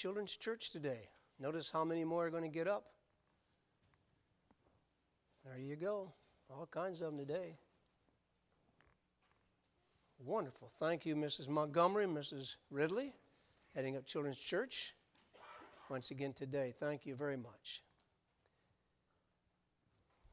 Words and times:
children's 0.00 0.34
church 0.34 0.70
today. 0.70 1.10
Notice 1.38 1.70
how 1.70 1.84
many 1.84 2.04
more 2.04 2.24
are 2.24 2.30
going 2.30 2.42
to 2.42 2.48
get 2.48 2.66
up. 2.66 2.86
There 5.44 5.58
you 5.58 5.76
go. 5.76 6.10
All 6.48 6.66
kinds 6.70 7.02
of 7.02 7.08
them 7.08 7.18
today. 7.18 7.58
Wonderful. 10.24 10.70
Thank 10.78 11.04
you, 11.04 11.14
Mrs. 11.14 11.48
Montgomery, 11.48 12.06
Mrs. 12.06 12.56
Ridley, 12.70 13.12
heading 13.74 13.98
up 13.98 14.06
Children's 14.06 14.38
Church 14.38 14.94
once 15.90 16.10
again 16.10 16.32
today. 16.32 16.72
Thank 16.78 17.04
you 17.04 17.14
very 17.14 17.36
much. 17.36 17.82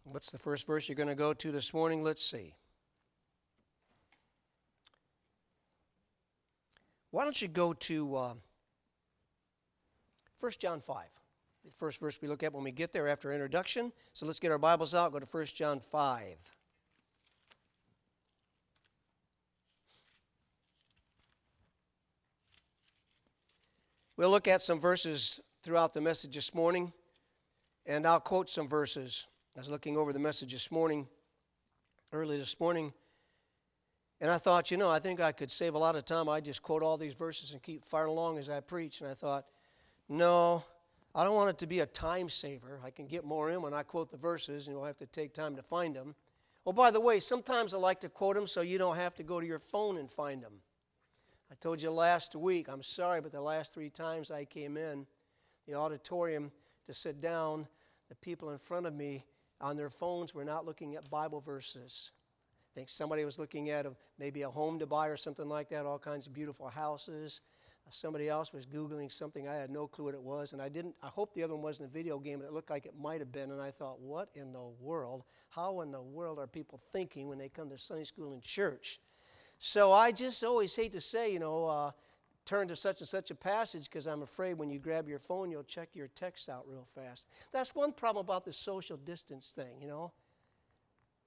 What's 0.06 0.32
the 0.32 0.40
first 0.40 0.66
verse 0.66 0.88
you're 0.88 0.96
going 0.96 1.10
to 1.10 1.16
go 1.16 1.34
to 1.34 1.52
this 1.52 1.74
morning? 1.74 2.06
Let's 2.06 2.24
see. 2.24 2.54
Why 7.12 7.26
don't 7.26 7.42
you 7.42 7.50
go 7.50 7.74
to 7.74 8.16
uh, 8.16 8.34
1 10.40 10.52
John 10.60 10.80
5? 10.82 11.06
The 11.66 11.71
first 11.71 12.00
verse 12.00 12.20
we 12.21 12.28
look 12.28 12.43
at 12.43 12.54
when 12.54 12.64
we 12.64 12.71
get 12.71 12.93
there 12.93 13.07
after 13.07 13.34
introduction. 13.34 13.92
So 14.14 14.25
let's 14.25 14.39
get 14.39 14.52
our 14.52 14.57
Bibles 14.57 14.96
out, 14.96 15.11
go 15.11 15.20
to 15.20 15.25
1 15.25 15.46
John 15.48 15.80
5. 15.80 16.38
We'll 24.16 24.32
look 24.32 24.47
at 24.47 24.61
some 24.61 24.80
verses 24.80 25.39
throughout 25.61 25.94
the 25.94 26.02
message 26.02 26.34
this 26.34 26.56
morning, 26.56 26.92
and 27.86 28.08
I'll 28.08 28.19
quote 28.19 28.50
some 28.50 28.68
verses. 28.68 29.28
I 29.56 29.60
was 29.60 29.69
looking 29.69 29.97
over 29.97 30.11
the 30.11 30.19
message 30.19 30.54
this 30.54 30.72
morning, 30.72 31.08
early 32.11 32.38
this 32.38 32.59
morning, 32.59 32.94
and 34.19 34.31
I 34.31 34.38
thought, 34.38 34.72
you 34.72 34.78
know, 34.78 34.89
I 34.89 34.97
think 34.97 35.19
I 35.19 35.31
could 35.31 35.52
save 35.52 35.75
a 35.75 35.78
lot 35.78 35.95
of 35.95 36.06
time. 36.06 36.28
I 36.30 36.42
just 36.42 36.64
quote 36.64 36.81
all 36.81 36.97
these 36.97 37.14
verses 37.14 37.52
and 37.52 37.61
keep 37.61 37.86
firing 37.86 38.09
along 38.09 38.39
as 38.39 38.50
I 38.50 38.59
preach. 38.59 39.02
And 39.02 39.09
I 39.11 39.14
thought, 39.14 39.45
no, 40.09 40.64
I 41.14 41.23
don't 41.23 41.36
want 41.36 41.50
it 41.50 41.58
to 41.59 41.67
be 41.67 41.80
a 41.80 41.86
time 41.86 42.30
saver. 42.30 42.80
I 42.84 42.89
can 42.89 43.08
get 43.08 43.25
more 43.25 43.50
in 43.52 43.61
when 43.61 43.73
I 43.73 43.83
quote 43.83 44.11
the 44.11 44.17
verses, 44.17 44.67
and 44.67 44.75
you'll 44.75 44.86
have 44.86 44.97
to 44.97 45.05
take 45.05 45.33
time 45.33 45.55
to 45.55 45.63
find 45.63 45.95
them. 45.95 46.16
Oh, 46.66 46.73
by 46.73 46.91
the 46.91 47.00
way, 47.00 47.19
sometimes 47.19 47.73
I 47.73 47.77
like 47.77 48.02
to 48.02 48.09
quote 48.09 48.35
them 48.35 48.47
so 48.47 48.61
you 48.61 48.78
don't 48.78 48.97
have 48.97 49.16
to 49.16 49.23
go 49.23 49.39
to 49.39 49.45
your 49.45 49.59
phone 49.59 49.97
and 49.97 50.09
find 50.09 50.41
them. 50.41 50.53
I 51.52 51.55
told 51.55 51.81
you 51.81 51.91
last 51.91 52.35
week, 52.35 52.67
I'm 52.67 52.83
sorry, 52.83 53.22
but 53.22 53.31
the 53.31 53.41
last 53.41 53.73
three 53.73 53.89
times 53.89 54.31
I 54.31 54.44
came 54.44 54.75
in 54.75 55.08
the 55.67 55.75
auditorium 55.75 56.52
to 56.85 56.94
sit 56.94 57.19
down, 57.22 57.67
the 58.09 58.16
people 58.16 58.52
in 58.52 58.58
front 58.58 58.85
of 58.85 58.94
me 58.94 59.25
on 59.59 59.75
their 59.75 59.89
phones 59.89 60.33
were 60.33 60.45
not 60.45 60.66
looking 60.66 60.95
at 60.95 61.09
Bible 61.09 61.41
verses. 61.41 62.11
I 62.72 62.75
think 62.75 62.89
somebody 62.89 63.25
was 63.25 63.38
looking 63.38 63.69
at 63.69 63.85
a, 63.85 63.94
maybe 64.17 64.44
a 64.44 64.50
home 64.50 64.80
to 64.80 64.85
buy 64.85 65.08
or 65.08 65.17
something 65.17 65.50
like 65.50 65.69
that, 65.69 65.85
all 65.85 66.00
kinds 66.00 66.28
of 66.28 66.33
beautiful 66.33 66.69
houses. 66.69 67.41
Somebody 67.89 68.30
else 68.30 68.53
was 68.53 68.66
Googling 68.66 69.11
something. 69.11 69.47
I 69.47 69.55
had 69.55 69.69
no 69.69 69.88
clue 69.88 70.05
what 70.05 70.13
it 70.13 70.21
was. 70.21 70.53
And 70.53 70.61
I 70.61 70.69
didn't, 70.69 70.95
I 71.02 71.07
hope 71.07 71.33
the 71.33 71.43
other 71.43 71.53
one 71.53 71.63
wasn't 71.63 71.89
a 71.89 71.91
video 71.91 72.19
game, 72.19 72.39
and 72.39 72.47
it 72.47 72.53
looked 72.53 72.69
like 72.69 72.85
it 72.85 72.94
might 72.99 73.19
have 73.19 73.31
been. 73.31 73.52
And 73.52 73.61
I 73.61 73.71
thought, 73.71 73.99
what 73.99 74.29
in 74.35 74.53
the 74.53 74.66
world? 74.79 75.23
How 75.49 75.81
in 75.81 75.91
the 75.91 76.02
world 76.02 76.39
are 76.39 76.47
people 76.47 76.79
thinking 76.91 77.27
when 77.27 77.38
they 77.38 77.49
come 77.49 77.69
to 77.69 77.77
Sunday 77.77 78.03
school 78.03 78.33
and 78.33 78.41
church? 78.41 78.99
So 79.59 79.91
I 79.91 80.11
just 80.11 80.44
always 80.44 80.75
hate 80.75 80.91
to 80.91 81.02
say, 81.02 81.31
you 81.31 81.39
know, 81.39 81.66
uh, 81.66 81.91
turn 82.45 82.67
to 82.69 82.75
such 82.75 83.02
and 83.02 83.07
such 83.07 83.31
a 83.31 83.35
passage 83.35 83.89
because 83.89 84.07
I'm 84.07 84.22
afraid 84.22 84.55
when 84.55 84.69
you 84.69 84.79
grab 84.79 85.09
your 85.09 85.19
phone, 85.19 85.51
you'll 85.51 85.63
check 85.63 85.89
your 85.94 86.07
text 86.07 86.47
out 86.49 86.66
real 86.67 86.88
fast. 86.95 87.27
That's 87.51 87.75
one 87.75 87.91
problem 87.91 88.25
about 88.25 88.45
the 88.45 88.53
social 88.53 88.97
distance 88.97 89.51
thing, 89.51 89.81
you 89.81 89.88
know. 89.88 90.11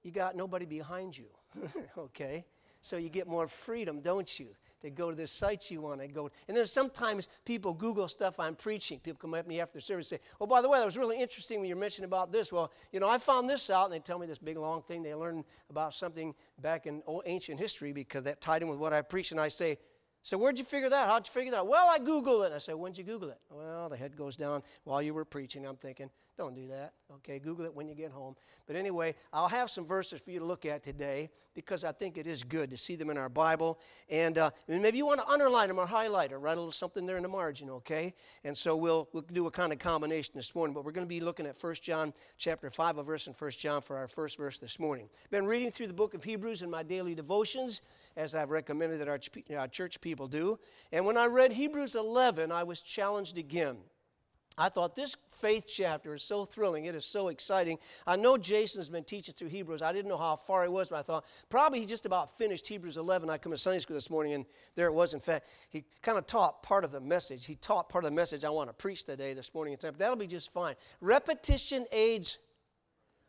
You 0.03 0.11
got 0.11 0.35
nobody 0.35 0.65
behind 0.65 1.15
you, 1.15 1.27
okay? 1.97 2.45
So 2.81 2.97
you 2.97 3.09
get 3.09 3.27
more 3.27 3.47
freedom, 3.47 4.01
don't 4.01 4.39
you? 4.39 4.47
To 4.81 4.89
go 4.89 5.09
to 5.09 5.15
the 5.15 5.27
sites 5.27 5.69
you 5.69 5.81
want 5.81 6.01
to 6.01 6.07
go. 6.07 6.29
And 6.47 6.57
then 6.57 6.65
sometimes 6.65 7.29
people 7.45 7.73
Google 7.73 8.07
stuff 8.07 8.39
I'm 8.39 8.55
preaching. 8.55 8.99
People 8.99 9.19
come 9.19 9.33
up 9.33 9.43
to 9.43 9.49
me 9.49 9.59
after 9.59 9.75
the 9.75 9.81
service 9.81 10.11
and 10.11 10.19
say, 10.19 10.25
Oh, 10.39 10.47
by 10.47 10.61
the 10.61 10.69
way, 10.69 10.79
that 10.79 10.85
was 10.85 10.97
really 10.97 11.19
interesting 11.19 11.59
when 11.59 11.69
you 11.69 11.75
mentioned 11.75 12.05
about 12.05 12.31
this. 12.31 12.51
Well, 12.51 12.71
you 12.91 12.99
know, 12.99 13.09
I 13.09 13.17
found 13.17 13.49
this 13.49 13.69
out, 13.69 13.85
and 13.85 13.93
they 13.93 13.99
tell 13.99 14.19
me 14.19 14.27
this 14.27 14.39
big 14.39 14.57
long 14.57 14.81
thing 14.81 15.03
they 15.03 15.13
learned 15.13 15.45
about 15.69 15.93
something 15.93 16.33
back 16.61 16.87
in 16.87 17.03
old 17.05 17.23
ancient 17.25 17.59
history 17.59 17.91
because 17.91 18.23
that 18.23 18.41
tied 18.41 18.61
in 18.61 18.67
with 18.67 18.79
what 18.79 18.93
I 18.93 19.01
preached. 19.01 19.31
And 19.31 19.39
I 19.39 19.47
say, 19.47 19.77
so 20.23 20.37
where'd 20.37 20.59
you 20.59 20.65
figure 20.65 20.89
that? 20.89 21.07
How'd 21.07 21.27
you 21.27 21.31
figure 21.31 21.51
that? 21.51 21.65
Well, 21.65 21.87
I 21.89 21.97
Googled 21.97 22.45
it. 22.45 22.53
I 22.53 22.59
said, 22.59 22.75
when'd 22.75 22.97
you 22.97 23.03
Google 23.03 23.29
it? 23.29 23.39
Well, 23.49 23.89
the 23.89 23.97
head 23.97 24.15
goes 24.15 24.37
down 24.37 24.61
while 24.83 25.01
you 25.01 25.13
were 25.13 25.25
preaching. 25.25 25.65
I'm 25.65 25.77
thinking, 25.77 26.11
don't 26.41 26.55
do 26.55 26.67
that. 26.67 26.93
Okay, 27.17 27.37
Google 27.37 27.65
it 27.65 27.75
when 27.75 27.87
you 27.87 27.93
get 27.93 28.09
home. 28.09 28.35
But 28.65 28.75
anyway, 28.75 29.13
I'll 29.31 29.47
have 29.47 29.69
some 29.69 29.85
verses 29.85 30.21
for 30.21 30.31
you 30.31 30.39
to 30.39 30.45
look 30.45 30.65
at 30.65 30.81
today 30.81 31.29
because 31.53 31.83
I 31.83 31.91
think 31.91 32.17
it 32.17 32.25
is 32.25 32.41
good 32.41 32.71
to 32.71 32.77
see 32.77 32.95
them 32.95 33.11
in 33.11 33.17
our 33.17 33.29
Bible. 33.29 33.79
And, 34.09 34.39
uh, 34.39 34.49
maybe 34.67 34.97
you 34.97 35.05
want 35.05 35.19
to 35.19 35.27
underline 35.27 35.67
them 35.67 35.77
or 35.77 35.85
highlight 35.85 36.31
or 36.31 36.39
write 36.39 36.53
a 36.53 36.61
little 36.61 36.71
something 36.71 37.05
there 37.05 37.17
in 37.17 37.23
the 37.23 37.29
margin, 37.29 37.69
okay? 37.69 38.15
And 38.43 38.57
so 38.57 38.75
we'll, 38.75 39.07
we'll 39.13 39.21
do 39.21 39.45
a 39.45 39.51
kind 39.51 39.71
of 39.71 39.77
combination 39.77 40.31
this 40.33 40.55
morning. 40.55 40.73
But 40.73 40.83
we're 40.83 40.93
going 40.93 41.05
to 41.05 41.09
be 41.09 41.19
looking 41.19 41.45
at 41.45 41.61
1 41.61 41.75
John 41.75 42.11
chapter 42.37 42.71
5, 42.71 42.97
a 42.97 43.03
verse 43.03 43.27
in 43.27 43.33
1 43.33 43.51
John 43.51 43.81
for 43.81 43.97
our 43.97 44.07
first 44.07 44.37
verse 44.37 44.57
this 44.57 44.79
morning. 44.79 45.09
Been 45.29 45.45
reading 45.45 45.69
through 45.69 45.87
the 45.87 45.93
book 45.93 46.15
of 46.15 46.23
Hebrews 46.23 46.63
in 46.63 46.71
my 46.71 46.81
daily 46.81 47.13
devotions, 47.13 47.83
as 48.17 48.33
I've 48.33 48.49
recommended 48.49 48.99
that 48.99 49.07
our, 49.07 49.19
our 49.59 49.67
church 49.67 50.01
people 50.01 50.27
do. 50.27 50.57
And 50.91 51.05
when 51.05 51.17
I 51.17 51.27
read 51.27 51.51
Hebrews 51.51 51.93
11, 51.93 52.51
I 52.51 52.63
was 52.63 52.81
challenged 52.81 53.37
again. 53.37 53.77
I 54.57 54.69
thought 54.69 54.95
this 54.95 55.15
faith 55.29 55.65
chapter 55.67 56.13
is 56.13 56.23
so 56.23 56.43
thrilling. 56.43 56.85
It 56.85 56.93
is 56.93 57.05
so 57.05 57.29
exciting. 57.29 57.77
I 58.05 58.17
know 58.17 58.37
Jason's 58.37 58.89
been 58.89 59.05
teaching 59.05 59.33
through 59.33 59.47
Hebrews. 59.47 59.81
I 59.81 59.93
didn't 59.93 60.09
know 60.09 60.17
how 60.17 60.35
far 60.35 60.63
he 60.63 60.69
was, 60.69 60.89
but 60.89 60.99
I 60.99 61.01
thought 61.01 61.25
probably 61.49 61.79
he 61.79 61.85
just 61.85 62.05
about 62.05 62.37
finished 62.37 62.67
Hebrews 62.67 62.97
11. 62.97 63.29
I 63.29 63.37
come 63.37 63.53
to 63.53 63.57
Sunday 63.57 63.79
school 63.79 63.95
this 63.95 64.09
morning, 64.09 64.33
and 64.33 64.45
there 64.75 64.87
it 64.87 64.93
was. 64.93 65.13
In 65.13 65.21
fact, 65.21 65.47
he 65.69 65.85
kind 66.01 66.17
of 66.17 66.27
taught 66.27 66.63
part 66.63 66.83
of 66.83 66.91
the 66.91 66.99
message. 66.99 67.45
He 67.45 67.55
taught 67.55 67.87
part 67.87 68.03
of 68.03 68.11
the 68.11 68.15
message 68.15 68.43
I 68.43 68.49
want 68.49 68.69
to 68.69 68.73
preach 68.73 69.05
today, 69.05 69.33
this 69.33 69.53
morning. 69.53 69.77
And 69.81 69.95
that'll 69.97 70.17
be 70.17 70.27
just 70.27 70.51
fine. 70.51 70.75
Repetition 70.99 71.85
aids 71.93 72.37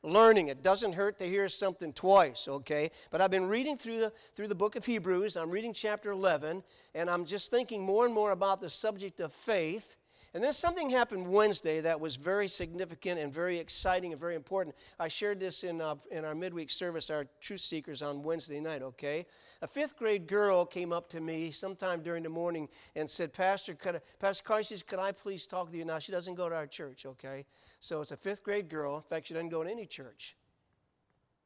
learning. 0.02 0.48
It 0.48 0.62
doesn't 0.62 0.94
hurt 0.94 1.18
to 1.18 1.24
hear 1.28 1.46
something 1.48 1.92
twice, 1.92 2.48
okay? 2.48 2.90
But 3.10 3.20
I've 3.20 3.30
been 3.30 3.46
reading 3.46 3.76
through 3.76 4.00
the 4.00 4.12
through 4.34 4.48
the 4.48 4.56
book 4.56 4.74
of 4.74 4.84
Hebrews. 4.84 5.36
I'm 5.36 5.50
reading 5.50 5.72
chapter 5.72 6.10
11, 6.10 6.64
and 6.96 7.08
I'm 7.08 7.24
just 7.24 7.52
thinking 7.52 7.80
more 7.80 8.04
and 8.04 8.12
more 8.12 8.32
about 8.32 8.60
the 8.60 8.68
subject 8.68 9.20
of 9.20 9.32
faith 9.32 9.96
and 10.34 10.42
then 10.42 10.52
something 10.54 10.88
happened 10.88 11.26
Wednesday 11.26 11.80
that 11.82 12.00
was 12.00 12.16
very 12.16 12.48
significant 12.48 13.20
and 13.20 13.32
very 13.32 13.58
exciting 13.58 14.12
and 14.12 14.20
very 14.20 14.34
important. 14.34 14.74
I 14.98 15.08
shared 15.08 15.38
this 15.38 15.62
in, 15.62 15.82
uh, 15.82 15.96
in 16.10 16.24
our 16.24 16.34
midweek 16.34 16.70
service, 16.70 17.10
our 17.10 17.26
Truth 17.40 17.60
Seekers, 17.60 18.00
on 18.00 18.22
Wednesday 18.22 18.58
night, 18.58 18.80
okay? 18.82 19.26
A 19.60 19.66
fifth 19.66 19.96
grade 19.96 20.26
girl 20.26 20.64
came 20.64 20.90
up 20.90 21.08
to 21.10 21.20
me 21.20 21.50
sometime 21.50 22.02
during 22.02 22.22
the 22.22 22.30
morning 22.30 22.68
and 22.96 23.08
said, 23.08 23.34
Pastor, 23.34 23.74
could 23.74 23.96
I, 23.96 24.00
Pastor 24.20 24.42
Carr 24.42 24.62
says, 24.62 24.82
could 24.82 24.98
I 24.98 25.12
please 25.12 25.46
talk 25.46 25.70
to 25.70 25.76
you? 25.76 25.84
Now, 25.84 25.98
she 25.98 26.12
doesn't 26.12 26.34
go 26.34 26.48
to 26.48 26.54
our 26.54 26.66
church, 26.66 27.04
okay? 27.04 27.44
So 27.80 28.00
it's 28.00 28.12
a 28.12 28.16
fifth 28.16 28.42
grade 28.42 28.70
girl. 28.70 28.96
In 28.96 29.02
fact, 29.02 29.26
she 29.26 29.34
doesn't 29.34 29.50
go 29.50 29.62
to 29.62 29.70
any 29.70 29.84
church. 29.84 30.36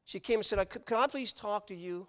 She 0.05 0.21
came 0.21 0.39
and 0.39 0.45
said, 0.45 0.69
Could 0.69 0.97
I 0.97 1.07
please 1.07 1.33
talk 1.33 1.67
to 1.67 1.75
you? 1.75 2.07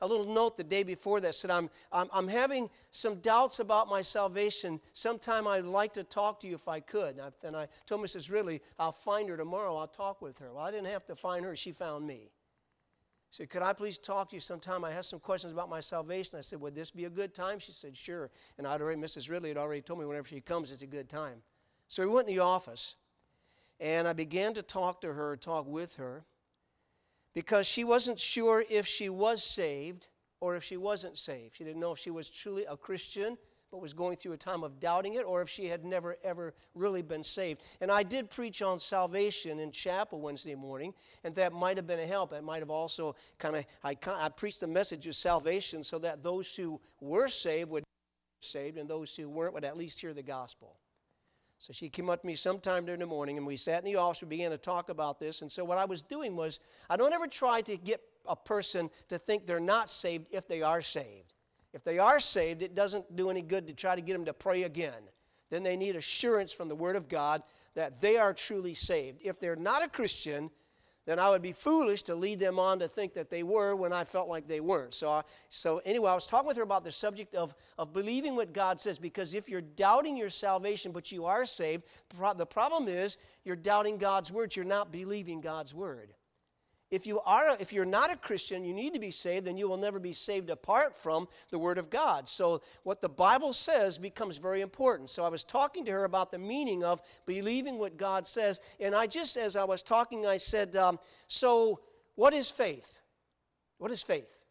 A 0.00 0.06
little 0.06 0.26
note 0.26 0.56
the 0.56 0.64
day 0.64 0.82
before 0.82 1.20
that 1.20 1.34
said, 1.34 1.50
I'm, 1.50 1.70
I'm, 1.92 2.08
I'm 2.12 2.28
having 2.28 2.70
some 2.90 3.16
doubts 3.16 3.60
about 3.60 3.88
my 3.88 4.02
salvation. 4.02 4.80
Sometime 4.92 5.46
I'd 5.46 5.64
like 5.64 5.92
to 5.94 6.04
talk 6.04 6.40
to 6.40 6.46
you 6.46 6.54
if 6.54 6.68
I 6.68 6.80
could. 6.80 7.16
And 7.16 7.22
I, 7.22 7.46
and 7.46 7.56
I 7.56 7.68
told 7.86 8.02
Mrs. 8.02 8.30
Ridley, 8.30 8.60
I'll 8.78 8.92
find 8.92 9.28
her 9.28 9.36
tomorrow. 9.36 9.76
I'll 9.76 9.86
talk 9.86 10.22
with 10.22 10.38
her. 10.38 10.52
Well, 10.52 10.64
I 10.64 10.70
didn't 10.70 10.88
have 10.88 11.06
to 11.06 11.14
find 11.14 11.44
her. 11.44 11.54
She 11.56 11.72
found 11.72 12.06
me. 12.06 12.30
She 13.30 13.42
said, 13.42 13.50
Could 13.50 13.62
I 13.62 13.72
please 13.72 13.98
talk 13.98 14.30
to 14.30 14.36
you 14.36 14.40
sometime? 14.40 14.84
I 14.84 14.90
have 14.90 15.06
some 15.06 15.20
questions 15.20 15.52
about 15.52 15.68
my 15.68 15.80
salvation. 15.80 16.38
I 16.38 16.42
said, 16.42 16.60
Would 16.60 16.74
this 16.74 16.90
be 16.90 17.04
a 17.04 17.10
good 17.10 17.34
time? 17.34 17.58
She 17.58 17.72
said, 17.72 17.96
Sure. 17.96 18.30
And 18.58 18.66
I'd 18.66 18.80
already, 18.80 19.00
Mrs. 19.00 19.30
Ridley 19.30 19.50
had 19.50 19.58
already 19.58 19.82
told 19.82 20.00
me 20.00 20.06
whenever 20.06 20.26
she 20.26 20.40
comes, 20.40 20.72
it's 20.72 20.82
a 20.82 20.86
good 20.86 21.08
time. 21.08 21.42
So 21.86 22.02
we 22.02 22.12
went 22.12 22.28
in 22.28 22.34
the 22.34 22.40
office, 22.40 22.96
and 23.78 24.06
I 24.06 24.12
began 24.12 24.54
to 24.54 24.62
talk 24.62 25.00
to 25.00 25.12
her, 25.12 25.36
talk 25.36 25.66
with 25.66 25.96
her 25.96 26.24
because 27.34 27.66
she 27.66 27.84
wasn't 27.84 28.18
sure 28.18 28.64
if 28.68 28.86
she 28.86 29.08
was 29.08 29.42
saved 29.42 30.08
or 30.40 30.56
if 30.56 30.64
she 30.64 30.76
wasn't 30.76 31.18
saved. 31.18 31.56
She 31.56 31.64
didn't 31.64 31.80
know 31.80 31.92
if 31.92 31.98
she 31.98 32.10
was 32.10 32.30
truly 32.30 32.64
a 32.64 32.76
Christian 32.76 33.36
but 33.70 33.80
was 33.80 33.92
going 33.92 34.16
through 34.16 34.32
a 34.32 34.36
time 34.36 34.64
of 34.64 34.80
doubting 34.80 35.14
it 35.14 35.24
or 35.24 35.42
if 35.42 35.48
she 35.48 35.66
had 35.66 35.84
never 35.84 36.16
ever 36.24 36.54
really 36.74 37.02
been 37.02 37.22
saved. 37.22 37.62
And 37.80 37.90
I 37.90 38.02
did 38.02 38.28
preach 38.28 38.62
on 38.62 38.80
salvation 38.80 39.60
in 39.60 39.70
chapel 39.70 40.20
Wednesday 40.20 40.54
morning, 40.54 40.92
and 41.24 41.34
that 41.36 41.52
might 41.52 41.76
have 41.76 41.86
been 41.86 42.00
a 42.00 42.06
help. 42.06 42.32
It 42.32 42.42
might 42.42 42.60
have 42.60 42.70
also 42.70 43.14
kind 43.38 43.56
of, 43.56 43.64
I, 43.84 43.96
I 44.06 44.28
preached 44.28 44.60
the 44.60 44.66
message 44.66 45.06
of 45.06 45.14
salvation 45.14 45.84
so 45.84 45.98
that 46.00 46.22
those 46.22 46.54
who 46.56 46.80
were 47.00 47.28
saved 47.28 47.70
would 47.70 47.84
be 47.84 48.46
saved 48.46 48.76
and 48.76 48.88
those 48.88 49.14
who 49.14 49.28
weren't 49.28 49.54
would 49.54 49.64
at 49.64 49.76
least 49.76 50.00
hear 50.00 50.12
the 50.12 50.22
gospel. 50.22 50.76
So 51.60 51.74
she 51.74 51.90
came 51.90 52.08
up 52.08 52.22
to 52.22 52.26
me 52.26 52.36
sometime 52.36 52.86
during 52.86 53.00
the 53.00 53.06
morning, 53.06 53.36
and 53.36 53.46
we 53.46 53.54
sat 53.54 53.80
in 53.80 53.84
the 53.84 53.96
office. 53.96 54.22
We 54.22 54.28
began 54.28 54.50
to 54.50 54.56
talk 54.56 54.88
about 54.88 55.20
this. 55.20 55.42
And 55.42 55.52
so 55.52 55.62
what 55.62 55.76
I 55.76 55.84
was 55.84 56.00
doing 56.00 56.34
was, 56.34 56.58
I 56.88 56.96
don't 56.96 57.12
ever 57.12 57.26
try 57.26 57.60
to 57.60 57.76
get 57.76 58.00
a 58.24 58.34
person 58.34 58.88
to 59.08 59.18
think 59.18 59.44
they're 59.44 59.60
not 59.60 59.90
saved 59.90 60.28
if 60.30 60.48
they 60.48 60.62
are 60.62 60.80
saved. 60.80 61.34
If 61.74 61.84
they 61.84 61.98
are 61.98 62.18
saved, 62.18 62.62
it 62.62 62.74
doesn't 62.74 63.14
do 63.14 63.28
any 63.28 63.42
good 63.42 63.66
to 63.66 63.74
try 63.74 63.94
to 63.94 64.00
get 64.00 64.14
them 64.14 64.24
to 64.24 64.32
pray 64.32 64.62
again. 64.62 65.02
Then 65.50 65.62
they 65.62 65.76
need 65.76 65.96
assurance 65.96 66.50
from 66.50 66.68
the 66.68 66.74
Word 66.74 66.96
of 66.96 67.08
God 67.08 67.42
that 67.74 68.00
they 68.00 68.16
are 68.16 68.32
truly 68.32 68.72
saved. 68.72 69.20
If 69.22 69.38
they're 69.38 69.54
not 69.54 69.84
a 69.84 69.88
Christian, 69.88 70.50
then 71.06 71.18
I 71.18 71.30
would 71.30 71.42
be 71.42 71.52
foolish 71.52 72.02
to 72.04 72.14
lead 72.14 72.38
them 72.38 72.58
on 72.58 72.78
to 72.78 72.88
think 72.88 73.14
that 73.14 73.30
they 73.30 73.42
were 73.42 73.74
when 73.74 73.92
I 73.92 74.04
felt 74.04 74.28
like 74.28 74.46
they 74.46 74.60
weren't. 74.60 74.94
So, 74.94 75.08
I, 75.08 75.22
so 75.48 75.80
anyway, 75.84 76.10
I 76.10 76.14
was 76.14 76.26
talking 76.26 76.46
with 76.46 76.56
her 76.56 76.62
about 76.62 76.84
the 76.84 76.92
subject 76.92 77.34
of, 77.34 77.54
of 77.78 77.92
believing 77.92 78.36
what 78.36 78.52
God 78.52 78.80
says 78.80 78.98
because 78.98 79.34
if 79.34 79.48
you're 79.48 79.60
doubting 79.60 80.16
your 80.16 80.28
salvation 80.28 80.92
but 80.92 81.10
you 81.10 81.24
are 81.24 81.44
saved, 81.44 81.84
the 82.36 82.46
problem 82.46 82.88
is 82.88 83.16
you're 83.44 83.56
doubting 83.56 83.96
God's 83.96 84.30
word, 84.30 84.54
you're 84.54 84.64
not 84.64 84.92
believing 84.92 85.40
God's 85.40 85.74
word 85.74 86.12
if 86.90 87.06
you 87.06 87.20
are 87.20 87.56
if 87.60 87.72
you're 87.72 87.84
not 87.84 88.12
a 88.12 88.16
christian 88.16 88.64
you 88.64 88.74
need 88.74 88.92
to 88.92 88.98
be 88.98 89.10
saved 89.10 89.46
then 89.46 89.56
you 89.56 89.68
will 89.68 89.76
never 89.76 89.98
be 89.98 90.12
saved 90.12 90.50
apart 90.50 90.96
from 90.96 91.28
the 91.50 91.58
word 91.58 91.78
of 91.78 91.90
god. 91.90 92.28
So 92.28 92.62
what 92.82 93.00
the 93.00 93.08
bible 93.08 93.52
says 93.52 93.98
becomes 93.98 94.36
very 94.36 94.60
important. 94.60 95.10
So 95.10 95.24
i 95.24 95.28
was 95.28 95.44
talking 95.44 95.84
to 95.84 95.92
her 95.92 96.04
about 96.04 96.30
the 96.30 96.38
meaning 96.38 96.84
of 96.84 97.00
believing 97.26 97.78
what 97.78 97.96
god 97.96 98.26
says 98.26 98.60
and 98.80 98.94
i 98.94 99.06
just 99.06 99.36
as 99.36 99.56
i 99.56 99.64
was 99.64 99.82
talking 99.82 100.26
i 100.26 100.36
said 100.36 100.76
um, 100.76 100.98
so 101.28 101.80
what 102.16 102.34
is 102.34 102.50
faith? 102.50 103.00
What 103.78 103.90
is 103.90 104.02
faith? 104.02 104.44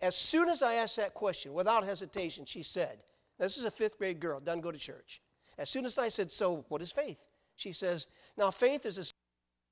As 0.00 0.14
soon 0.14 0.48
as 0.48 0.62
i 0.62 0.74
asked 0.74 0.96
that 0.96 1.14
question 1.14 1.54
without 1.54 1.84
hesitation 1.84 2.44
she 2.44 2.62
said 2.62 2.98
this 3.38 3.56
is 3.56 3.64
a 3.64 3.70
fifth 3.70 3.98
grade 3.98 4.20
girl 4.20 4.40
doesn't 4.40 4.60
go 4.60 4.72
to 4.72 4.78
church. 4.78 5.22
As 5.58 5.70
soon 5.70 5.86
as 5.86 5.98
i 5.98 6.08
said 6.08 6.30
so 6.30 6.64
what 6.68 6.82
is 6.82 6.92
faith? 6.92 7.28
She 7.56 7.72
says 7.72 8.08
now 8.36 8.50
faith 8.50 8.84
is 8.84 8.98
a 8.98 9.04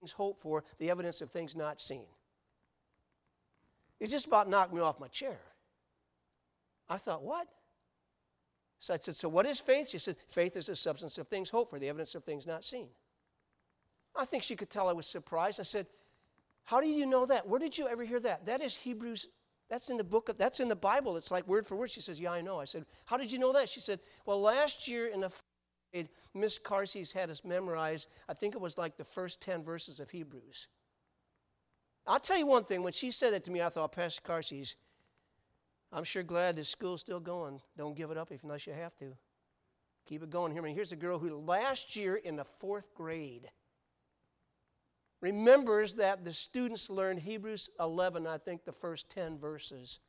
things 0.01 0.13
hoped 0.13 0.41
for, 0.41 0.65
the 0.79 0.91
evidence 0.91 1.21
of 1.21 1.31
things 1.31 1.55
not 1.55 1.81
seen. 1.81 2.07
It 4.01 4.09
just 4.09 4.27
about 4.27 4.49
knocked 4.49 4.73
me 4.73 4.81
off 4.81 4.99
my 4.99 5.09
chair. 5.09 5.39
I 6.89 6.97
thought, 6.97 7.23
what? 7.23 7.47
So 8.79 8.95
I 8.95 8.97
said, 8.97 9.15
So 9.15 9.29
what 9.29 9.47
is 9.47 9.61
faith? 9.61 9.89
She 9.91 9.99
said, 9.99 10.17
Faith 10.29 10.57
is 10.57 10.67
the 10.67 10.75
substance 10.75 11.19
of 11.19 11.29
things 11.29 11.51
hoped 11.51 11.71
for, 11.71 11.79
the 11.79 11.89
evidence 11.89 12.15
of 12.15 12.25
things 12.25 12.47
not 12.47 12.65
seen. 12.65 12.89
I 14.17 14.25
think 14.25 14.43
she 14.43 14.57
could 14.57 14.71
tell 14.71 14.89
I 14.89 14.93
was 14.93 15.07
surprised. 15.07 15.61
I 15.61 15.65
said, 15.65 15.87
How 16.65 16.81
do 16.81 16.89
you 16.89 17.05
know 17.05 17.27
that? 17.27 17.47
Where 17.47 17.61
did 17.61 17.77
you 17.77 17.87
ever 17.87 18.03
hear 18.05 18.21
that? 18.21 18.47
That 18.47 18.63
is 18.63 18.75
Hebrews. 18.75 19.29
That's 19.69 19.91
in 19.91 19.99
the 19.99 20.05
book. 20.05 20.31
Of, 20.31 20.39
that's 20.39 20.61
in 20.61 20.69
the 20.69 20.75
Bible. 20.75 21.17
It's 21.19 21.31
like 21.31 21.47
word 21.47 21.67
for 21.67 21.77
word. 21.77 21.91
She 21.91 22.01
says, 22.01 22.19
Yeah, 22.19 22.33
I 22.33 22.41
know. 22.41 22.59
I 22.59 22.65
said, 22.65 22.87
How 23.05 23.19
did 23.19 23.31
you 23.31 23.39
know 23.39 23.53
that? 23.53 23.69
She 23.69 23.81
said, 23.81 24.01
Well, 24.25 24.41
last 24.41 24.89
year 24.89 25.09
in 25.09 25.21
the 25.21 25.31
Miss 26.35 26.59
Carsey's 26.59 27.13
had 27.13 27.31
us 27.31 27.45
memorize, 27.45 28.07
I 28.29 28.35
think 28.35 28.55
it 28.55 28.61
was 28.61 28.79
like 28.79 28.97
the 28.97 29.05
first 29.05 29.41
10 29.41 29.65
verses 29.65 30.01
of 30.01 30.11
Hebrews. 30.11 30.69
I'll 32.07 32.21
tell 32.21 32.39
you 32.39 32.47
one 32.47 32.65
thing, 32.65 32.83
when 32.83 32.93
she 32.93 33.11
said 33.11 33.33
that 33.33 33.45
to 33.45 33.51
me, 33.51 33.61
I 33.61 33.69
thought, 33.69 33.93
Pastor 33.93 34.23
Carsey's, 34.23 34.77
I'm 35.93 36.05
sure 36.05 36.23
glad 36.23 36.57
this 36.57 36.69
school's 36.69 37.01
still 37.01 37.21
going. 37.21 37.61
Don't 37.77 37.97
give 37.97 38.11
it 38.11 38.17
up 38.17 38.31
if 38.31 38.45
unless 38.45 38.67
you 38.67 38.73
have 38.73 38.97
to. 38.99 39.13
Keep 40.07 40.23
it 40.23 40.31
going. 40.31 40.53
Here, 40.53 40.65
here's 40.67 40.93
a 40.93 40.97
girl 40.97 41.19
who 41.19 41.37
last 41.37 41.97
year 41.97 42.17
in 42.17 42.37
the 42.37 42.45
fourth 42.45 42.95
grade 42.95 43.51
remembers 45.21 45.97
that 45.97 46.25
the 46.25 46.33
students 46.33 46.89
learned 46.89 47.21
Hebrews 47.21 47.71
11, 47.79 48.27
I 48.27 48.39
think 48.39 48.65
the 48.65 48.73
first 48.73 49.11
10 49.11 49.39
verses. 49.39 50.01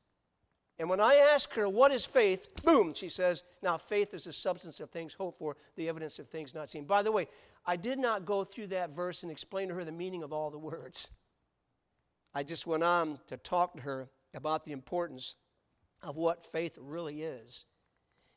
And 0.82 0.90
when 0.90 1.00
I 1.00 1.14
ask 1.32 1.54
her, 1.54 1.70
what 1.70 1.92
is 1.92 2.08
faith? 2.08 2.50
Boom, 2.64 2.96
she 2.96 3.08
says, 3.08 3.44
now 3.62 3.78
faith 3.78 4.16
is 4.16 4.24
the 4.24 4.34
substance 4.34 4.80
of 4.80 4.90
things 4.90 5.14
hoped 5.14 5.38
for, 5.38 5.56
the 5.76 5.88
evidence 5.88 6.18
of 6.18 6.28
things 6.28 6.56
not 6.56 6.70
seen. 6.70 6.86
By 6.86 7.04
the 7.04 7.12
way, 7.12 7.28
I 7.68 7.76
did 7.76 8.00
not 8.00 8.26
go 8.26 8.44
through 8.44 8.66
that 8.68 8.90
verse 8.90 9.22
and 9.22 9.32
explain 9.32 9.68
to 9.68 9.76
her 9.76 9.86
the 9.86 9.92
meaning 9.92 10.24
of 10.24 10.34
all 10.34 10.50
the 10.50 10.58
words. 10.58 11.12
I 12.34 12.42
just 12.42 12.66
went 12.66 12.82
on 12.82 13.20
to 13.28 13.38
talk 13.38 13.76
to 13.76 13.82
her 13.84 14.10
about 14.34 14.64
the 14.64 14.72
importance 14.72 15.36
of 16.02 16.18
what 16.18 16.44
faith 16.44 16.80
really 16.82 17.22
is. 17.22 17.66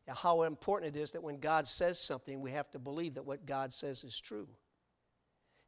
And 0.06 0.14
how 0.14 0.42
important 0.42 0.94
it 0.94 1.00
is 1.00 1.12
that 1.12 1.22
when 1.22 1.38
God 1.38 1.66
says 1.66 1.98
something, 1.98 2.42
we 2.42 2.50
have 2.50 2.70
to 2.72 2.78
believe 2.78 3.14
that 3.14 3.24
what 3.24 3.46
God 3.46 3.72
says 3.72 4.04
is 4.04 4.20
true. 4.20 4.48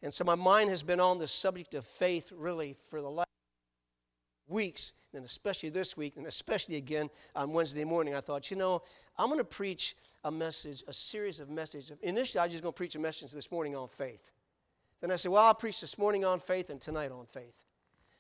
And 0.02 0.12
so 0.12 0.25
my 0.25 0.34
mind 0.34 0.69
has 0.69 0.82
been 0.82 1.00
on 1.00 1.19
the 1.19 1.26
subject 1.26 1.72
of 1.72 1.87
faith 1.87 2.31
really 2.37 2.75
for 2.90 3.00
the 3.00 3.08
last 3.08 3.25
weeks, 4.48 4.93
and 5.14 5.25
especially 5.25 5.69
this 5.69 5.96
week, 5.96 6.16
and 6.16 6.26
especially 6.26 6.76
again 6.76 7.08
on 7.34 7.52
Wednesday 7.52 7.84
morning, 7.84 8.14
I 8.14 8.20
thought, 8.20 8.50
you 8.50 8.56
know, 8.56 8.82
I'm 9.19 9.26
going 9.26 9.38
to 9.38 9.44
preach 9.44 9.96
a 10.25 10.31
message, 10.31 10.84
a 10.88 10.93
series 10.93 11.40
of 11.40 11.48
messages. 11.48 11.93
Initially, 12.02 12.40
I 12.40 12.44
was 12.44 12.52
just 12.52 12.62
going 12.62 12.72
to 12.72 12.76
preach 12.76 12.96
a 12.96 12.98
message 12.98 13.32
this 13.32 13.50
morning 13.50 13.76
on 13.76 13.88
faith. 13.88 14.32
Then 15.00 15.10
I 15.10 15.16
said, 15.16 15.31
well, 15.31 15.44
I'll 15.44 15.54
preach 15.54 15.81
this 15.81 15.98
morning 15.98 16.25
on 16.25 16.40
faith 16.40 16.70
and 16.70 16.81
tonight 16.81 17.12
on 17.12 17.26
faith. 17.26 17.64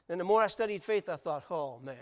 Then 0.08 0.18
the 0.18 0.24
more 0.24 0.42
I 0.42 0.46
studied 0.46 0.82
faith, 0.82 1.08
I 1.08 1.16
thought, 1.16 1.44
oh 1.50 1.80
man, 1.82 1.96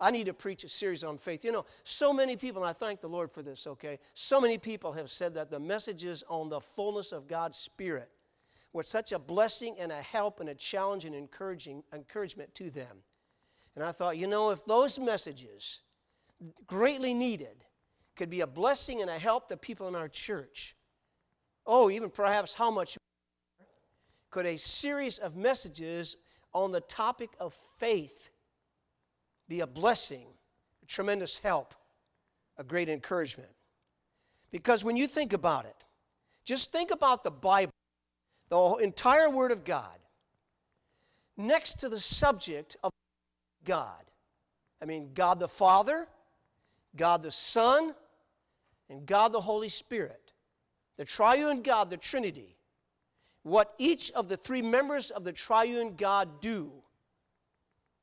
I 0.00 0.10
need 0.10 0.26
to 0.26 0.34
preach 0.34 0.64
a 0.64 0.68
series 0.68 1.02
on 1.02 1.18
faith. 1.18 1.44
You 1.44 1.52
know, 1.52 1.64
so 1.82 2.12
many 2.12 2.36
people, 2.36 2.62
and 2.62 2.68
I 2.68 2.72
thank 2.72 3.00
the 3.00 3.08
Lord 3.08 3.32
for 3.32 3.42
this, 3.42 3.66
okay? 3.66 3.98
So 4.14 4.40
many 4.40 4.58
people 4.58 4.92
have 4.92 5.10
said 5.10 5.34
that 5.34 5.50
the 5.50 5.58
messages 5.58 6.22
on 6.28 6.48
the 6.48 6.60
fullness 6.60 7.12
of 7.12 7.26
God's 7.26 7.56
Spirit 7.56 8.10
were 8.72 8.82
such 8.82 9.12
a 9.12 9.18
blessing 9.18 9.76
and 9.78 9.90
a 9.90 10.02
help 10.02 10.40
and 10.40 10.50
a 10.50 10.54
challenge 10.54 11.04
and 11.04 11.14
encouraging 11.14 11.82
encouragement 11.92 12.54
to 12.56 12.70
them. 12.70 12.98
And 13.78 13.86
I 13.86 13.92
thought, 13.92 14.18
you 14.18 14.26
know, 14.26 14.50
if 14.50 14.64
those 14.64 14.98
messages, 14.98 15.82
greatly 16.66 17.14
needed, 17.14 17.64
could 18.16 18.28
be 18.28 18.40
a 18.40 18.46
blessing 18.46 19.02
and 19.02 19.08
a 19.08 19.16
help 19.16 19.46
to 19.46 19.56
people 19.56 19.86
in 19.86 19.94
our 19.94 20.08
church, 20.08 20.74
oh, 21.64 21.88
even 21.88 22.10
perhaps 22.10 22.52
how 22.52 22.72
much 22.72 22.98
could 24.30 24.46
a 24.46 24.58
series 24.58 25.18
of 25.18 25.36
messages 25.36 26.16
on 26.52 26.72
the 26.72 26.80
topic 26.80 27.30
of 27.38 27.54
faith 27.78 28.30
be 29.48 29.60
a 29.60 29.66
blessing, 29.68 30.26
a 30.82 30.86
tremendous 30.86 31.38
help, 31.38 31.72
a 32.56 32.64
great 32.64 32.88
encouragement? 32.88 33.52
Because 34.50 34.84
when 34.84 34.96
you 34.96 35.06
think 35.06 35.32
about 35.32 35.66
it, 35.66 35.84
just 36.44 36.72
think 36.72 36.90
about 36.90 37.22
the 37.22 37.30
Bible, 37.30 37.70
the 38.48 38.78
entire 38.82 39.30
Word 39.30 39.52
of 39.52 39.62
God, 39.62 40.00
next 41.36 41.74
to 41.74 41.88
the 41.88 42.00
subject 42.00 42.76
of 42.82 42.90
God. 43.64 44.10
I 44.80 44.84
mean, 44.84 45.10
God 45.14 45.40
the 45.40 45.48
Father, 45.48 46.06
God 46.96 47.22
the 47.22 47.32
Son, 47.32 47.94
and 48.88 49.06
God 49.06 49.32
the 49.32 49.40
Holy 49.40 49.68
Spirit. 49.68 50.32
The 50.96 51.04
triune 51.04 51.62
God, 51.62 51.90
the 51.90 51.96
Trinity. 51.96 52.56
What 53.42 53.74
each 53.78 54.10
of 54.12 54.28
the 54.28 54.36
three 54.36 54.62
members 54.62 55.10
of 55.10 55.24
the 55.24 55.32
triune 55.32 55.94
God 55.96 56.40
do. 56.40 56.72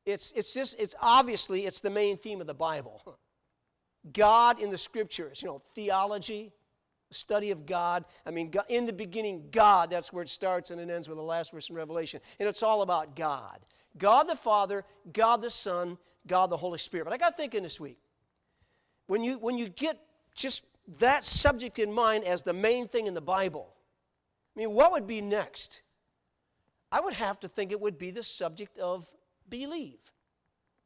It's, 0.06 0.31
it's 0.34 0.54
just, 0.54 0.80
it's 0.80 0.96
obviously, 1.02 1.66
it's 1.66 1.81
the 1.81 1.90
main 1.90 2.18
theme 2.18 2.42
of 2.42 2.48
the 2.48 2.54
Bible. 2.54 3.18
God 4.13 4.60
in 4.60 4.69
the 4.69 4.78
scriptures, 4.78 5.42
you 5.42 5.48
know, 5.48 5.60
theology, 5.74 6.51
study 7.12 7.51
of 7.51 7.66
God. 7.66 8.06
I 8.25 8.31
mean, 8.31 8.54
in 8.69 8.86
the 8.86 8.94
beginning, 8.94 9.48
God, 9.51 9.90
that's 9.90 10.13
where 10.13 10.24
it 10.24 10.30
starts 10.30 10.69
and 10.69 10.80
it 10.80 10.90
ends 10.90 11.10
with 11.10 11.18
the 11.18 11.24
last 11.24 11.51
verse 11.51 11.69
in 11.69 11.75
Revelation. 11.75 12.19
And 12.40 12.48
it's 12.48 12.63
all 12.63 12.81
about 12.81 13.16
God. 13.16 13.60
God 13.97 14.24
the 14.24 14.36
Father, 14.36 14.83
God 15.13 15.42
the 15.42 15.50
Son, 15.50 15.97
God 16.27 16.50
the 16.50 16.57
Holy 16.57 16.77
Spirit. 16.77 17.06
But 17.06 17.13
I 17.13 17.18
got 17.18 17.38
thinking 17.38 17.63
this 17.63 17.80
week, 17.80 18.00
when 19.07 19.24
you, 19.24 19.38
when 19.38 19.57
you 19.57 19.69
get 19.69 19.97
just 20.36 20.65
that 21.00 21.24
subject 21.24 21.80
in 21.80 21.92
mind 21.92 22.24
as 22.25 22.44
the 22.44 22.53
main 22.53 22.88
thing 22.88 23.07
in 23.07 23.13
the 23.13 23.21
Bible, 23.21 23.74
I 24.55 24.60
mean, 24.60 24.72
what 24.72 24.91
would 24.91 25.08
be 25.08 25.22
next? 25.22 25.84
I 26.91 27.01
would 27.01 27.13
have 27.13 27.39
to 27.41 27.48
think 27.48 27.72
it 27.72 27.79
would 27.79 27.98
be 27.98 28.12
the 28.12 28.24
subject 28.24 28.77
of 28.77 29.10
believe, 29.50 30.00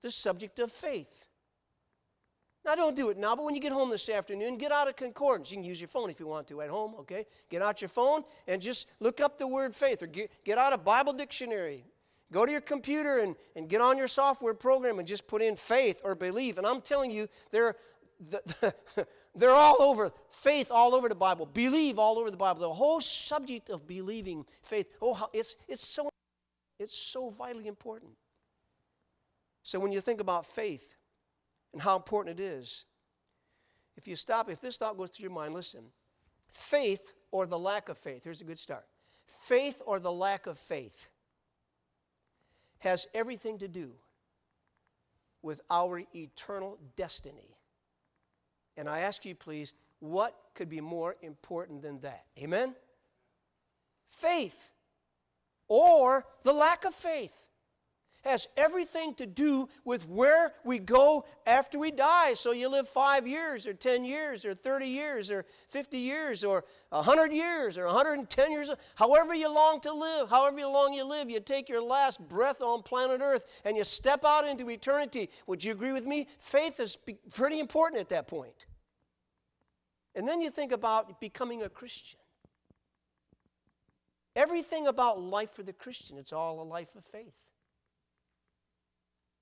the 0.02 0.12
subject 0.12 0.60
of 0.60 0.72
faith. 0.72 1.28
Now, 2.66 2.76
don't 2.76 2.96
do 2.96 3.10
it 3.10 3.18
now, 3.18 3.36
but 3.36 3.46
when 3.46 3.56
you 3.56 3.62
get 3.62 3.72
home 3.72 3.90
this 3.90 4.10
afternoon, 4.10 4.58
get 4.58 4.72
out 4.72 4.88
of 4.88 4.96
concordance. 4.96 5.50
You 5.50 5.58
can 5.58 5.64
use 5.64 5.80
your 5.80 5.88
phone 5.88 6.10
if 6.10 6.20
you 6.20 6.28
want 6.28 6.48
to 6.50 6.62
at 6.62 6.70
home, 6.70 6.94
okay? 7.00 7.26
Get 7.50 7.62
out 7.62 7.82
your 7.82 7.90
phone 7.90 8.24
and 8.48 8.62
just 8.62 8.90
look 9.00 9.22
up 9.22 9.38
the 9.38 9.48
word 9.48 9.74
faith 9.74 10.04
or 10.04 10.08
get, 10.08 10.30
get 10.44 10.58
out 10.58 10.74
a 10.74 10.78
Bible 10.78 11.14
dictionary. 11.14 11.86
Go 12.32 12.46
to 12.46 12.52
your 12.52 12.62
computer 12.62 13.20
and, 13.20 13.36
and 13.56 13.68
get 13.68 13.82
on 13.82 13.98
your 13.98 14.08
software 14.08 14.54
program 14.54 15.00
and 15.00 15.08
just 15.08 15.28
put 15.28 15.42
in 15.42 15.56
faith 15.56 16.02
or 16.04 16.14
believe. 16.14 16.58
And 16.58 16.68
I'm 16.68 16.82
telling 16.82 17.10
you, 17.10 17.28
they're, 17.50 17.76
they're 19.36 19.52
all 19.52 19.82
over. 19.82 20.12
Faith 20.30 20.70
all 20.70 20.94
over 20.94 21.10
the 21.10 21.16
Bible. 21.16 21.48
Believe 21.48 21.98
all 21.98 22.20
over 22.20 22.30
the 22.30 22.38
Bible. 22.38 22.62
The 22.62 22.70
whole 22.70 23.02
subject 23.02 23.72
of 23.72 23.88
believing 23.88 24.46
faith. 24.62 24.88
Oh, 25.02 25.28
it's, 25.34 25.58
it's, 25.68 25.86
so, 25.86 26.10
it's 26.80 26.96
so 26.96 27.32
vitally 27.32 27.68
important. 27.68 28.12
So 29.64 29.80
when 29.80 29.92
you 29.92 30.00
think 30.00 30.22
about 30.22 30.46
faith 30.46 30.96
and 31.74 31.82
how 31.82 31.96
important 31.96 32.40
it 32.40 32.44
is, 32.44 32.86
if 33.98 34.08
you 34.08 34.16
stop, 34.16 34.50
if 34.52 34.62
this 34.62 34.78
thought 34.78 34.98
goes 34.98 35.10
through 35.10 35.24
your 35.24 35.32
mind, 35.32 35.56
listen. 35.56 35.86
Faith 36.48 37.12
or 37.32 37.48
the 37.48 37.60
lack 37.60 37.90
of 37.90 37.98
faith. 37.98 38.24
Here's 38.24 38.42
a 38.42 38.46
good 38.46 38.60
start. 38.60 38.86
Faith 39.26 39.82
or 39.86 40.00
the 40.00 40.12
lack 40.12 40.46
of 40.46 40.60
faith 40.60 41.10
has 42.80 43.08
everything 43.14 43.58
to 43.60 43.68
do 43.68 43.92
with 45.42 45.62
our 45.70 46.04
eternal 46.14 46.78
destiny. 46.96 47.56
And 48.78 48.90
I 48.90 49.02
ask 49.02 49.26
you, 49.26 49.36
please, 49.36 49.74
what 50.00 50.36
could 50.54 50.70
be 50.70 50.82
more 50.82 51.16
important 51.22 51.82
than 51.82 52.00
that? 52.02 52.26
Amen? 52.38 52.74
Faith 54.08 54.72
or 55.68 56.26
the 56.44 56.54
lack 56.54 56.86
of 56.86 56.94
faith. 56.94 57.50
Has 58.22 58.48
everything 58.58 59.14
to 59.16 59.26
do 59.26 59.70
with 59.86 60.08
where 60.08 60.54
we 60.64 60.80
go 60.80 61.26
after 61.46 61.80
we 61.80 61.92
die. 61.92 62.34
So 62.34 62.52
you 62.52 62.68
live 62.68 62.88
five 62.88 63.26
years, 63.26 63.66
or 63.66 63.74
10 63.74 64.04
years, 64.04 64.46
or 64.46 64.54
30 64.54 64.86
years, 64.88 65.32
or 65.32 65.46
50 65.70 65.98
years, 65.98 66.44
or 66.44 66.66
100 66.90 67.32
years, 67.32 67.78
or 67.78 67.86
110 67.86 68.52
years, 68.52 68.72
however 68.96 69.34
you 69.34 69.54
long 69.54 69.80
to 69.82 69.94
live, 69.94 70.30
however 70.30 70.60
long 70.66 70.94
you 70.94 71.06
live, 71.06 71.30
you 71.30 71.40
take 71.40 71.70
your 71.70 71.82
last 71.82 72.20
breath 72.28 72.62
on 72.62 72.84
planet 72.84 73.22
Earth 73.22 73.46
and 73.64 73.78
you 73.78 73.84
step 73.84 74.26
out 74.26 74.48
into 74.48 74.70
eternity. 74.70 75.30
Would 75.48 75.64
you 75.64 75.72
agree 75.72 75.94
with 75.94 76.06
me? 76.06 76.28
Faith 76.40 76.80
is 76.80 76.98
pretty 77.32 77.60
important 77.60 78.02
at 78.02 78.10
that 78.10 78.28
point. 78.28 78.66
And 80.16 80.28
then 80.28 80.42
you 80.42 80.50
think 80.50 80.72
about 80.72 81.22
becoming 81.22 81.64
a 81.64 81.70
Christian. 81.70 82.20
Everything 84.36 84.88
about 84.88 85.22
life 85.22 85.54
for 85.54 85.64
the 85.64 85.74
Christian, 85.74 86.18
it's 86.18 86.34
all 86.34 86.62
a 86.62 86.64
life 86.64 86.96
of 86.96 87.06
faith. 87.06 87.49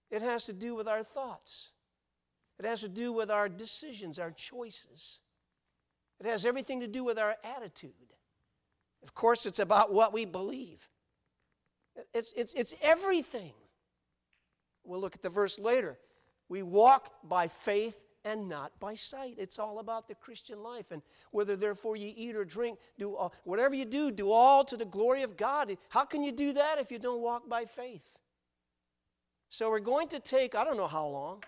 It 0.10 0.22
has 0.22 0.46
to 0.46 0.54
do 0.54 0.76
with 0.76 0.88
our 0.88 1.04
thoughts. 1.04 1.72
It 2.60 2.66
has 2.66 2.82
to 2.82 2.90
do 2.90 3.12
with 3.12 3.30
our 3.30 3.50
decisions, 3.50 4.20
our 4.20 4.32
choices. 4.32 5.20
It 6.20 6.26
has 6.26 6.46
everything 6.46 6.80
to 6.80 6.88
do 6.88 7.04
with 7.04 7.20
our 7.20 7.36
attitude. 7.44 7.92
Of 9.04 9.14
course, 9.14 9.46
it's 9.46 9.60
about 9.60 9.94
what 9.94 10.14
we 10.14 10.26
believe. 10.26 10.88
It's, 12.14 12.34
it's, 12.34 12.54
it's 12.54 12.74
everything. 12.82 13.54
We'll 14.84 15.02
look 15.02 15.16
at 15.16 15.22
the 15.22 15.30
verse 15.30 15.60
later. 15.60 16.00
We 16.50 16.64
walk 16.64 17.12
by 17.24 17.48
faith 17.48 18.06
and 18.24 18.50
not 18.50 18.78
by 18.80 18.96
sight. 18.96 19.36
It's 19.38 19.60
all 19.60 19.80
about 19.80 20.08
the 20.08 20.16
Christian 20.16 20.64
life. 20.64 20.92
And 20.92 21.02
whether 21.32 21.56
therefore 21.56 21.96
you 21.96 22.12
eat 22.16 22.36
or 22.36 22.46
drink, 22.46 22.80
do 22.98 23.16
all, 23.16 23.34
whatever 23.44 23.76
you 23.76 23.86
do, 23.86 24.12
do 24.12 24.32
all 24.32 24.64
to 24.66 24.78
the 24.78 24.86
glory 24.86 25.24
of 25.24 25.38
God. 25.38 25.78
How 25.90 26.06
can 26.06 26.24
you 26.24 26.32
do 26.32 26.54
that 26.54 26.80
if 26.80 26.92
you 26.92 27.00
don't 27.00 27.22
walk 27.22 27.48
by 27.48 27.66
faith? 27.66 28.20
So 29.50 29.70
we're 29.70 29.80
going 29.80 30.08
to 30.10 30.20
take, 30.20 30.56
I 30.56 30.64
don't 30.64 30.78
know 30.78 30.88
how 30.88 31.08
long, 31.08 31.44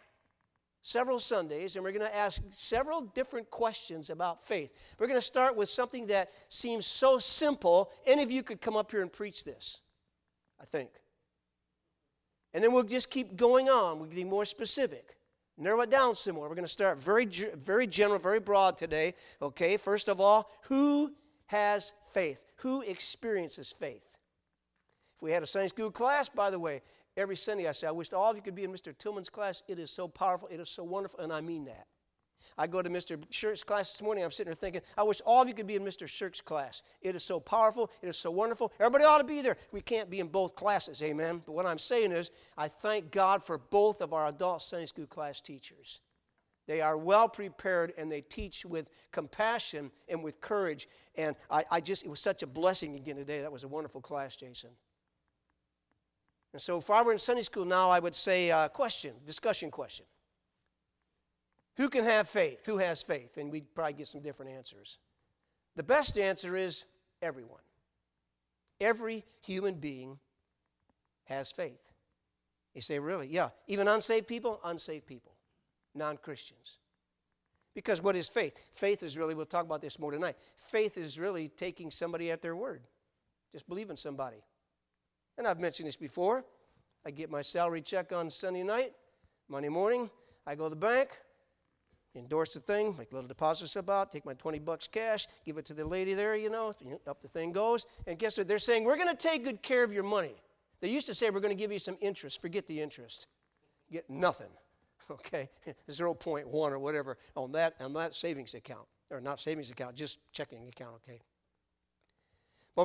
several 0.82 1.20
Sundays, 1.20 1.76
and 1.76 1.84
we're 1.84 1.92
going 1.92 2.10
to 2.10 2.16
ask 2.16 2.42
several 2.52 3.02
different 3.02 3.50
questions 3.52 4.10
about 4.10 4.42
faith. 4.42 4.74
We're 4.98 5.08
going 5.08 5.20
to 5.20 5.26
start 5.26 5.56
with 5.56 5.70
something 5.70 6.08
that 6.08 6.32
seems 6.48 6.86
so 6.86 7.20
simple. 7.20 7.92
Any 8.06 8.24
of 8.24 8.32
you 8.32 8.44
could 8.44 8.62
come 8.62 8.78
up 8.78 8.92
here 8.92 9.02
and 9.02 9.12
preach 9.12 9.44
this, 9.44 9.82
I 10.60 10.66
think. 10.66 10.90
And 12.54 12.64
then 12.64 12.74
we'll 12.74 12.84
just 12.84 13.10
keep 13.12 13.36
going 13.36 13.70
on. 13.70 14.00
We'll 14.00 14.10
get 14.10 14.26
more 14.26 14.46
specific. 14.46 15.18
Narrow 15.58 15.82
it 15.82 15.90
down 15.90 16.16
some 16.16 16.36
more. 16.36 16.48
We're 16.48 16.56
going 16.56 16.66
to 16.66 16.72
start 16.72 17.00
very, 17.00 17.26
very 17.26 17.86
general, 17.86 18.18
very 18.18 18.40
broad 18.40 18.78
today. 18.78 19.14
Okay, 19.42 19.76
first 19.76 20.08
of 20.08 20.22
all, 20.22 20.50
who 20.64 21.14
has 21.48 21.94
faith? 22.12 22.46
Who 22.58 22.82
experiences 22.82 23.72
faith? 23.78 24.18
If 25.18 25.22
we 25.22 25.32
had 25.32 25.44
a 25.44 25.46
Sunday 25.46 25.68
school 25.68 25.92
class, 25.92 26.30
by 26.30 26.50
the 26.50 26.58
way, 26.58 26.82
every 27.20 27.36
Sunday 27.36 27.68
I 27.68 27.74
say, 27.74 27.88
I 27.88 27.92
wish 27.92 28.12
all 28.14 28.32
of 28.32 28.36
you 28.38 28.42
could 28.42 28.56
be 28.56 28.64
in 28.64 28.72
Mr. 28.72 28.98
Tillman's 28.98 29.30
class. 29.30 29.62
It 29.68 29.78
is 29.78 29.92
so 29.92 30.08
powerful, 30.08 30.48
it 30.50 30.60
is 30.60 30.70
so 30.70 30.84
wonderful, 30.84 31.20
and 31.20 31.32
I 31.32 31.42
mean 31.42 31.66
that. 31.66 31.88
I 32.58 32.68
go 32.68 32.82
to 32.82 32.90
Mr. 32.90 33.22
Shirk's 33.30 33.64
class 33.64 33.92
this 33.92 34.02
morning. 34.02 34.24
I'm 34.24 34.32
sitting 34.32 34.50
there 34.50 34.56
thinking, 34.56 34.82
I 34.98 35.04
wish 35.04 35.22
all 35.26 35.42
of 35.42 35.48
you 35.48 35.54
could 35.54 35.68
be 35.68 35.76
in 35.76 35.84
Mr. 35.84 36.08
Shirk's 36.08 36.42
class. 36.42 36.82
It 37.02 37.16
is 37.16 37.24
so 37.24 37.40
powerful. 37.40 37.92
It 38.02 38.10
is 38.10 38.18
so 38.18 38.32
wonderful. 38.32 38.74
Everybody 38.80 39.04
ought 39.04 39.20
to 39.20 39.24
be 39.24 39.42
there. 39.42 39.58
We 39.72 39.82
can't 39.82 40.10
be 40.10 40.20
in 40.20 40.28
both 40.28 40.56
classes, 40.56 41.02
amen. 41.04 41.44
But 41.46 41.54
what 41.54 41.66
I'm 41.66 41.80
saying 41.80 42.12
is, 42.12 42.32
I 42.58 42.68
thank 42.68 43.12
God 43.12 43.44
for 43.44 43.58
both 43.58 44.02
of 44.02 44.14
our 44.14 44.28
adult 44.28 44.62
Sunday 44.62 44.88
school 44.88 45.06
class 45.06 45.42
teachers. 45.42 46.02
They 46.68 46.82
are 46.82 46.98
well 46.98 47.28
prepared 47.28 47.94
and 47.98 48.12
they 48.12 48.22
teach 48.22 48.66
with 48.66 48.90
compassion 49.12 49.90
and 50.08 50.24
with 50.24 50.40
courage. 50.40 50.88
And 51.16 51.36
I, 51.50 51.66
I 51.72 51.82
just, 51.82 52.06
it 52.06 52.10
was 52.10 52.20
such 52.20 52.44
a 52.44 52.48
blessing 52.48 52.96
again 52.96 53.16
today. 53.16 53.42
That 53.42 53.52
was 53.52 53.64
a 53.64 53.68
wonderful 53.68 54.02
class, 54.02 54.36
Jason. 54.36 54.70
And 56.54 56.62
so, 56.62 56.78
if 56.78 56.90
I 56.90 57.02
were 57.02 57.12
in 57.12 57.20
Sunday 57.20 57.44
school 57.44 57.66
now, 57.66 57.90
I 57.90 58.00
would 58.00 58.16
say, 58.16 58.50
uh, 58.50 58.68
question, 58.70 59.14
discussion 59.26 59.70
question. 59.70 60.06
Who 61.78 61.90
can 61.90 62.04
have 62.04 62.28
faith? 62.28 62.66
Who 62.66 62.78
has 62.78 63.02
faith? 63.02 63.38
And 63.38 63.52
we'd 63.52 63.74
probably 63.74 63.94
get 63.94 64.08
some 64.08 64.22
different 64.22 64.52
answers. 64.52 64.98
The 65.76 65.84
best 65.84 66.18
answer 66.18 66.58
is 66.58 66.86
everyone. 67.22 67.62
Every 68.82 69.24
human 69.42 69.76
being 69.76 70.20
has 71.26 71.52
faith. 71.52 71.94
You 72.74 72.82
say, 72.82 73.00
really? 73.00 73.28
Yeah. 73.28 73.50
Even 73.68 73.88
unsaved 73.88 74.28
people? 74.28 74.60
Unsaved 74.64 75.06
people. 75.06 75.34
Non 75.96 76.18
Christians. 76.18 76.80
Because 77.74 78.02
what 78.02 78.16
is 78.16 78.28
faith? 78.28 78.60
Faith 78.74 79.04
is 79.04 79.18
really, 79.18 79.36
we'll 79.36 79.46
talk 79.46 79.66
about 79.66 79.82
this 79.82 80.00
more 80.00 80.12
tonight. 80.12 80.36
Faith 80.58 80.98
is 80.98 81.18
really 81.18 81.48
taking 81.48 81.92
somebody 81.92 82.32
at 82.32 82.42
their 82.42 82.56
word, 82.56 82.82
just 83.54 83.68
believing 83.70 83.96
somebody. 83.96 84.44
And 85.40 85.48
I've 85.48 85.62
mentioned 85.62 85.88
this 85.88 85.96
before. 85.96 86.44
I 87.06 87.12
get 87.12 87.32
my 87.32 87.42
salary 87.42 87.82
check 87.82 88.12
on 88.12 88.30
Sunday 88.30 88.62
night, 88.62 88.92
Monday 89.48 89.70
morning. 89.70 90.10
I 90.46 90.54
go 90.54 90.66
to 90.66 90.70
the 90.70 90.76
bank, 90.76 91.18
endorse 92.14 92.54
the 92.54 92.60
thing, 92.60 92.94
make 92.98 93.14
a 93.14 93.16
little 93.16 93.30
deposit 93.30 93.74
about, 93.78 94.12
take 94.12 94.26
my 94.26 94.34
20 94.34 94.60
bucks 94.60 94.86
cash, 94.90 95.28
give 95.46 95.58
it 95.58 95.66
to 95.68 95.74
the 95.74 95.86
lady 95.86 96.14
there, 96.14 96.36
you 96.36 96.50
know, 96.50 96.74
up 97.08 97.22
the 97.22 97.30
thing 97.30 97.54
goes. 97.54 97.86
And 98.06 98.20
guess 98.20 98.38
what? 98.38 98.50
They're 98.50 98.60
saying, 98.60 98.84
we're 98.84 98.98
going 98.98 99.10
to 99.10 99.16
take 99.16 99.46
good 99.46 99.62
care 99.62 99.86
of 99.86 99.94
your 99.94 100.04
money. 100.04 100.36
They 100.82 100.90
used 100.90 101.08
to 101.08 101.14
say, 101.14 101.30
we're 101.30 101.40
going 101.40 101.56
to 101.56 101.62
give 101.62 101.72
you 101.72 101.80
some 101.80 101.96
interest. 102.02 102.42
Forget 102.42 102.68
the 102.68 102.82
interest. 102.82 103.28
Get 103.90 104.10
nothing, 104.10 104.52
okay? 105.10 105.50
0.1 105.90 106.48
or 106.54 106.80
whatever 106.80 107.18
on 107.38 107.54
that, 107.54 107.76
on 107.80 107.94
that 107.94 108.14
savings 108.14 108.56
account. 108.56 108.88
Or 109.10 109.22
not 109.22 109.40
savings 109.40 109.72
account, 109.72 109.96
just 109.96 110.20
checking 110.34 110.68
account, 110.68 110.96
okay? 111.08 111.22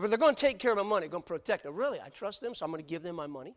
But 0.01 0.11
they're 0.11 0.19
going 0.19 0.35
to 0.35 0.41
take 0.41 0.59
care 0.59 0.73
of 0.73 0.77
my 0.77 0.83
money, 0.83 1.09
going 1.09 1.23
to 1.23 1.27
protect 1.27 1.67
it. 1.67 1.73
Really, 1.73 2.01
I 2.01 2.09
trust 2.09 2.41
them, 2.41 2.55
so 2.55 2.65
I'm 2.65 2.73
going 2.73 2.83
to 2.83 2.89
give 2.89 3.03
them 3.03 3.17
my 3.17 3.27
money. 3.27 3.55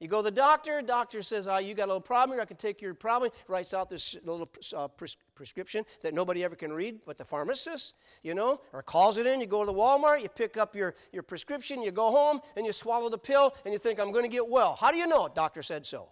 You 0.00 0.08
go 0.08 0.18
to 0.18 0.24
the 0.24 0.30
doctor, 0.32 0.82
doctor 0.82 1.22
says, 1.22 1.46
oh, 1.46 1.58
you 1.58 1.74
got 1.74 1.84
a 1.84 1.86
little 1.86 2.00
problem 2.00 2.34
here, 2.34 2.42
I 2.42 2.44
can 2.44 2.56
take 2.56 2.82
your 2.82 2.92
problem, 2.92 3.30
writes 3.46 3.72
out 3.72 3.88
this 3.88 4.16
little 4.24 4.50
uh, 4.76 4.88
pres- 4.88 5.16
prescription 5.36 5.84
that 6.00 6.12
nobody 6.12 6.42
ever 6.42 6.56
can 6.56 6.72
read 6.72 6.98
but 7.06 7.18
the 7.18 7.24
pharmacist, 7.24 7.94
you 8.24 8.34
know, 8.34 8.60
or 8.72 8.82
calls 8.82 9.16
it 9.16 9.26
in. 9.26 9.40
You 9.40 9.46
go 9.46 9.60
to 9.60 9.66
the 9.66 9.72
Walmart, 9.72 10.20
you 10.20 10.28
pick 10.28 10.56
up 10.56 10.74
your, 10.74 10.96
your 11.12 11.22
prescription, 11.22 11.80
you 11.82 11.92
go 11.92 12.10
home, 12.10 12.40
and 12.56 12.66
you 12.66 12.72
swallow 12.72 13.08
the 13.08 13.18
pill, 13.18 13.54
and 13.64 13.72
you 13.72 13.78
think, 13.78 14.00
I'm 14.00 14.10
going 14.10 14.24
to 14.24 14.28
get 14.28 14.48
well. 14.48 14.74
How 14.74 14.90
do 14.90 14.96
you 14.96 15.06
know? 15.06 15.28
Doctor 15.32 15.62
said 15.62 15.86
so. 15.86 16.08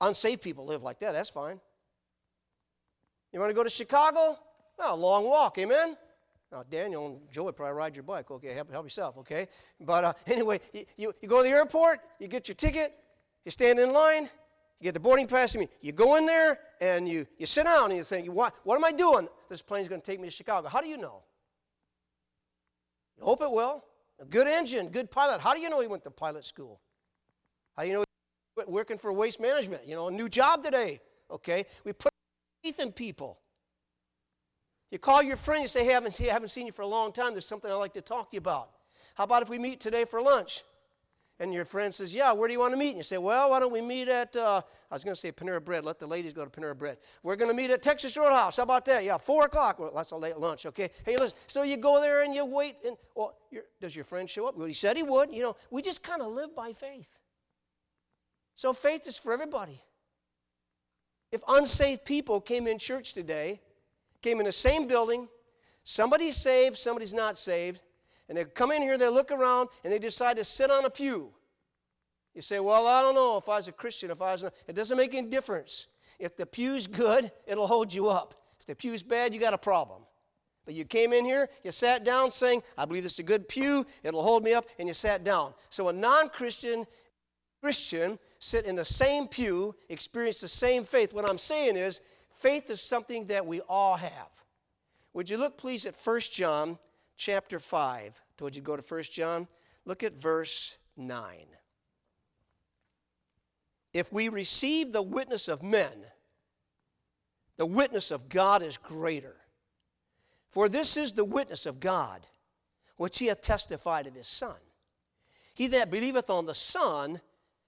Unsaved 0.00 0.42
people 0.42 0.66
live 0.66 0.82
like 0.82 0.98
that, 0.98 1.12
that's 1.12 1.30
fine. 1.30 1.60
You 3.32 3.38
want 3.38 3.50
to 3.50 3.54
go 3.54 3.62
to 3.62 3.70
Chicago? 3.70 4.36
Oh, 4.80 4.96
long 4.96 5.24
walk, 5.24 5.56
amen? 5.58 5.96
Now, 6.50 6.64
Daniel 6.68 7.06
and 7.06 7.18
Joe 7.30 7.44
would 7.44 7.56
probably 7.56 7.74
ride 7.74 7.94
your 7.94 8.04
bike. 8.04 8.30
Okay, 8.30 8.54
help, 8.54 8.70
help 8.70 8.84
yourself, 8.84 9.18
okay? 9.18 9.48
But 9.80 10.04
uh, 10.04 10.12
anyway, 10.26 10.60
you, 10.72 10.84
you, 10.96 11.14
you, 11.20 11.28
go 11.28 11.38
to 11.38 11.42
the 11.42 11.50
airport, 11.50 12.00
you 12.18 12.28
get 12.28 12.48
your 12.48 12.54
ticket, 12.54 12.94
you 13.44 13.50
stand 13.50 13.78
in 13.78 13.92
line, 13.92 14.30
you 14.80 14.84
get 14.84 14.94
the 14.94 15.00
boarding 15.00 15.26
pass. 15.26 15.54
I 15.54 15.58
mean, 15.58 15.68
you 15.82 15.92
go 15.92 16.16
in 16.16 16.24
there 16.24 16.58
and 16.80 17.08
you, 17.08 17.26
you 17.36 17.44
sit 17.44 17.64
down 17.64 17.90
and 17.90 17.98
you 17.98 18.04
think, 18.04 18.28
what, 18.28 18.54
what 18.64 18.76
am 18.76 18.84
I 18.84 18.92
doing? 18.92 19.28
This 19.50 19.60
plane's 19.60 19.88
going 19.88 20.00
to 20.00 20.06
take 20.06 20.20
me 20.20 20.28
to 20.28 20.32
Chicago. 20.32 20.68
How 20.68 20.80
do 20.80 20.88
you 20.88 20.96
know? 20.96 21.22
You 23.18 23.24
hope 23.24 23.42
it 23.42 23.50
will. 23.50 23.84
A 24.20 24.24
good 24.24 24.46
engine, 24.46 24.88
good 24.88 25.10
pilot. 25.10 25.40
How 25.40 25.54
do 25.54 25.60
you 25.60 25.68
know 25.68 25.80
he 25.80 25.86
went 25.86 26.04
to 26.04 26.10
pilot 26.10 26.44
school? 26.44 26.80
How 27.76 27.82
do 27.82 27.88
you 27.88 27.94
know 27.94 28.04
he's 28.56 28.66
working 28.66 28.98
for 28.98 29.12
waste 29.12 29.40
management? 29.40 29.86
You 29.86 29.96
know, 29.96 30.08
a 30.08 30.10
new 30.10 30.28
job 30.28 30.64
today, 30.64 31.00
okay? 31.30 31.66
We 31.84 31.92
put 31.92 32.12
faith 32.64 32.80
in 32.80 32.90
people. 32.92 33.38
You 34.90 34.98
call 34.98 35.22
your 35.22 35.36
friend, 35.36 35.62
you 35.62 35.68
say, 35.68 35.84
hey, 35.84 35.90
I 35.90 35.94
haven't, 35.94 36.20
I 36.20 36.32
haven't 36.32 36.48
seen 36.48 36.66
you 36.66 36.72
for 36.72 36.82
a 36.82 36.86
long 36.86 37.12
time. 37.12 37.32
There's 37.32 37.46
something 37.46 37.70
I'd 37.70 37.74
like 37.74 37.94
to 37.94 38.00
talk 38.00 38.30
to 38.30 38.36
you 38.36 38.38
about. 38.38 38.70
How 39.14 39.24
about 39.24 39.42
if 39.42 39.48
we 39.48 39.58
meet 39.58 39.80
today 39.80 40.04
for 40.04 40.22
lunch? 40.22 40.62
And 41.40 41.54
your 41.54 41.64
friend 41.64 41.94
says, 41.94 42.12
Yeah, 42.14 42.32
where 42.32 42.48
do 42.48 42.52
you 42.52 42.58
want 42.58 42.72
to 42.72 42.76
meet? 42.76 42.88
And 42.88 42.96
you 42.96 43.02
say, 43.04 43.18
Well, 43.18 43.50
why 43.50 43.60
don't 43.60 43.72
we 43.72 43.80
meet 43.80 44.08
at, 44.08 44.34
uh, 44.34 44.60
I 44.90 44.94
was 44.94 45.04
going 45.04 45.14
to 45.14 45.20
say 45.20 45.30
Panera 45.30 45.64
Bread. 45.64 45.84
Let 45.84 46.00
the 46.00 46.06
ladies 46.06 46.32
go 46.32 46.44
to 46.44 46.50
Panera 46.50 46.76
Bread. 46.76 46.98
We're 47.22 47.36
going 47.36 47.50
to 47.50 47.56
meet 47.56 47.70
at 47.70 47.80
Texas 47.80 48.16
Roadhouse. 48.16 48.56
How 48.56 48.64
about 48.64 48.84
that? 48.86 49.04
Yeah, 49.04 49.18
4 49.18 49.44
o'clock. 49.44 49.78
Well, 49.78 49.92
that's 49.94 50.10
a 50.10 50.16
late 50.16 50.36
lunch, 50.36 50.66
okay? 50.66 50.90
Hey, 51.04 51.16
listen. 51.16 51.38
So 51.46 51.62
you 51.62 51.76
go 51.76 52.00
there 52.00 52.24
and 52.24 52.34
you 52.34 52.44
wait. 52.44 52.76
And, 52.84 52.96
well, 53.14 53.36
does 53.80 53.94
your 53.94 54.04
friend 54.04 54.28
show 54.28 54.48
up? 54.48 54.56
Well, 54.56 54.66
he 54.66 54.72
said 54.72 54.96
he 54.96 55.04
would. 55.04 55.32
You 55.32 55.42
know, 55.42 55.56
we 55.70 55.80
just 55.80 56.02
kind 56.02 56.22
of 56.22 56.32
live 56.32 56.56
by 56.56 56.72
faith. 56.72 57.20
So 58.54 58.72
faith 58.72 59.06
is 59.06 59.16
for 59.16 59.32
everybody. 59.32 59.80
If 61.30 61.42
unsaved 61.46 62.04
people 62.04 62.40
came 62.40 62.66
in 62.66 62.78
church 62.78 63.12
today 63.12 63.60
came 64.22 64.40
in 64.40 64.46
the 64.46 64.52
same 64.52 64.86
building. 64.86 65.28
Somebody's 65.84 66.36
saved, 66.36 66.76
somebody's 66.76 67.14
not 67.14 67.38
saved. 67.38 67.82
And 68.28 68.36
they 68.36 68.44
come 68.44 68.72
in 68.72 68.82
here, 68.82 68.98
they 68.98 69.08
look 69.08 69.30
around, 69.30 69.68
and 69.84 69.92
they 69.92 69.98
decide 69.98 70.36
to 70.36 70.44
sit 70.44 70.70
on 70.70 70.84
a 70.84 70.90
pew. 70.90 71.30
You 72.34 72.42
say, 72.42 72.60
Well, 72.60 72.86
I 72.86 73.02
don't 73.02 73.14
know 73.14 73.36
if 73.36 73.48
I 73.48 73.56
was 73.56 73.68
a 73.68 73.72
Christian, 73.72 74.10
if 74.10 74.20
I 74.20 74.32
was. 74.32 74.42
Not. 74.42 74.54
It 74.66 74.74
doesn't 74.74 74.96
make 74.96 75.14
any 75.14 75.28
difference. 75.28 75.88
If 76.18 76.36
the 76.36 76.46
pew's 76.46 76.86
good, 76.86 77.32
it'll 77.46 77.66
hold 77.66 77.92
you 77.92 78.08
up. 78.08 78.34
If 78.60 78.66
the 78.66 78.74
pew's 78.74 79.02
bad, 79.02 79.32
you 79.32 79.40
got 79.40 79.54
a 79.54 79.58
problem. 79.58 80.02
But 80.64 80.74
you 80.74 80.84
came 80.84 81.14
in 81.14 81.24
here, 81.24 81.48
you 81.64 81.72
sat 81.72 82.04
down 82.04 82.30
saying, 82.30 82.62
I 82.76 82.84
believe 82.84 83.02
this 83.02 83.14
is 83.14 83.18
a 83.20 83.22
good 83.22 83.48
pew, 83.48 83.86
it'll 84.02 84.22
hold 84.22 84.44
me 84.44 84.52
up, 84.52 84.66
and 84.78 84.86
you 84.86 84.92
sat 84.92 85.24
down. 85.24 85.54
So 85.70 85.88
a 85.88 85.92
non 85.92 86.28
Christian 86.28 86.86
Christian 87.62 88.18
sit 88.38 88.66
in 88.66 88.76
the 88.76 88.84
same 88.84 89.26
pew, 89.26 89.74
experience 89.88 90.40
the 90.40 90.48
same 90.48 90.84
faith. 90.84 91.12
What 91.12 91.28
I'm 91.28 91.38
saying 91.38 91.76
is, 91.76 92.02
Faith 92.38 92.70
is 92.70 92.80
something 92.80 93.24
that 93.24 93.44
we 93.44 93.60
all 93.62 93.96
have. 93.96 94.30
Would 95.12 95.28
you 95.28 95.38
look, 95.38 95.58
please, 95.58 95.86
at 95.86 95.96
1 95.96 96.20
John 96.32 96.78
chapter 97.16 97.58
5? 97.58 97.82
I 97.82 98.32
told 98.36 98.54
you 98.54 98.62
to 98.62 98.64
go 98.64 98.76
to 98.76 98.82
1 98.82 99.02
John. 99.10 99.48
Look 99.84 100.04
at 100.04 100.12
verse 100.12 100.78
9. 100.96 101.46
if 103.92 104.12
we 104.12 104.28
receive 104.28 104.92
the 104.92 105.02
witness 105.02 105.48
of 105.48 105.64
men, 105.64 106.04
the 107.56 107.66
witness 107.66 108.12
of 108.12 108.28
God 108.28 108.62
is 108.62 108.76
greater. 108.76 109.34
For 110.50 110.68
this 110.68 110.96
is 110.96 111.12
the 111.12 111.24
witness 111.24 111.66
of 111.66 111.80
God, 111.80 112.24
which 112.98 113.18
he 113.18 113.26
hath 113.26 113.40
testified 113.40 114.06
of 114.06 114.14
his 114.14 114.28
Son. 114.28 114.54
He 115.54 115.66
that 115.68 115.90
believeth 115.90 116.30
on 116.30 116.46
the 116.46 116.54
Son 116.54 117.20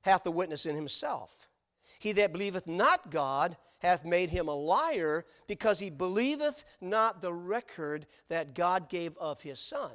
hath 0.03 0.23
the 0.23 0.31
witness 0.31 0.65
in 0.65 0.77
himself. 0.77 1.49
He 1.99 2.13
that 2.13 2.33
believeth 2.33 2.69
not 2.69 3.11
God 3.11 3.57
hath 3.81 4.05
made 4.05 4.31
him 4.31 4.49
a 4.49 4.55
liar, 4.55 5.25
because 5.47 5.81
he 5.81 5.91
believeth 5.91 6.65
not 6.81 7.21
the 7.21 7.33
record 7.33 8.07
that 8.29 8.55
God 8.55 8.89
gave 8.89 9.17
of 9.19 9.41
his 9.41 9.59
Son. 9.59 9.93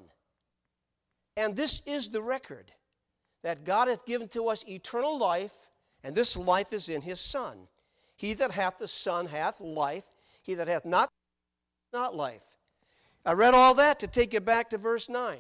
And 1.38 1.56
this 1.56 1.82
is 1.86 2.10
the 2.10 2.22
record 2.22 2.72
that 3.44 3.64
God 3.64 3.88
hath 3.88 4.06
given 4.06 4.28
to 4.30 4.48
us 4.48 4.66
eternal 4.68 5.18
life, 5.18 5.70
and 6.04 6.16
this 6.16 6.36
life 6.36 6.74
is 6.74 6.90
in 6.90 7.02
his 7.02 7.20
Son. 7.20 7.68
He 8.18 8.34
that 8.36 8.52
hath 8.52 8.80
the 8.80 8.88
Son 8.88 9.28
hath 9.28 9.60
life, 9.62 10.06
he 10.42 10.56
that 10.56 10.68
hath 10.68 10.86
not, 10.86 11.10
not 11.94 12.16
life. 12.16 12.58
I 13.26 13.34
read 13.34 13.54
all 13.54 13.76
that 13.76 14.00
to 14.00 14.08
take 14.08 14.34
you 14.34 14.40
back 14.40 14.70
to 14.72 14.78
verse 14.78 15.10
9. 15.10 15.38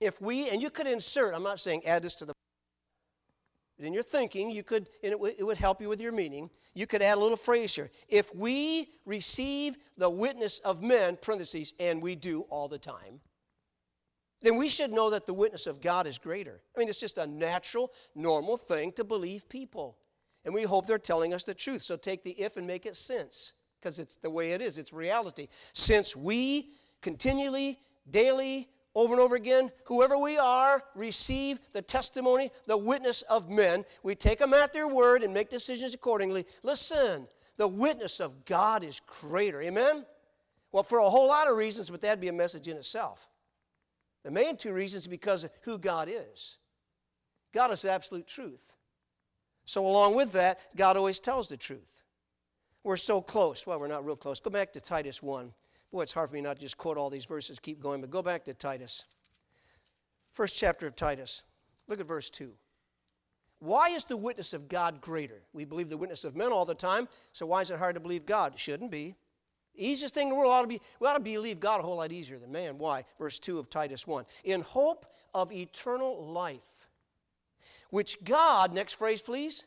If 0.00 0.20
we, 0.20 0.50
and 0.50 0.60
you 0.60 0.70
could 0.70 0.86
insert, 0.86 1.34
I'm 1.34 1.42
not 1.42 1.60
saying 1.60 1.86
add 1.86 2.02
this 2.02 2.16
to 2.16 2.26
the 2.26 2.33
in 3.78 3.92
your 3.92 4.02
thinking, 4.02 4.50
you 4.50 4.62
could, 4.62 4.88
and 5.02 5.12
it, 5.12 5.16
w- 5.16 5.34
it 5.36 5.42
would 5.42 5.56
help 5.56 5.80
you 5.80 5.88
with 5.88 6.00
your 6.00 6.12
meaning, 6.12 6.48
you 6.74 6.86
could 6.86 7.02
add 7.02 7.18
a 7.18 7.20
little 7.20 7.36
phrase 7.36 7.74
here. 7.74 7.90
If 8.08 8.34
we 8.34 8.90
receive 9.04 9.76
the 9.98 10.08
witness 10.08 10.60
of 10.60 10.82
men, 10.82 11.16
parentheses, 11.20 11.74
and 11.80 12.02
we 12.02 12.14
do 12.14 12.42
all 12.50 12.68
the 12.68 12.78
time, 12.78 13.20
then 14.42 14.56
we 14.56 14.68
should 14.68 14.92
know 14.92 15.10
that 15.10 15.26
the 15.26 15.34
witness 15.34 15.66
of 15.66 15.80
God 15.80 16.06
is 16.06 16.18
greater. 16.18 16.60
I 16.76 16.78
mean, 16.78 16.88
it's 16.88 17.00
just 17.00 17.18
a 17.18 17.26
natural, 17.26 17.92
normal 18.14 18.56
thing 18.56 18.92
to 18.92 19.04
believe 19.04 19.48
people. 19.48 19.98
And 20.44 20.52
we 20.52 20.62
hope 20.62 20.86
they're 20.86 20.98
telling 20.98 21.32
us 21.32 21.44
the 21.44 21.54
truth. 21.54 21.82
So 21.82 21.96
take 21.96 22.22
the 22.22 22.32
if 22.32 22.56
and 22.56 22.66
make 22.66 22.84
it 22.84 22.96
sense, 22.96 23.54
because 23.80 23.98
it's 23.98 24.16
the 24.16 24.30
way 24.30 24.52
it 24.52 24.60
is, 24.60 24.76
it's 24.76 24.92
reality. 24.92 25.48
Since 25.72 26.14
we 26.14 26.70
continually, 27.00 27.78
daily, 28.10 28.68
over 28.94 29.14
and 29.14 29.20
over 29.20 29.34
again, 29.34 29.70
whoever 29.84 30.16
we 30.16 30.38
are, 30.38 30.82
receive 30.94 31.58
the 31.72 31.82
testimony, 31.82 32.50
the 32.66 32.76
witness 32.76 33.22
of 33.22 33.50
men. 33.50 33.84
We 34.02 34.14
take 34.14 34.38
them 34.38 34.54
at 34.54 34.72
their 34.72 34.86
word 34.86 35.22
and 35.22 35.34
make 35.34 35.50
decisions 35.50 35.94
accordingly. 35.94 36.46
Listen, 36.62 37.26
the 37.56 37.68
witness 37.68 38.20
of 38.20 38.44
God 38.44 38.84
is 38.84 39.00
greater. 39.00 39.60
Amen? 39.62 40.04
Well, 40.70 40.82
for 40.82 40.98
a 40.98 41.08
whole 41.08 41.28
lot 41.28 41.50
of 41.50 41.56
reasons, 41.56 41.90
but 41.90 42.00
that'd 42.00 42.20
be 42.20 42.28
a 42.28 42.32
message 42.32 42.68
in 42.68 42.76
itself. 42.76 43.28
The 44.22 44.30
main 44.30 44.56
two 44.56 44.72
reasons 44.72 45.04
is 45.04 45.08
because 45.08 45.44
of 45.44 45.50
who 45.62 45.78
God 45.78 46.08
is. 46.10 46.58
God 47.52 47.70
is 47.70 47.84
absolute 47.84 48.26
truth. 48.26 48.74
So, 49.66 49.86
along 49.86 50.14
with 50.14 50.32
that, 50.32 50.58
God 50.76 50.96
always 50.96 51.20
tells 51.20 51.48
the 51.48 51.56
truth. 51.56 52.02
We're 52.82 52.96
so 52.96 53.22
close. 53.22 53.66
Well, 53.66 53.80
we're 53.80 53.88
not 53.88 54.04
real 54.04 54.16
close. 54.16 54.40
Go 54.40 54.50
back 54.50 54.72
to 54.74 54.80
Titus 54.80 55.22
1. 55.22 55.52
Boy, 55.94 56.02
it's 56.02 56.12
hard 56.12 56.30
for 56.30 56.34
me 56.34 56.40
not 56.40 56.56
to 56.56 56.60
just 56.60 56.76
quote 56.76 56.98
all 56.98 57.08
these 57.08 57.24
verses, 57.24 57.60
keep 57.60 57.80
going, 57.80 58.00
but 58.00 58.10
go 58.10 58.20
back 58.20 58.44
to 58.46 58.52
Titus. 58.52 59.04
First 60.32 60.56
chapter 60.56 60.88
of 60.88 60.96
Titus. 60.96 61.44
Look 61.86 62.00
at 62.00 62.06
verse 62.08 62.30
2. 62.30 62.50
Why 63.60 63.90
is 63.90 64.04
the 64.04 64.16
witness 64.16 64.54
of 64.54 64.68
God 64.68 65.00
greater? 65.00 65.42
We 65.52 65.64
believe 65.64 65.88
the 65.88 65.96
witness 65.96 66.24
of 66.24 66.34
men 66.34 66.50
all 66.50 66.64
the 66.64 66.74
time, 66.74 67.06
so 67.30 67.46
why 67.46 67.60
is 67.60 67.70
it 67.70 67.78
hard 67.78 67.94
to 67.94 68.00
believe 68.00 68.26
God? 68.26 68.54
It 68.54 68.58
shouldn't 68.58 68.90
be. 68.90 69.14
The 69.76 69.86
easiest 69.86 70.14
thing 70.14 70.26
in 70.26 70.30
the 70.30 70.34
world 70.34 70.50
ought 70.50 70.62
to 70.62 70.66
be, 70.66 70.80
we 70.98 71.06
ought 71.06 71.14
to 71.14 71.20
believe 71.20 71.60
God 71.60 71.78
a 71.78 71.84
whole 71.84 71.98
lot 71.98 72.10
easier 72.10 72.40
than 72.40 72.50
man. 72.50 72.76
Why? 72.76 73.04
Verse 73.16 73.38
2 73.38 73.60
of 73.60 73.70
Titus 73.70 74.04
1. 74.04 74.24
In 74.42 74.62
hope 74.62 75.06
of 75.32 75.52
eternal 75.52 76.26
life, 76.26 76.88
which 77.90 78.16
God, 78.24 78.74
next 78.74 78.94
phrase 78.94 79.22
please, 79.22 79.64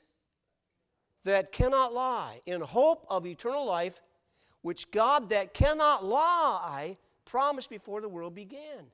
that 1.24 1.53
cannot 1.53 1.93
lie. 1.93 2.41
In 2.46 2.60
hope 2.60 3.05
of 3.10 3.25
eternal 3.25 3.65
life, 3.65 4.01
which 4.61 4.91
God 4.91 5.29
that 5.29 5.53
cannot 5.53 6.03
lie 6.03 6.97
promised 7.25 7.69
before 7.69 8.01
the 8.01 8.09
world 8.09 8.35
began. 8.35 8.85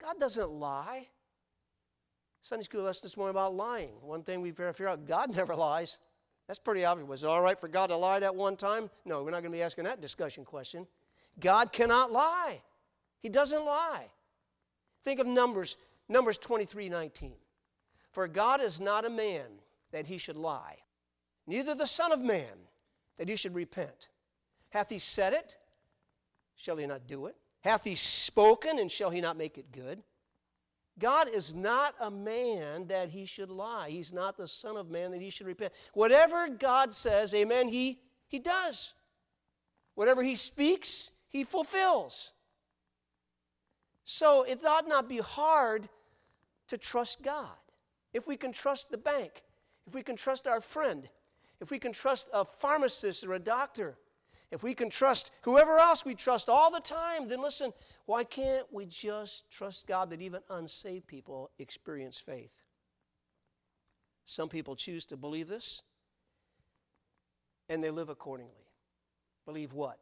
God 0.00 0.18
doesn't 0.18 0.50
lie. 0.50 1.08
Sunday 2.42 2.64
school 2.64 2.82
lesson 2.82 3.06
this 3.06 3.16
morning 3.16 3.32
about 3.32 3.54
lying. 3.54 3.90
One 4.02 4.22
thing 4.22 4.40
we've 4.40 4.56
figured 4.56 4.88
out 4.88 5.06
God 5.06 5.34
never 5.36 5.54
lies. 5.54 5.98
That's 6.46 6.58
pretty 6.58 6.84
obvious. 6.84 7.08
Was 7.08 7.24
it 7.24 7.26
all 7.28 7.42
right 7.42 7.58
for 7.58 7.68
God 7.68 7.88
to 7.88 7.96
lie 7.96 8.20
at 8.20 8.34
one 8.34 8.56
time? 8.56 8.88
No, 9.04 9.24
we're 9.24 9.32
not 9.32 9.40
going 9.40 9.50
to 9.50 9.58
be 9.58 9.62
asking 9.62 9.84
that 9.84 10.00
discussion 10.00 10.44
question. 10.44 10.86
God 11.40 11.72
cannot 11.72 12.12
lie. 12.12 12.60
He 13.20 13.28
doesn't 13.28 13.64
lie. 13.64 14.06
Think 15.02 15.18
of 15.18 15.26
Numbers, 15.26 15.76
Numbers 16.08 16.38
23 16.38 16.88
19. 16.88 17.32
For 18.12 18.28
God 18.28 18.60
is 18.60 18.80
not 18.80 19.04
a 19.04 19.10
man 19.10 19.46
that 19.92 20.06
he 20.06 20.18
should 20.18 20.36
lie, 20.36 20.76
neither 21.46 21.74
the 21.74 21.86
Son 21.86 22.12
of 22.12 22.20
Man 22.20 22.56
that 23.18 23.28
he 23.28 23.36
should 23.36 23.54
repent. 23.54 24.08
Hath 24.76 24.90
he 24.90 24.98
said 24.98 25.32
it? 25.32 25.56
Shall 26.54 26.76
he 26.76 26.86
not 26.86 27.06
do 27.06 27.28
it? 27.28 27.36
Hath 27.60 27.82
he 27.82 27.94
spoken, 27.94 28.78
and 28.78 28.92
shall 28.92 29.08
he 29.08 29.22
not 29.22 29.38
make 29.38 29.56
it 29.56 29.72
good? 29.72 30.02
God 30.98 31.30
is 31.30 31.54
not 31.54 31.94
a 31.98 32.10
man 32.10 32.86
that 32.88 33.08
he 33.08 33.24
should 33.24 33.50
lie. 33.50 33.88
He's 33.88 34.12
not 34.12 34.36
the 34.36 34.46
Son 34.46 34.76
of 34.76 34.90
Man 34.90 35.12
that 35.12 35.22
he 35.22 35.30
should 35.30 35.46
repent. 35.46 35.72
Whatever 35.94 36.50
God 36.50 36.92
says, 36.92 37.32
amen, 37.32 37.68
he, 37.68 38.00
he 38.28 38.38
does. 38.38 38.92
Whatever 39.94 40.22
he 40.22 40.34
speaks, 40.34 41.10
he 41.30 41.42
fulfills. 41.42 42.34
So 44.04 44.42
it 44.42 44.62
ought 44.66 44.86
not 44.86 45.08
be 45.08 45.20
hard 45.20 45.88
to 46.68 46.76
trust 46.76 47.22
God. 47.22 47.56
If 48.12 48.28
we 48.28 48.36
can 48.36 48.52
trust 48.52 48.90
the 48.90 48.98
bank, 48.98 49.42
if 49.86 49.94
we 49.94 50.02
can 50.02 50.16
trust 50.16 50.46
our 50.46 50.60
friend, 50.60 51.08
if 51.62 51.70
we 51.70 51.78
can 51.78 51.92
trust 51.92 52.28
a 52.34 52.44
pharmacist 52.44 53.24
or 53.24 53.32
a 53.32 53.38
doctor, 53.38 53.96
if 54.50 54.62
we 54.62 54.74
can 54.74 54.90
trust 54.90 55.30
whoever 55.42 55.78
else 55.78 56.04
we 56.04 56.14
trust 56.14 56.48
all 56.48 56.70
the 56.70 56.80
time, 56.80 57.26
then 57.28 57.42
listen, 57.42 57.72
why 58.04 58.24
can't 58.24 58.66
we 58.72 58.86
just 58.86 59.50
trust 59.50 59.86
God 59.86 60.10
that 60.10 60.22
even 60.22 60.40
unsaved 60.50 61.06
people 61.06 61.50
experience 61.58 62.18
faith? 62.18 62.62
Some 64.24 64.48
people 64.48 64.76
choose 64.76 65.06
to 65.06 65.16
believe 65.16 65.48
this, 65.48 65.82
and 67.68 67.82
they 67.82 67.90
live 67.90 68.08
accordingly. 68.08 68.52
Believe 69.44 69.72
what? 69.72 69.98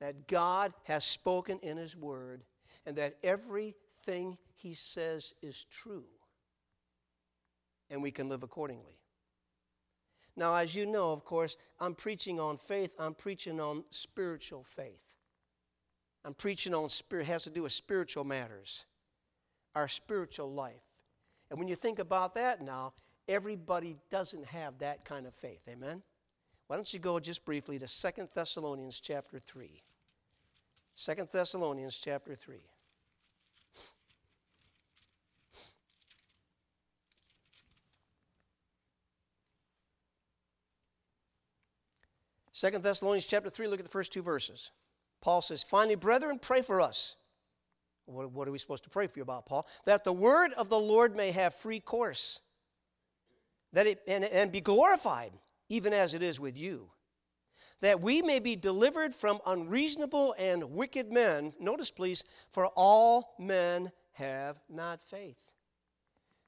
That 0.00 0.28
God 0.28 0.72
has 0.84 1.04
spoken 1.04 1.58
in 1.62 1.76
His 1.76 1.96
Word, 1.96 2.42
and 2.86 2.96
that 2.96 3.16
everything 3.22 4.36
He 4.56 4.74
says 4.74 5.34
is 5.42 5.64
true, 5.66 6.04
and 7.90 8.02
we 8.02 8.10
can 8.10 8.28
live 8.28 8.42
accordingly. 8.42 8.98
Now, 10.36 10.54
as 10.54 10.74
you 10.74 10.86
know, 10.86 11.12
of 11.12 11.24
course, 11.24 11.56
I'm 11.80 11.94
preaching 11.94 12.40
on 12.40 12.56
faith, 12.58 12.94
I'm 12.98 13.14
preaching 13.14 13.60
on 13.60 13.84
spiritual 13.90 14.64
faith. 14.64 15.16
I'm 16.24 16.34
preaching 16.34 16.74
on 16.74 16.88
spirit, 16.88 17.26
has 17.26 17.44
to 17.44 17.50
do 17.50 17.62
with 17.62 17.72
spiritual 17.72 18.24
matters, 18.24 18.86
our 19.74 19.88
spiritual 19.88 20.52
life. 20.52 20.82
And 21.50 21.58
when 21.58 21.68
you 21.68 21.76
think 21.76 21.98
about 21.98 22.34
that 22.34 22.62
now, 22.62 22.94
everybody 23.28 23.96
doesn't 24.10 24.46
have 24.46 24.78
that 24.78 25.04
kind 25.04 25.26
of 25.26 25.34
faith. 25.34 25.60
Amen? 25.68 26.02
Why 26.66 26.76
don't 26.76 26.92
you 26.92 26.98
go 26.98 27.20
just 27.20 27.44
briefly 27.44 27.78
to 27.78 27.86
Second 27.86 28.30
Thessalonians 28.34 29.00
chapter 29.00 29.38
3. 29.38 29.82
2 30.96 31.28
Thessalonians 31.30 31.98
chapter 31.98 32.34
3. 32.34 32.56
Second 42.64 42.82
Thessalonians 42.82 43.26
chapter 43.26 43.50
3, 43.50 43.66
look 43.66 43.78
at 43.78 43.84
the 43.84 43.90
first 43.90 44.10
two 44.10 44.22
verses. 44.22 44.70
Paul 45.20 45.42
says, 45.42 45.62
Finally, 45.62 45.96
brethren, 45.96 46.38
pray 46.38 46.62
for 46.62 46.80
us. 46.80 47.16
What, 48.06 48.32
what, 48.32 48.48
are 48.48 48.52
we 48.52 48.56
supposed 48.56 48.84
to 48.84 48.88
pray 48.88 49.06
for 49.06 49.18
you 49.18 49.22
about, 49.22 49.44
Paul? 49.44 49.66
That 49.84 50.02
the 50.02 50.14
word 50.14 50.54
of 50.54 50.70
the 50.70 50.78
Lord 50.78 51.14
may 51.14 51.30
have 51.32 51.54
free 51.54 51.78
course, 51.78 52.40
that 53.74 53.86
it, 53.86 54.00
and, 54.08 54.24
and 54.24 54.50
be 54.50 54.62
glorified, 54.62 55.32
even 55.68 55.92
as 55.92 56.14
it 56.14 56.22
is 56.22 56.40
with 56.40 56.56
you. 56.56 56.88
That 57.82 58.00
we 58.00 58.22
may 58.22 58.38
be 58.38 58.56
delivered 58.56 59.14
from 59.14 59.40
unreasonable 59.44 60.34
and 60.38 60.64
wicked 60.70 61.12
men. 61.12 61.52
Notice, 61.60 61.90
please, 61.90 62.24
for 62.48 62.68
all 62.68 63.34
men 63.38 63.92
have 64.12 64.58
not 64.70 65.06
faith. 65.06 65.53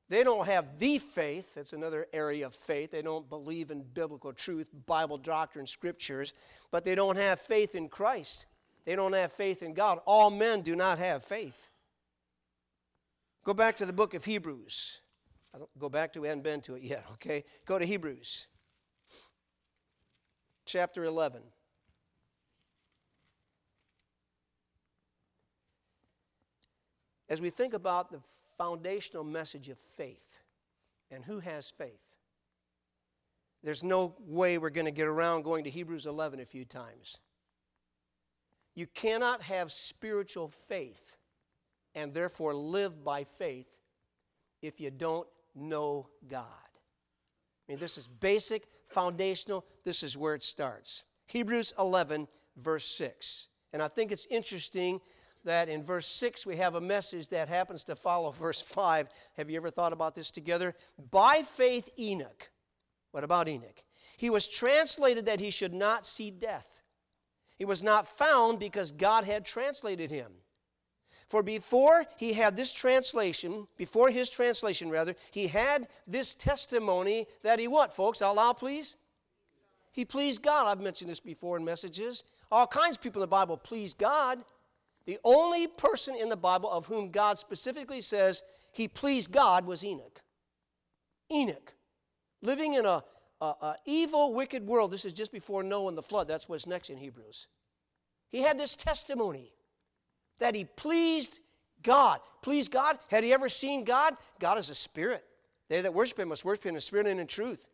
They 0.09 0.23
don't 0.23 0.47
have 0.47 0.79
the 0.79 0.99
faith. 0.99 1.55
That's 1.55 1.73
another 1.73 2.07
area 2.12 2.47
of 2.47 2.55
faith. 2.55 2.92
They 2.92 3.03
don't 3.03 3.29
believe 3.29 3.71
in 3.71 3.83
biblical 3.83 4.33
truth, 4.33 4.69
Bible 4.87 5.19
doctrine, 5.19 5.66
scriptures, 5.66 6.33
but 6.71 6.85
they 6.85 6.95
don't 6.95 7.16
have 7.16 7.40
faith 7.40 7.75
in 7.75 7.88
Christ. 7.88 8.47
They 8.85 8.95
don't 8.95 9.14
have 9.14 9.33
faith 9.33 9.62
in 9.62 9.75
God. 9.75 9.99
All 10.07 10.31
men 10.31 10.62
do 10.62 10.77
not 10.77 10.99
have 10.99 11.25
faith. 11.25 11.69
Go 13.45 13.53
back 13.53 13.77
to 13.79 13.87
the 13.87 13.92
book 13.92 14.14
of 14.14 14.25
Hebrews. 14.25 15.01
I 15.53 15.59
don't 15.59 15.79
go 15.79 15.88
back 15.88 16.12
to, 16.12 16.21
we 16.21 16.29
haven't 16.29 16.45
been 16.45 16.61
to 16.62 16.75
it 16.77 16.83
yet, 16.83 17.05
okay? 17.14 17.45
Go 17.64 17.79
to 17.79 17.85
Hebrews, 17.85 18.47
chapter 20.66 21.05
11. 21.05 21.42
As 27.29 27.40
we 27.40 27.51
think 27.51 27.75
about 27.75 28.12
the 28.12 28.21
foundational 28.59 29.25
message 29.25 29.69
of 29.69 29.79
faith. 29.79 30.40
And 31.11 31.25
who 31.25 31.38
has 31.40 31.71
faith? 31.71 32.16
there's 33.66 33.83
no 33.83 34.14
way 34.21 34.59
we're 34.59 34.71
going 34.71 34.85
to 34.85 34.92
get 34.92 35.09
around 35.09 35.42
going 35.42 35.64
to 35.64 35.71
Hebrews 35.71 36.07
11 36.07 36.38
a 36.38 36.45
few 36.45 36.64
times. 36.64 37.19
You 38.77 38.87
cannot 38.87 39.42
have 39.42 39.73
spiritual 39.73 40.49
faith 40.69 41.16
and 41.97 42.14
therefore 42.14 42.55
live 42.55 43.03
by 43.03 43.25
faith 43.25 43.81
if 44.62 44.81
you 44.81 44.92
don't 44.92 45.27
know 45.57 46.09
God. 46.29 46.45
I 46.47 47.73
mean, 47.73 47.79
this 47.79 47.99
is 47.99 48.07
basic, 48.07 48.69
foundational. 48.88 49.64
This 49.85 50.05
is 50.05 50.16
where 50.16 50.37
it 50.37 50.45
starts. 50.45 51.03
Hebrews 51.27 51.73
11, 51.77 52.29
verse 52.57 52.87
6. 52.87 53.49
And 53.73 53.83
I 53.83 53.88
think 53.88 54.12
it's 54.12 54.27
interesting 54.27 55.01
that 55.47 55.69
in 55.69 55.83
verse 55.83 56.07
6 56.07 56.47
we 56.47 56.57
have 56.57 56.75
a 56.75 56.81
message 56.81 57.31
that 57.31 57.49
happens 57.49 57.83
to 57.85 57.97
follow 57.97 58.31
verse 58.33 58.61
5. 58.61 59.09
Have 59.37 59.51
you 59.51 59.57
ever 59.57 59.71
thought 59.71 59.93
about 59.93 60.15
this 60.15 60.31
together? 60.31 60.75
By 61.11 61.43
faith, 61.43 61.89
Enoch. 61.99 62.51
What 63.13 63.25
about 63.25 63.49
Enoch? 63.49 63.83
He 64.19 64.31
was 64.31 64.47
translated 64.47 65.27
that 65.27 65.41
he 65.41 65.51
should 65.51 65.75
not 65.75 66.07
see 66.07 66.31
death. 66.31 66.83
He 67.57 67.65
was 67.65 67.83
not 67.83 68.07
found 68.07 68.59
because 68.59 68.93
God 68.93 69.25
had 69.25 69.45
translated 69.45 70.11
him. 70.11 70.31
For 71.29 71.43
before 71.43 72.05
he 72.19 72.33
had 72.33 72.55
this 72.55 72.73
translation, 72.73 73.67
before 73.77 74.11
his 74.11 74.31
translation 74.31 74.91
rather, 74.91 75.17
he 75.33 75.49
had 75.49 75.89
this 76.07 76.35
testimony 76.35 77.27
that 77.43 77.59
he 77.59 77.67
what, 77.67 77.93
folks? 77.93 78.23
Out 78.23 78.37
loud, 78.37 78.59
please. 78.59 78.97
He 79.91 80.05
pleased 80.05 80.43
God. 80.43 80.67
I've 80.67 80.81
mentioned 80.81 81.11
this 81.11 81.21
before 81.21 81.57
in 81.57 81.65
messages. 81.65 82.23
All 82.53 82.67
kinds 82.67 82.97
of 82.97 83.03
people 83.03 83.23
in 83.23 83.25
the 83.25 83.29
Bible 83.29 83.57
please 83.57 83.95
God. 83.95 84.45
The 85.07 85.19
only 85.25 85.69
person 85.69 86.16
in 86.16 86.29
the 86.29 86.37
Bible 86.37 86.71
of 86.71 86.87
whom 86.87 87.11
God 87.11 87.38
specifically 87.38 88.01
says 88.01 88.42
he 88.73 88.88
pleased 88.88 89.31
God 89.31 89.64
was 89.64 89.85
Enoch. 89.85 90.21
Enoch, 91.33 91.75
living 92.42 92.75
in 92.75 92.85
a, 92.85 93.03
a, 93.40 93.45
a 93.45 93.77
evil, 93.85 94.35
wicked 94.35 94.66
world. 94.66 94.90
This 94.90 95.05
is 95.05 95.12
just 95.12 95.33
before 95.33 95.62
Noah 95.62 95.88
and 95.88 95.99
the 95.99 96.03
flood. 96.03 96.29
That's 96.29 96.49
what's 96.49 96.66
next 96.66 96.90
in 96.90 96.99
Hebrews. 96.99 97.47
He 98.31 98.42
had 98.42 98.59
this 98.59 98.75
testimony 98.75 99.53
that 100.38 100.55
he 100.55 100.64
pleased 100.64 101.40
God. 101.83 102.21
Pleased 102.42 102.73
God? 102.73 102.99
Had 103.09 103.25
he 103.25 103.33
ever 103.33 103.49
seen 103.49 103.85
God? 103.85 104.14
God 104.40 104.59
is 104.59 104.71
a 104.71 104.75
spirit. 104.75 105.25
They 105.69 105.81
that 105.81 105.95
worship 105.95 106.19
him 106.19 106.29
must 106.29 106.45
worship 106.45 106.64
him 106.64 106.75
in 106.75 106.81
spirit 106.81 107.07
and 107.07 107.21
in 107.21 107.27
truth. 107.27 107.71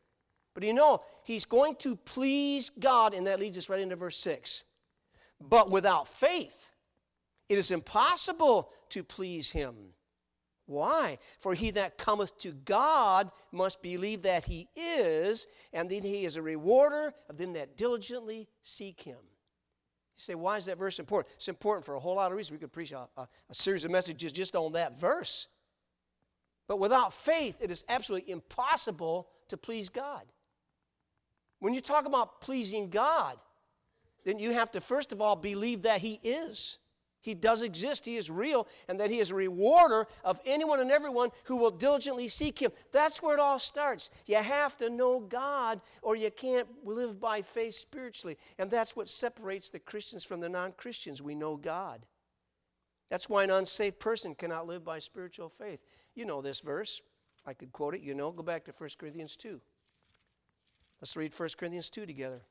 But 0.55 0.65
you 0.65 0.75
know, 0.75 1.03
he's 1.25 1.47
going 1.47 1.77
to 1.77 1.97
please 1.97 2.71
God, 2.71 3.15
and 3.15 3.27
that 3.27 3.41
leads 3.41 3.57
us 3.57 3.69
right 3.69 3.81
into 3.81 3.97
verse 3.97 4.19
6. 4.19 4.65
But 5.41 5.71
without 5.71 6.07
faith, 6.09 6.71
it 7.53 7.59
is 7.59 7.71
impossible 7.71 8.71
to 8.89 9.05
please 9.05 9.51
him. 9.51 9.75
Why? 10.65 11.19
For 11.39 11.53
he 11.53 11.71
that 11.73 11.99
cometh 11.99 12.39
to 12.39 12.53
God 12.53 13.31
must 13.53 13.83
believe 13.83 14.23
that 14.23 14.47
he 14.47 14.69
is, 14.75 15.47
and 15.75 15.91
that 15.91 16.03
he 16.03 16.25
is 16.25 16.37
a 16.37 16.43
rewarder 16.43 17.13
of 17.29 17.37
them 17.37 17.53
that 17.53 17.77
diligently 17.77 18.49
seek 18.63 19.03
him. 19.03 19.19
You 19.19 20.17
say, 20.17 20.35
why 20.35 20.57
is 20.57 20.65
that 20.65 20.79
verse 20.79 20.99
important? 20.99 21.35
It's 21.35 21.49
important 21.49 21.85
for 21.85 21.95
a 21.95 22.01
whole 22.01 22.17
lot 22.17 22.33
of 22.33 22.39
reasons. 22.39 22.53
We 22.53 22.59
could 22.59 22.73
preach 22.73 22.93
a, 22.93 23.07
a, 23.19 23.29
a 23.51 23.55
series 23.55 23.85
of 23.85 23.91
messages 23.91 24.33
just 24.33 24.57
on 24.57 24.73
that 24.73 24.99
verse. 24.99 25.49
But 26.69 26.79
without 26.79 27.13
faith, 27.13 27.59
it 27.61 27.71
is 27.71 27.85
absolutely 27.91 28.33
impossible 28.33 29.29
to 29.49 29.59
please 29.59 29.91
God. 29.91 30.25
When 31.59 31.75
you 31.75 31.83
talk 31.83 32.07
about 32.07 32.41
pleasing 32.41 32.89
God, 32.89 33.37
then 34.25 34.39
you 34.39 34.53
have 34.53 34.71
to 34.71 34.81
first 34.81 35.13
of 35.13 35.21
all 35.21 35.37
believe 35.37 35.83
that 35.83 36.01
He 36.01 36.19
is. 36.23 36.79
He 37.23 37.35
does 37.35 37.63
exist, 37.63 38.05
He 38.05 38.17
is 38.17 38.31
real, 38.31 38.67
and 38.89 38.99
that 38.99 39.11
He 39.11 39.21
is 39.21 39.31
a 39.31 39.37
rewarder 39.37 40.07
of 40.25 40.41
anyone 40.45 40.81
and 40.81 40.91
everyone 40.91 41.31
who 41.45 41.57
will 41.57 41.71
diligently 41.71 42.27
seek 42.27 42.61
Him. 42.61 42.73
That's 42.91 43.23
where 43.23 43.35
it 43.35 43.41
all 43.41 43.61
starts. 43.61 44.11
You 44.27 44.37
have 44.37 44.77
to 44.79 44.91
know 44.91 45.21
God, 45.21 45.81
or 46.03 46.17
you 46.17 46.31
can't 46.33 46.69
live 46.85 47.21
by 47.21 47.41
faith 47.41 47.75
spiritually. 47.75 48.37
And 48.59 48.71
that's 48.71 48.97
what 48.97 49.09
separates 49.09 49.71
the 49.71 49.79
Christians 49.79 50.25
from 50.25 50.41
the 50.41 50.49
non 50.49 50.73
Christians. 50.73 51.23
We 51.23 51.37
know 51.37 51.57
God. 51.57 52.05
That's 53.09 53.29
why 53.29 53.45
an 53.45 53.51
unsaved 53.51 54.01
person 54.01 54.35
cannot 54.35 54.67
live 54.67 54.85
by 54.85 54.99
spiritual 54.99 55.49
faith. 55.49 55.83
You 56.17 56.27
know 56.27 56.43
this 56.43 56.61
verse. 56.61 57.03
I 57.47 57.55
could 57.55 57.71
quote 57.71 57.95
it, 57.95 58.01
you 58.01 58.15
know. 58.15 58.33
Go 58.33 58.43
back 58.43 58.65
to 58.65 58.73
1 58.73 58.91
Corinthians 58.99 59.37
2. 59.37 59.61
Let's 61.01 61.17
read 61.17 61.33
1 61.33 61.49
Corinthians 61.57 61.89
2 61.89 62.05
together. 62.05 62.43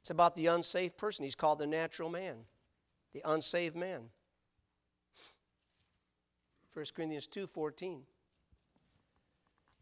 It's 0.00 0.10
about 0.10 0.36
the 0.36 0.48
unsaved 0.48 0.98
person. 0.98 1.24
He's 1.24 1.34
called 1.34 1.60
the 1.60 1.66
natural 1.66 2.10
man 2.10 2.36
the 3.14 3.22
unsaved 3.24 3.76
man. 3.76 4.10
1 6.74 6.84
Corinthians 6.94 7.28
2:14. 7.28 8.04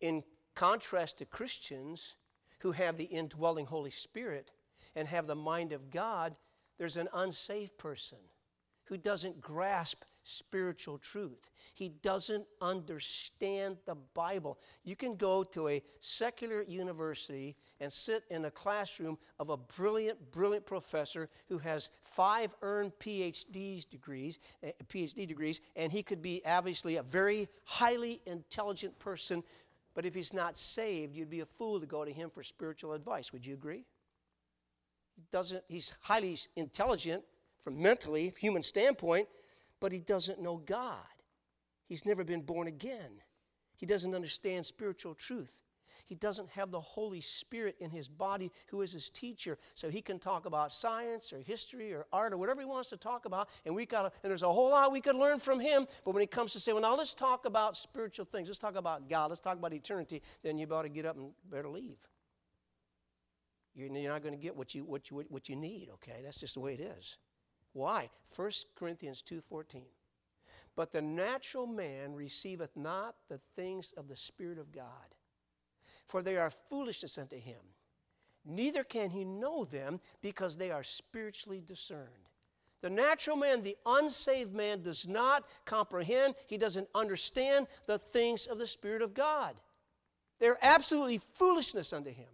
In 0.00 0.22
contrast 0.54 1.18
to 1.18 1.24
Christians 1.24 2.16
who 2.60 2.72
have 2.72 2.96
the 2.96 3.04
indwelling 3.04 3.66
Holy 3.66 3.90
Spirit 3.90 4.52
and 4.94 5.08
have 5.08 5.26
the 5.26 5.34
mind 5.34 5.72
of 5.72 5.90
God, 5.90 6.38
there's 6.76 6.98
an 6.98 7.08
unsaved 7.14 7.78
person 7.78 8.18
who 8.84 8.98
doesn't 8.98 9.40
grasp 9.40 10.04
spiritual 10.22 10.98
truth. 10.98 11.50
He 11.74 11.88
doesn't 11.88 12.44
understand 12.60 13.76
the 13.86 13.96
Bible. 14.14 14.58
You 14.84 14.96
can 14.96 15.16
go 15.16 15.42
to 15.44 15.68
a 15.68 15.82
secular 16.00 16.62
university 16.62 17.56
and 17.80 17.92
sit 17.92 18.24
in 18.30 18.44
a 18.44 18.50
classroom 18.50 19.18
of 19.38 19.50
a 19.50 19.56
brilliant, 19.56 20.30
brilliant 20.30 20.66
professor 20.66 21.28
who 21.48 21.58
has 21.58 21.90
five 22.02 22.54
earned 22.62 22.92
PhD 23.00 23.88
degrees, 23.90 24.38
eh, 24.62 24.72
PhD 24.88 25.26
degrees, 25.26 25.60
and 25.76 25.90
he 25.90 26.02
could 26.02 26.22
be 26.22 26.42
obviously 26.46 26.96
a 26.96 27.02
very 27.02 27.48
highly 27.64 28.20
intelligent 28.26 28.98
person. 28.98 29.42
But 29.94 30.06
if 30.06 30.14
he's 30.14 30.32
not 30.32 30.56
saved, 30.56 31.14
you'd 31.14 31.30
be 31.30 31.40
a 31.40 31.46
fool 31.46 31.80
to 31.80 31.86
go 31.86 32.04
to 32.04 32.12
him 32.12 32.30
for 32.30 32.42
spiritual 32.42 32.92
advice. 32.92 33.32
Would 33.32 33.44
you 33.44 33.54
agree? 33.54 33.84
He 35.16 35.22
doesn't, 35.30 35.62
he's 35.68 35.94
highly 36.00 36.38
intelligent 36.56 37.22
from 37.60 37.80
mentally, 37.80 38.32
human 38.38 38.62
standpoint, 38.62 39.28
but 39.82 39.90
he 39.90 39.98
doesn't 39.98 40.40
know 40.40 40.58
God. 40.58 40.96
He's 41.88 42.06
never 42.06 42.22
been 42.22 42.42
born 42.42 42.68
again. 42.68 43.20
He 43.74 43.84
doesn't 43.84 44.14
understand 44.14 44.64
spiritual 44.64 45.12
truth. 45.12 45.60
He 46.06 46.14
doesn't 46.14 46.48
have 46.50 46.70
the 46.70 46.78
Holy 46.78 47.20
Spirit 47.20 47.74
in 47.80 47.90
his 47.90 48.06
body, 48.06 48.52
who 48.68 48.82
is 48.82 48.92
his 48.92 49.10
teacher, 49.10 49.58
so 49.74 49.90
he 49.90 50.00
can 50.00 50.20
talk 50.20 50.46
about 50.46 50.70
science 50.70 51.32
or 51.32 51.40
history 51.40 51.92
or 51.92 52.06
art 52.12 52.32
or 52.32 52.36
whatever 52.36 52.60
he 52.60 52.66
wants 52.66 52.90
to 52.90 52.96
talk 52.96 53.24
about. 53.24 53.48
And 53.66 53.74
we 53.74 53.84
got 53.84 54.04
and 54.22 54.30
there's 54.30 54.44
a 54.44 54.52
whole 54.52 54.70
lot 54.70 54.92
we 54.92 55.00
could 55.00 55.16
learn 55.16 55.40
from 55.40 55.58
him. 55.58 55.88
But 56.04 56.14
when 56.14 56.22
it 56.22 56.30
comes 56.30 56.52
to 56.52 56.60
say, 56.60 56.72
well, 56.72 56.82
now 56.82 56.94
let's 56.94 57.12
talk 57.12 57.44
about 57.44 57.76
spiritual 57.76 58.24
things, 58.24 58.48
let's 58.48 58.60
talk 58.60 58.76
about 58.76 59.08
God, 59.08 59.30
let's 59.30 59.40
talk 59.40 59.58
about 59.58 59.72
eternity, 59.72 60.22
then 60.44 60.58
you 60.58 60.68
better 60.68 60.86
get 60.86 61.06
up 61.06 61.16
and 61.16 61.32
better 61.50 61.68
leave. 61.68 61.98
You're 63.74 63.90
not 63.90 64.22
going 64.22 64.34
to 64.34 64.40
get 64.40 64.56
what 64.56 64.76
you 64.76 64.84
what 64.84 65.10
you 65.10 65.24
what 65.28 65.48
you 65.48 65.56
need. 65.56 65.88
Okay, 65.94 66.20
that's 66.22 66.38
just 66.38 66.54
the 66.54 66.60
way 66.60 66.74
it 66.74 66.80
is. 66.80 67.18
Why? 67.72 68.10
1 68.34 68.50
Corinthians 68.74 69.22
2:14. 69.22 69.86
But 70.74 70.92
the 70.92 71.02
natural 71.02 71.66
man 71.66 72.14
receiveth 72.14 72.76
not 72.76 73.14
the 73.28 73.38
things 73.56 73.92
of 73.92 74.08
the 74.08 74.16
Spirit 74.16 74.58
of 74.58 74.72
God, 74.72 75.14
for 76.06 76.22
they 76.22 76.36
are 76.38 76.50
foolishness 76.50 77.18
unto 77.18 77.38
him. 77.38 77.60
Neither 78.44 78.82
can 78.82 79.10
he 79.10 79.24
know 79.24 79.64
them 79.64 80.00
because 80.20 80.56
they 80.56 80.70
are 80.70 80.82
spiritually 80.82 81.60
discerned. 81.60 82.28
The 82.80 82.90
natural 82.90 83.36
man, 83.36 83.62
the 83.62 83.76
unsaved 83.86 84.52
man, 84.52 84.82
does 84.82 85.06
not 85.06 85.46
comprehend, 85.64 86.34
he 86.48 86.58
doesn't 86.58 86.88
understand 86.94 87.68
the 87.86 87.98
things 87.98 88.46
of 88.46 88.58
the 88.58 88.66
Spirit 88.66 89.02
of 89.02 89.14
God. 89.14 89.60
They're 90.40 90.58
absolutely 90.60 91.18
foolishness 91.34 91.92
unto 91.92 92.10
him. 92.10 92.28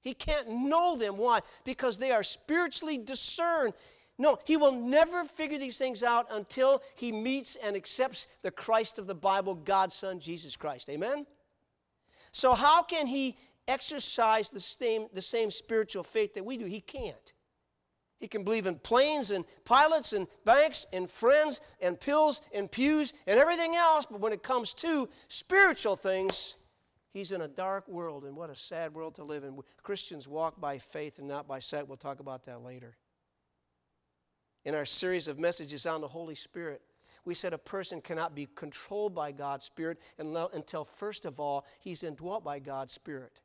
He 0.00 0.14
can't 0.14 0.48
know 0.48 0.96
them. 0.96 1.16
Why? 1.16 1.40
Because 1.64 1.98
they 1.98 2.10
are 2.10 2.24
spiritually 2.24 2.98
discerned. 2.98 3.74
No, 4.18 4.38
he 4.44 4.56
will 4.56 4.72
never 4.72 5.24
figure 5.24 5.58
these 5.58 5.76
things 5.76 6.02
out 6.02 6.26
until 6.30 6.82
he 6.94 7.12
meets 7.12 7.56
and 7.56 7.76
accepts 7.76 8.28
the 8.42 8.50
Christ 8.50 8.98
of 8.98 9.06
the 9.06 9.14
Bible, 9.14 9.54
God's 9.54 9.94
Son, 9.94 10.20
Jesus 10.20 10.56
Christ. 10.56 10.88
Amen? 10.88 11.26
So, 12.32 12.54
how 12.54 12.82
can 12.82 13.06
he 13.06 13.36
exercise 13.68 14.50
the 14.50 14.60
same, 14.60 15.08
the 15.12 15.22
same 15.22 15.50
spiritual 15.50 16.02
faith 16.02 16.34
that 16.34 16.44
we 16.44 16.56
do? 16.56 16.64
He 16.64 16.80
can't. 16.80 17.32
He 18.18 18.26
can 18.26 18.42
believe 18.42 18.64
in 18.64 18.76
planes 18.76 19.30
and 19.30 19.44
pilots 19.66 20.14
and 20.14 20.26
banks 20.46 20.86
and 20.94 21.10
friends 21.10 21.60
and 21.82 22.00
pills 22.00 22.40
and 22.54 22.70
pews 22.70 23.12
and 23.26 23.38
everything 23.38 23.74
else, 23.74 24.06
but 24.06 24.20
when 24.20 24.32
it 24.32 24.42
comes 24.42 24.72
to 24.74 25.10
spiritual 25.28 25.96
things, 25.96 26.56
he's 27.12 27.32
in 27.32 27.42
a 27.42 27.48
dark 27.48 27.86
world, 27.86 28.24
and 28.24 28.34
what 28.34 28.48
a 28.48 28.54
sad 28.54 28.94
world 28.94 29.16
to 29.16 29.24
live 29.24 29.44
in. 29.44 29.58
Christians 29.82 30.26
walk 30.26 30.58
by 30.58 30.78
faith 30.78 31.18
and 31.18 31.28
not 31.28 31.46
by 31.46 31.58
sight. 31.58 31.86
We'll 31.86 31.98
talk 31.98 32.20
about 32.20 32.44
that 32.44 32.62
later 32.62 32.96
in 34.66 34.74
our 34.74 34.84
series 34.84 35.28
of 35.28 35.38
messages 35.38 35.86
on 35.86 36.02
the 36.02 36.08
Holy 36.08 36.34
Spirit. 36.34 36.82
We 37.24 37.34
said 37.34 37.54
a 37.54 37.58
person 37.58 38.00
cannot 38.02 38.34
be 38.34 38.48
controlled 38.54 39.14
by 39.14 39.32
God's 39.32 39.64
Spirit 39.64 39.98
until, 40.18 40.84
first 40.84 41.24
of 41.24 41.40
all, 41.40 41.64
he's 41.80 42.04
indwelt 42.04 42.44
by 42.44 42.58
God's 42.58 42.92
Spirit. 42.92 43.40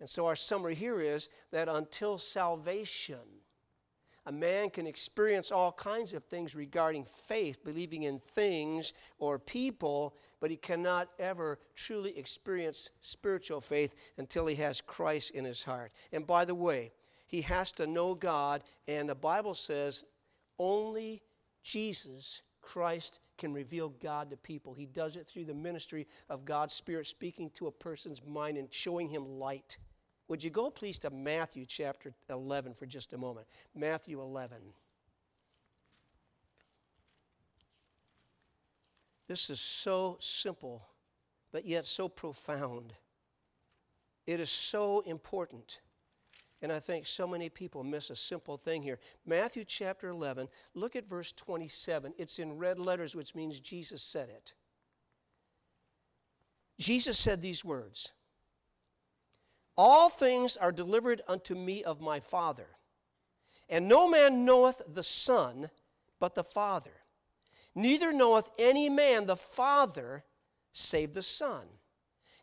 And 0.00 0.08
so 0.08 0.26
our 0.26 0.34
summary 0.34 0.74
here 0.74 1.00
is 1.00 1.28
that 1.52 1.68
until 1.68 2.18
salvation, 2.18 3.20
A 4.26 4.32
man 4.32 4.70
can 4.70 4.86
experience 4.86 5.52
all 5.52 5.72
kinds 5.72 6.14
of 6.14 6.24
things 6.24 6.54
regarding 6.54 7.04
faith, 7.04 7.62
believing 7.62 8.04
in 8.04 8.18
things 8.18 8.94
or 9.18 9.38
people, 9.38 10.16
but 10.40 10.50
he 10.50 10.56
cannot 10.56 11.10
ever 11.18 11.58
truly 11.74 12.16
experience 12.16 12.90
spiritual 13.00 13.60
faith 13.60 13.94
until 14.16 14.46
he 14.46 14.54
has 14.56 14.80
Christ 14.80 15.32
in 15.32 15.44
his 15.44 15.62
heart. 15.62 15.92
And 16.10 16.26
by 16.26 16.46
the 16.46 16.54
way, 16.54 16.92
he 17.26 17.42
has 17.42 17.70
to 17.72 17.86
know 17.86 18.14
God, 18.14 18.62
and 18.88 19.08
the 19.08 19.14
Bible 19.14 19.54
says 19.54 20.04
only 20.58 21.22
Jesus 21.62 22.42
Christ 22.60 23.20
can 23.36 23.52
reveal 23.52 23.90
God 24.00 24.30
to 24.30 24.36
people. 24.36 24.74
He 24.74 24.86
does 24.86 25.16
it 25.16 25.26
through 25.26 25.44
the 25.44 25.54
ministry 25.54 26.06
of 26.28 26.44
God's 26.44 26.72
Spirit 26.72 27.06
speaking 27.06 27.50
to 27.50 27.66
a 27.66 27.72
person's 27.72 28.24
mind 28.24 28.56
and 28.56 28.72
showing 28.72 29.08
him 29.08 29.38
light. 29.38 29.78
Would 30.28 30.42
you 30.42 30.50
go, 30.50 30.70
please, 30.70 30.98
to 31.00 31.10
Matthew 31.10 31.66
chapter 31.66 32.14
11 32.30 32.74
for 32.74 32.86
just 32.86 33.12
a 33.12 33.18
moment? 33.18 33.46
Matthew 33.74 34.20
11. 34.20 34.58
This 39.26 39.50
is 39.50 39.60
so 39.60 40.16
simple, 40.20 40.86
but 41.52 41.66
yet 41.66 41.84
so 41.84 42.08
profound. 42.08 42.92
It 44.26 44.40
is 44.40 44.50
so 44.50 45.00
important. 45.00 45.80
And 46.64 46.72
I 46.72 46.80
think 46.80 47.06
so 47.06 47.26
many 47.26 47.50
people 47.50 47.84
miss 47.84 48.08
a 48.08 48.16
simple 48.16 48.56
thing 48.56 48.82
here. 48.82 48.98
Matthew 49.26 49.66
chapter 49.66 50.08
11, 50.08 50.48
look 50.72 50.96
at 50.96 51.06
verse 51.06 51.30
27. 51.32 52.14
It's 52.16 52.38
in 52.38 52.56
red 52.56 52.78
letters, 52.78 53.14
which 53.14 53.34
means 53.34 53.60
Jesus 53.60 54.00
said 54.00 54.30
it. 54.30 54.54
Jesus 56.78 57.18
said 57.18 57.42
these 57.42 57.66
words 57.66 58.12
All 59.76 60.08
things 60.08 60.56
are 60.56 60.72
delivered 60.72 61.20
unto 61.28 61.54
me 61.54 61.84
of 61.84 62.00
my 62.00 62.18
Father, 62.18 62.68
and 63.68 63.86
no 63.86 64.08
man 64.08 64.46
knoweth 64.46 64.80
the 64.88 65.02
Son 65.02 65.68
but 66.18 66.34
the 66.34 66.44
Father. 66.44 67.02
Neither 67.74 68.10
knoweth 68.10 68.48
any 68.58 68.88
man 68.88 69.26
the 69.26 69.36
Father 69.36 70.24
save 70.72 71.12
the 71.12 71.20
Son. 71.20 71.66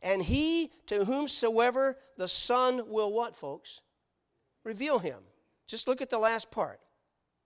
And 0.04 0.22
he 0.22 0.70
to 0.86 1.06
whomsoever 1.06 1.98
the 2.18 2.28
Son 2.28 2.88
will 2.88 3.12
what, 3.12 3.36
folks? 3.36 3.82
Reveal 4.64 5.00
him. 5.00 5.20
Just 5.68 5.88
look 5.88 6.02
at 6.02 6.10
the 6.10 6.20
last 6.20 6.52
part. 6.52 6.80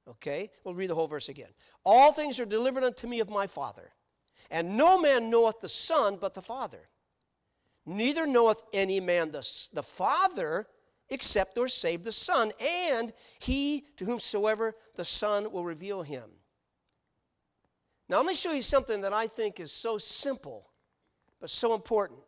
Okay? 0.08 0.52
We'll 0.64 0.76
read 0.76 0.90
the 0.90 0.96
whole 0.96 1.08
verse 1.08 1.30
again. 1.30 1.50
All 1.84 2.12
things 2.12 2.40
are 2.40 2.46
delivered 2.46 2.84
unto 2.84 3.08
me 3.08 3.20
of 3.20 3.30
my 3.30 3.48
Father, 3.48 3.92
and 4.52 4.78
no 4.78 5.00
man 5.00 5.30
knoweth 5.30 5.62
the 5.62 5.70
Son 5.70 6.18
but 6.20 6.34
the 6.34 6.42
Father. 6.42 6.90
Neither 7.86 8.26
knoweth 8.26 8.62
any 8.74 9.00
man 9.00 9.32
the, 9.32 9.48
the 9.74 9.84
Father 9.84 10.68
except 11.10 11.58
or 11.58 11.68
save 11.68 12.04
the 12.04 12.12
Son, 12.12 12.52
and 12.60 13.14
he 13.40 13.86
to 13.98 14.06
whomsoever 14.06 14.76
the 14.96 15.06
Son 15.06 15.52
will 15.52 15.64
reveal 15.64 16.02
him. 16.02 16.30
Now, 18.08 18.18
let 18.18 18.26
me 18.28 18.34
show 18.36 18.52
you 18.52 18.62
something 18.62 19.02
that 19.02 19.14
I 19.14 19.28
think 19.28 19.60
is 19.60 19.72
so 19.72 19.98
simple, 19.98 20.70
but 21.40 21.50
so 21.50 21.74
important. 21.74 22.20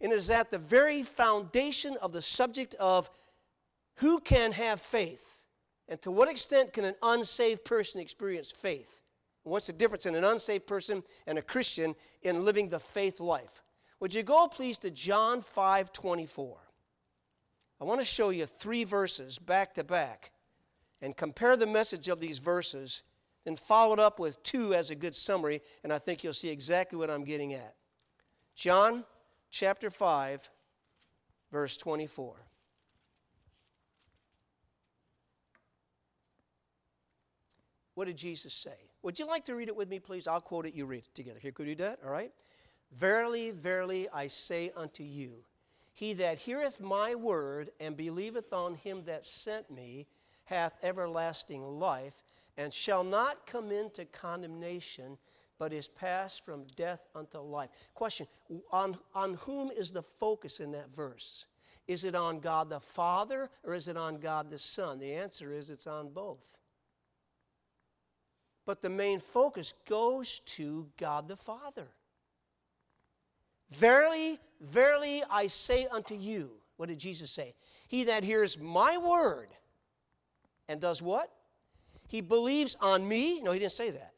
And 0.00 0.12
it 0.12 0.16
is 0.16 0.30
at 0.30 0.50
the 0.50 0.58
very 0.58 1.02
foundation 1.02 1.96
of 2.02 2.12
the 2.12 2.22
subject 2.22 2.74
of 2.74 3.08
who 3.96 4.20
can 4.20 4.52
have 4.52 4.80
faith? 4.80 5.44
And 5.88 6.00
to 6.02 6.10
what 6.10 6.28
extent 6.28 6.72
can 6.72 6.84
an 6.84 6.94
unsaved 7.02 7.64
person 7.64 8.00
experience 8.00 8.50
faith? 8.50 9.02
What's 9.44 9.66
the 9.66 9.72
difference 9.72 10.06
in 10.06 10.14
an 10.14 10.24
unsaved 10.24 10.66
person 10.66 11.02
and 11.26 11.38
a 11.38 11.42
Christian 11.42 11.94
in 12.22 12.44
living 12.44 12.68
the 12.68 12.78
faith 12.78 13.20
life? 13.20 13.62
Would 14.00 14.14
you 14.14 14.22
go 14.22 14.48
please 14.48 14.78
to 14.78 14.90
John 14.90 15.40
5 15.40 15.92
24? 15.92 16.58
I 17.80 17.84
want 17.84 18.00
to 18.00 18.06
show 18.06 18.30
you 18.30 18.46
three 18.46 18.84
verses 18.84 19.38
back 19.38 19.74
to 19.74 19.84
back 19.84 20.30
and 21.00 21.16
compare 21.16 21.56
the 21.56 21.66
message 21.66 22.06
of 22.06 22.20
these 22.20 22.38
verses 22.38 23.02
and 23.44 23.58
follow 23.58 23.92
it 23.92 23.98
up 23.98 24.20
with 24.20 24.40
two 24.44 24.72
as 24.72 24.90
a 24.90 24.94
good 24.94 25.16
summary, 25.16 25.60
and 25.82 25.92
I 25.92 25.98
think 25.98 26.22
you'll 26.22 26.32
see 26.32 26.48
exactly 26.48 26.96
what 26.96 27.10
I'm 27.10 27.24
getting 27.24 27.54
at. 27.54 27.74
John 28.54 29.04
chapter 29.50 29.90
5, 29.90 30.48
verse 31.50 31.76
24. 31.76 32.36
What 37.94 38.06
did 38.06 38.16
Jesus 38.16 38.54
say? 38.54 38.90
Would 39.02 39.18
you 39.18 39.26
like 39.26 39.44
to 39.46 39.54
read 39.54 39.68
it 39.68 39.76
with 39.76 39.88
me, 39.88 39.98
please? 39.98 40.26
I'll 40.26 40.40
quote 40.40 40.66
it, 40.66 40.74
you 40.74 40.86
read 40.86 41.04
it 41.04 41.14
together. 41.14 41.38
Here, 41.40 41.52
could 41.52 41.66
you 41.66 41.74
do 41.74 41.84
that? 41.84 41.98
All 42.04 42.10
right? 42.10 42.32
Verily, 42.92 43.50
verily, 43.50 44.08
I 44.12 44.26
say 44.26 44.70
unto 44.76 45.02
you, 45.02 45.44
he 45.94 46.12
that 46.14 46.38
heareth 46.38 46.80
my 46.80 47.14
word 47.14 47.70
and 47.80 47.96
believeth 47.96 48.52
on 48.52 48.74
him 48.74 49.02
that 49.04 49.24
sent 49.24 49.70
me 49.70 50.06
hath 50.44 50.76
everlasting 50.82 51.62
life, 51.62 52.24
and 52.56 52.72
shall 52.72 53.04
not 53.04 53.46
come 53.46 53.70
into 53.70 54.04
condemnation, 54.06 55.16
but 55.58 55.72
is 55.72 55.88
passed 55.88 56.44
from 56.44 56.64
death 56.76 57.08
unto 57.14 57.38
life. 57.38 57.70
Question 57.94 58.26
On, 58.70 58.98
on 59.14 59.34
whom 59.34 59.70
is 59.70 59.92
the 59.92 60.02
focus 60.02 60.60
in 60.60 60.72
that 60.72 60.94
verse? 60.94 61.46
Is 61.88 62.04
it 62.04 62.14
on 62.14 62.40
God 62.40 62.68
the 62.68 62.80
Father 62.80 63.48
or 63.64 63.74
is 63.74 63.88
it 63.88 63.96
on 63.96 64.18
God 64.18 64.50
the 64.50 64.58
Son? 64.58 64.98
The 64.98 65.14
answer 65.14 65.52
is 65.52 65.70
it's 65.70 65.86
on 65.86 66.10
both. 66.10 66.58
But 68.64 68.80
the 68.80 68.90
main 68.90 69.20
focus 69.20 69.74
goes 69.88 70.40
to 70.40 70.86
God 70.96 71.28
the 71.28 71.36
Father. 71.36 71.88
Verily, 73.70 74.38
verily, 74.60 75.22
I 75.30 75.46
say 75.46 75.86
unto 75.86 76.14
you, 76.14 76.50
what 76.76 76.88
did 76.88 76.98
Jesus 76.98 77.30
say? 77.30 77.54
He 77.88 78.04
that 78.04 78.24
hears 78.24 78.58
my 78.58 78.98
word 78.98 79.48
and 80.68 80.80
does 80.80 81.02
what? 81.02 81.30
He 82.08 82.20
believes 82.20 82.76
on 82.80 83.06
me. 83.06 83.40
No, 83.40 83.52
he 83.52 83.58
didn't 83.58 83.72
say 83.72 83.90
that. 83.90 84.12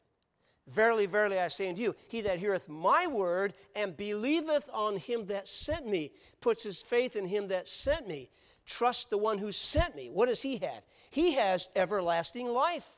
Verily, 0.67 1.05
verily, 1.05 1.39
I 1.39 1.47
say 1.47 1.69
unto 1.69 1.81
you, 1.81 1.95
he 2.07 2.21
that 2.21 2.39
heareth 2.39 2.67
my 2.67 3.07
word 3.07 3.53
and 3.75 3.95
believeth 3.95 4.69
on 4.73 4.97
him 4.97 5.27
that 5.27 5.47
sent 5.47 5.87
me, 5.87 6.11
puts 6.41 6.63
his 6.63 6.81
faith 6.81 7.15
in 7.15 7.25
him 7.25 7.47
that 7.49 7.67
sent 7.67 8.07
me, 8.07 8.29
trust 8.65 9.09
the 9.09 9.17
one 9.17 9.37
who 9.37 9.51
sent 9.51 9.95
me. 9.95 10.09
What 10.09 10.27
does 10.27 10.41
he 10.41 10.57
have? 10.57 10.81
He 11.11 11.33
has 11.33 11.69
everlasting 11.75 12.47
life. 12.47 12.89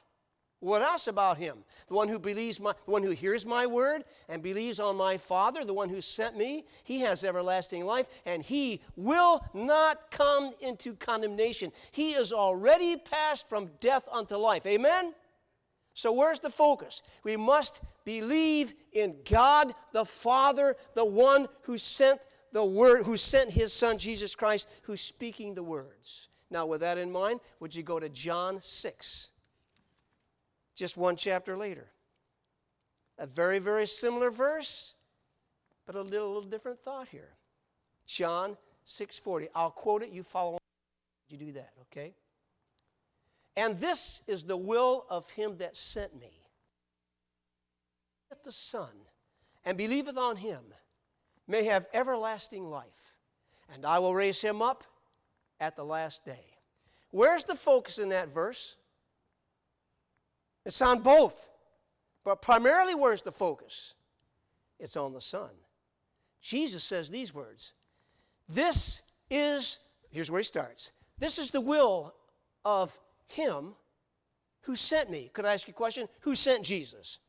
What 0.60 0.82
else 0.82 1.08
about 1.08 1.38
him? 1.38 1.58
The 1.88 1.94
one 1.94 2.08
who 2.08 2.18
believes 2.18 2.60
my, 2.60 2.74
the 2.86 2.92
one 2.92 3.04
who 3.04 3.12
hears 3.12 3.46
my 3.46 3.68
word 3.68 4.04
and 4.28 4.42
believes 4.42 4.80
on 4.80 4.96
my 4.96 5.18
Father, 5.18 5.64
the 5.64 5.74
one 5.74 5.90
who 5.90 6.02
sent 6.02 6.36
me, 6.36 6.66
he 6.84 7.02
has 7.02 7.24
everlasting 7.24 7.86
life, 7.86 8.08
and 8.26 8.42
he 8.42 8.82
will 8.96 9.46
not 9.54 10.10
come 10.10 10.52
into 10.60 10.96
condemnation. 10.96 11.72
He 11.92 12.12
is 12.12 12.34
already 12.34 12.98
passed 12.98 13.48
from 13.48 13.70
death 13.80 14.08
unto 14.12 14.36
life. 14.36 14.66
Amen? 14.66 15.14
So 15.94 16.12
where's 16.12 16.40
the 16.40 16.50
focus? 16.50 17.04
We 17.24 17.38
must 17.38 17.82
believe 18.04 18.74
in 18.94 19.16
God 19.30 19.76
the 19.94 20.06
Father, 20.06 20.76
the 20.96 21.06
one 21.06 21.48
who 21.64 21.78
sent 21.78 22.20
the 22.52 22.66
word, 22.66 23.06
who 23.06 23.18
sent 23.18 23.52
his 23.52 23.74
son 23.74 24.00
Jesus 24.00 24.34
Christ, 24.34 24.68
who's 24.84 25.02
speaking 25.02 25.54
the 25.54 25.64
words. 25.64 26.30
Now, 26.50 26.66
with 26.66 26.82
that 26.82 26.98
in 26.98 27.12
mind, 27.12 27.42
would 27.60 27.76
you 27.76 27.84
go 27.84 28.00
to 28.00 28.10
John 28.10 28.60
6? 28.60 29.32
Just 30.78 30.96
one 30.96 31.18
chapter 31.18 31.58
later. 31.58 31.88
A 33.18 33.26
very, 33.26 33.60
very 33.60 33.88
similar 33.88 34.30
verse, 34.30 34.96
but 35.86 35.96
a 35.96 36.02
little, 36.02 36.28
little 36.28 36.50
different 36.50 36.80
thought 36.80 37.08
here. 37.10 37.36
John 38.06 38.56
6:40. 38.86 39.50
I'll 39.54 39.72
quote 39.72 40.04
it, 40.04 40.12
you 40.12 40.24
follow 40.24 40.54
on 40.54 40.60
you 41.30 41.38
do 41.38 41.52
that, 41.54 41.72
okay? 41.82 42.14
And 43.58 43.76
this 43.80 44.22
is 44.28 44.44
the 44.44 44.56
will 44.56 45.06
of 45.10 45.30
him 45.32 45.58
that 45.58 45.76
sent 45.76 46.18
me. 46.18 46.32
That 48.30 48.44
the 48.44 48.52
Son, 48.52 48.92
and 49.66 49.78
believeth 49.78 50.18
on 50.18 50.38
him, 50.38 50.62
may 51.48 51.64
have 51.64 51.88
everlasting 51.94 52.70
life, 52.70 53.16
and 53.74 53.86
I 53.86 54.00
will 54.00 54.14
raise 54.14 54.42
him 54.42 54.62
up 54.62 54.84
at 55.60 55.76
the 55.76 55.84
last 55.84 56.24
day. 56.24 56.46
Where's 57.10 57.46
the 57.46 57.56
focus 57.56 57.98
in 57.98 58.10
that 58.10 58.30
verse? 58.30 58.78
It's 60.68 60.82
on 60.82 61.00
both. 61.00 61.48
But 62.26 62.42
primarily, 62.42 62.94
where's 62.94 63.22
the 63.22 63.32
focus? 63.32 63.94
It's 64.82 64.98
on 64.98 65.14
the 65.14 65.22
Son. 65.22 65.50
Jesus 66.42 66.84
says 66.84 67.10
these 67.10 67.34
words 67.34 67.72
This 68.50 69.02
is, 69.32 69.80
here's 70.12 70.30
where 70.30 70.42
he 70.42 70.44
starts. 70.44 70.92
This 71.18 71.40
is 71.40 71.52
the 71.52 71.62
will 71.62 72.14
of 72.66 73.00
Him 73.28 73.76
who 74.64 74.76
sent 74.76 75.10
me. 75.10 75.32
Could 75.32 75.46
I 75.46 75.54
ask 75.54 75.70
you 75.70 75.72
a 75.72 75.74
question? 75.74 76.10
Who 76.20 76.36
sent 76.36 76.66
Jesus? 76.66 77.20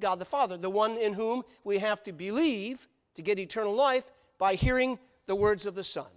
God 0.00 0.18
the 0.18 0.24
Father, 0.24 0.56
the 0.56 0.68
one 0.68 0.96
in 0.96 1.12
whom 1.12 1.44
we 1.62 1.78
have 1.78 2.02
to 2.02 2.12
believe 2.12 2.88
to 3.14 3.22
get 3.22 3.38
eternal 3.38 3.74
life 3.74 4.10
by 4.38 4.56
hearing 4.56 4.98
the 5.26 5.36
words 5.36 5.66
of 5.66 5.76
the 5.76 5.84
Son. 5.84 6.10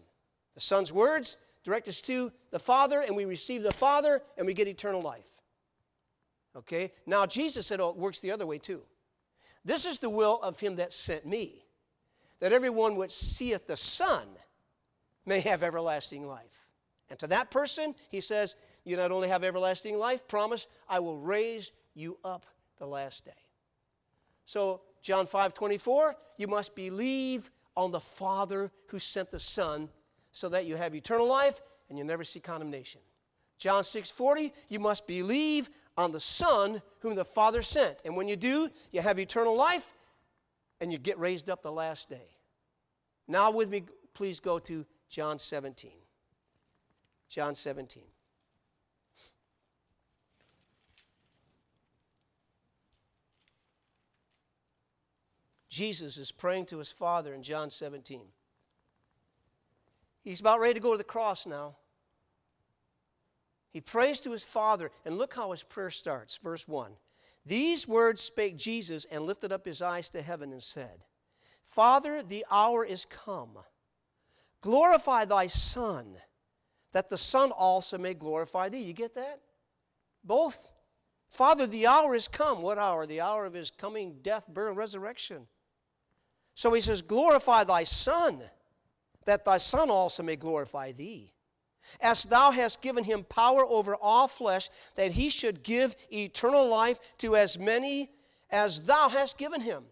The 0.55 0.61
Son's 0.61 0.91
words 0.91 1.37
direct 1.63 1.87
us 1.87 2.01
to 2.01 2.31
the 2.49 2.59
Father, 2.59 3.01
and 3.01 3.15
we 3.15 3.25
receive 3.25 3.61
the 3.61 3.71
Father, 3.71 4.23
and 4.35 4.47
we 4.47 4.55
get 4.55 4.67
eternal 4.67 5.03
life. 5.03 5.38
Okay? 6.55 6.91
Now, 7.05 7.25
Jesus 7.25 7.67
said, 7.67 7.79
oh, 7.79 7.89
it 7.89 7.97
works 7.97 8.19
the 8.19 8.31
other 8.31 8.45
way 8.45 8.57
too. 8.57 8.81
This 9.65 9.85
is 9.85 9.99
the 9.99 10.09
will 10.09 10.39
of 10.41 10.59
him 10.59 10.77
that 10.77 10.93
sent 10.93 11.25
me, 11.25 11.65
that 12.39 12.53
everyone 12.53 12.95
which 12.95 13.11
seeth 13.11 13.67
the 13.67 13.77
Son 13.77 14.27
may 15.25 15.41
have 15.41 15.63
everlasting 15.63 16.25
life. 16.25 16.67
And 17.09 17.19
to 17.19 17.27
that 17.27 17.51
person, 17.51 17.95
he 18.09 18.21
says, 18.21 18.55
you 18.83 18.97
not 18.97 19.11
only 19.11 19.27
have 19.27 19.43
everlasting 19.43 19.97
life, 19.97 20.27
promise, 20.27 20.67
I 20.87 20.99
will 20.99 21.17
raise 21.17 21.73
you 21.93 22.17
up 22.23 22.45
the 22.77 22.87
last 22.87 23.25
day. 23.25 23.31
So, 24.45 24.81
John 25.01 25.27
5 25.27 25.53
24, 25.53 26.15
you 26.37 26.47
must 26.47 26.75
believe 26.75 27.51
on 27.75 27.91
the 27.91 27.99
Father 27.99 28.71
who 28.87 28.99
sent 28.99 29.31
the 29.31 29.39
Son 29.39 29.89
so 30.31 30.49
that 30.49 30.65
you 30.65 30.75
have 30.75 30.95
eternal 30.95 31.27
life 31.27 31.61
and 31.89 31.97
you 31.97 32.03
never 32.03 32.23
see 32.23 32.39
condemnation. 32.39 33.01
John 33.57 33.83
6 33.83 34.09
40, 34.09 34.53
you 34.69 34.79
must 34.79 35.05
believe 35.05 35.69
on 35.99 36.11
the 36.11 36.19
Son 36.19 36.81
whom 36.99 37.15
the 37.15 37.25
Father 37.25 37.61
sent. 37.61 38.01
And 38.05 38.15
when 38.15 38.29
you 38.29 38.37
do, 38.37 38.69
you 38.93 39.01
have 39.01 39.19
eternal 39.19 39.53
life 39.53 39.93
and 40.79 40.93
you 40.93 40.97
get 40.97 41.19
raised 41.19 41.49
up 41.49 41.61
the 41.61 41.71
last 41.71 42.09
day. 42.09 42.37
Now, 43.27 43.51
with 43.51 43.69
me, 43.69 43.83
please 44.13 44.39
go 44.39 44.59
to 44.59 44.85
John 45.09 45.37
17. 45.37 45.91
John 47.27 47.53
17. 47.53 48.03
Jesus 55.67 56.17
is 56.17 56.31
praying 56.31 56.67
to 56.67 56.77
his 56.77 56.91
Father 56.91 57.33
in 57.33 57.43
John 57.43 57.69
17. 57.69 58.21
He's 60.21 60.39
about 60.39 60.61
ready 60.61 60.75
to 60.75 60.79
go 60.79 60.93
to 60.93 60.97
the 60.97 61.03
cross 61.03 61.45
now. 61.45 61.75
He 63.71 63.81
prays 63.81 64.19
to 64.21 64.31
his 64.31 64.43
Father, 64.43 64.91
and 65.05 65.17
look 65.17 65.35
how 65.35 65.51
his 65.51 65.63
prayer 65.63 65.91
starts. 65.91 66.37
Verse 66.37 66.67
1 66.67 66.91
These 67.45 67.87
words 67.87 68.21
spake 68.21 68.57
Jesus 68.57 69.05
and 69.05 69.25
lifted 69.25 69.51
up 69.51 69.65
his 69.65 69.81
eyes 69.81 70.09
to 70.11 70.21
heaven 70.21 70.51
and 70.51 70.61
said, 70.61 71.05
Father, 71.63 72.23
the 72.23 72.45
hour 72.49 72.83
is 72.83 73.05
come. 73.05 73.57
Glorify 74.61 75.25
thy 75.25 75.45
Son, 75.45 76.15
that 76.93 77.09
the 77.09 77.17
Son 77.17 77.51
also 77.51 77.97
may 77.97 78.13
glorify 78.13 78.69
thee. 78.69 78.81
You 78.81 78.93
get 78.93 79.13
that? 79.13 79.39
Both. 80.23 80.73
Father, 81.29 81.67
the 81.67 81.85
hour 81.85 82.15
is 82.15 82.27
come. 82.27 82.63
What 82.63 82.79
hour? 82.79 83.05
The 83.05 83.21
hour 83.21 83.45
of 83.45 83.53
his 83.53 83.69
coming 83.69 84.17
death, 84.23 84.51
burial, 84.51 84.75
resurrection. 84.75 85.47
So 86.55 86.73
he 86.73 86.81
says, 86.81 87.03
Glorify 87.03 87.65
thy 87.65 87.83
Son, 87.83 88.41
that 89.25 89.45
thy 89.45 89.57
Son 89.57 89.91
also 89.91 90.23
may 90.23 90.35
glorify 90.35 90.91
thee 90.91 91.33
as 92.01 92.23
thou 92.23 92.51
hast 92.51 92.81
given 92.81 93.03
him 93.03 93.23
power 93.23 93.65
over 93.65 93.95
all 93.95 94.27
flesh, 94.27 94.69
that 94.95 95.11
he 95.11 95.29
should 95.29 95.63
give 95.63 95.95
eternal 96.11 96.67
life 96.67 96.99
to 97.19 97.35
as 97.35 97.57
many 97.57 98.09
as 98.49 98.81
thou 98.81 99.09
hast 99.09 99.37
given 99.37 99.61
him. 99.61 99.83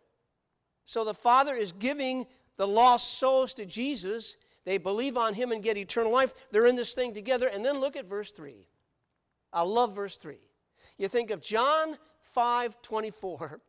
So 0.86 1.04
the 1.04 1.13
Father 1.13 1.54
is 1.54 1.71
giving 1.71 2.26
the 2.58 2.67
lost 2.67 3.15
souls 3.19 3.54
to 3.56 3.65
Jesus. 3.65 4.38
They 4.65 4.78
believe 4.78 5.17
on 5.17 5.34
him 5.34 5.52
and 5.52 5.63
get 5.63 5.78
eternal 5.78 6.12
life. 6.12 6.34
They're 6.52 6.65
in 6.65 6.76
this 6.76 6.93
thing 6.93 7.13
together. 7.13 7.47
And 7.47 7.63
then 7.63 7.80
look 7.80 7.95
at 7.95 8.06
verse 8.06 8.32
3. 8.32 8.56
I 9.54 9.62
love 9.62 9.95
verse 9.95 10.17
3. 10.17 10.38
You 10.97 11.08
think 11.08 11.32
of 11.32 11.41
John 11.41 11.97
5 12.21 12.82
24 12.82 13.62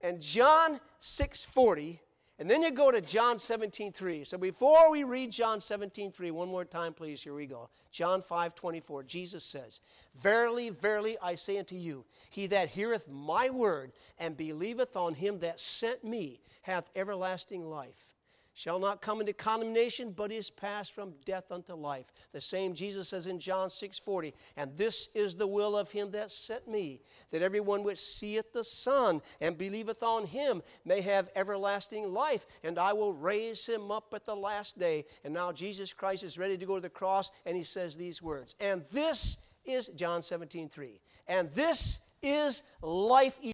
and 0.00 0.20
John 0.20 0.80
6 0.98 1.44
40 1.44 2.00
and 2.38 2.50
then 2.50 2.62
you 2.62 2.70
go 2.70 2.90
to 2.90 3.00
John 3.00 3.38
17, 3.38 3.92
3. 3.92 4.24
So 4.24 4.36
before 4.36 4.90
we 4.90 5.04
read 5.04 5.32
John 5.32 5.60
17, 5.60 6.12
3, 6.12 6.30
one 6.30 6.48
more 6.48 6.66
time, 6.66 6.92
please, 6.92 7.22
here 7.22 7.34
we 7.34 7.46
go. 7.46 7.70
John 7.90 8.20
5, 8.20 8.54
24, 8.54 9.04
Jesus 9.04 9.42
says, 9.42 9.80
Verily, 10.16 10.68
verily, 10.68 11.16
I 11.22 11.34
say 11.34 11.58
unto 11.58 11.76
you, 11.76 12.04
he 12.28 12.46
that 12.48 12.68
heareth 12.68 13.08
my 13.08 13.48
word 13.48 13.92
and 14.18 14.36
believeth 14.36 14.96
on 14.96 15.14
him 15.14 15.38
that 15.40 15.60
sent 15.60 16.04
me 16.04 16.40
hath 16.62 16.90
everlasting 16.94 17.70
life 17.70 18.15
shall 18.56 18.78
not 18.78 19.02
come 19.02 19.20
into 19.20 19.34
condemnation, 19.34 20.12
but 20.12 20.32
is 20.32 20.48
passed 20.48 20.92
from 20.92 21.12
death 21.26 21.52
unto 21.52 21.74
life. 21.74 22.06
The 22.32 22.40
same 22.40 22.72
Jesus 22.72 23.10
says 23.10 23.26
in 23.26 23.38
John 23.38 23.68
6:40, 23.68 24.32
and 24.56 24.74
this 24.78 25.10
is 25.14 25.36
the 25.36 25.46
will 25.46 25.76
of 25.76 25.92
him 25.92 26.10
that 26.12 26.30
sent 26.30 26.66
me, 26.66 27.02
that 27.30 27.42
everyone 27.42 27.82
which 27.82 27.98
seeth 27.98 28.54
the 28.54 28.64
Son 28.64 29.20
and 29.42 29.58
believeth 29.58 30.02
on 30.02 30.26
him 30.26 30.62
may 30.86 31.02
have 31.02 31.28
everlasting 31.36 32.14
life, 32.14 32.46
and 32.64 32.78
I 32.78 32.94
will 32.94 33.12
raise 33.12 33.66
him 33.66 33.90
up 33.90 34.14
at 34.14 34.24
the 34.24 34.34
last 34.34 34.78
day. 34.78 35.04
And 35.22 35.34
now 35.34 35.52
Jesus 35.52 35.92
Christ 35.92 36.24
is 36.24 36.38
ready 36.38 36.56
to 36.56 36.64
go 36.64 36.76
to 36.76 36.80
the 36.80 36.88
cross, 36.88 37.30
and 37.44 37.58
he 37.58 37.62
says 37.62 37.94
these 37.94 38.22
words. 38.22 38.56
And 38.58 38.86
this 38.86 39.36
is 39.66 39.88
John 39.88 40.22
17:3. 40.22 40.98
And 41.28 41.50
this 41.50 42.00
is 42.22 42.62
life 42.80 43.36
eternal, 43.36 43.52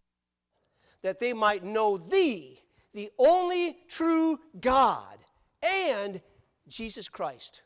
that 1.00 1.18
they 1.18 1.32
might 1.32 1.64
know 1.64 1.98
thee 1.98 2.60
the 2.92 3.10
only 3.18 3.78
true 3.88 4.38
God, 4.60 5.18
and 5.62 6.20
Jesus 6.68 7.08
Christ, 7.08 7.62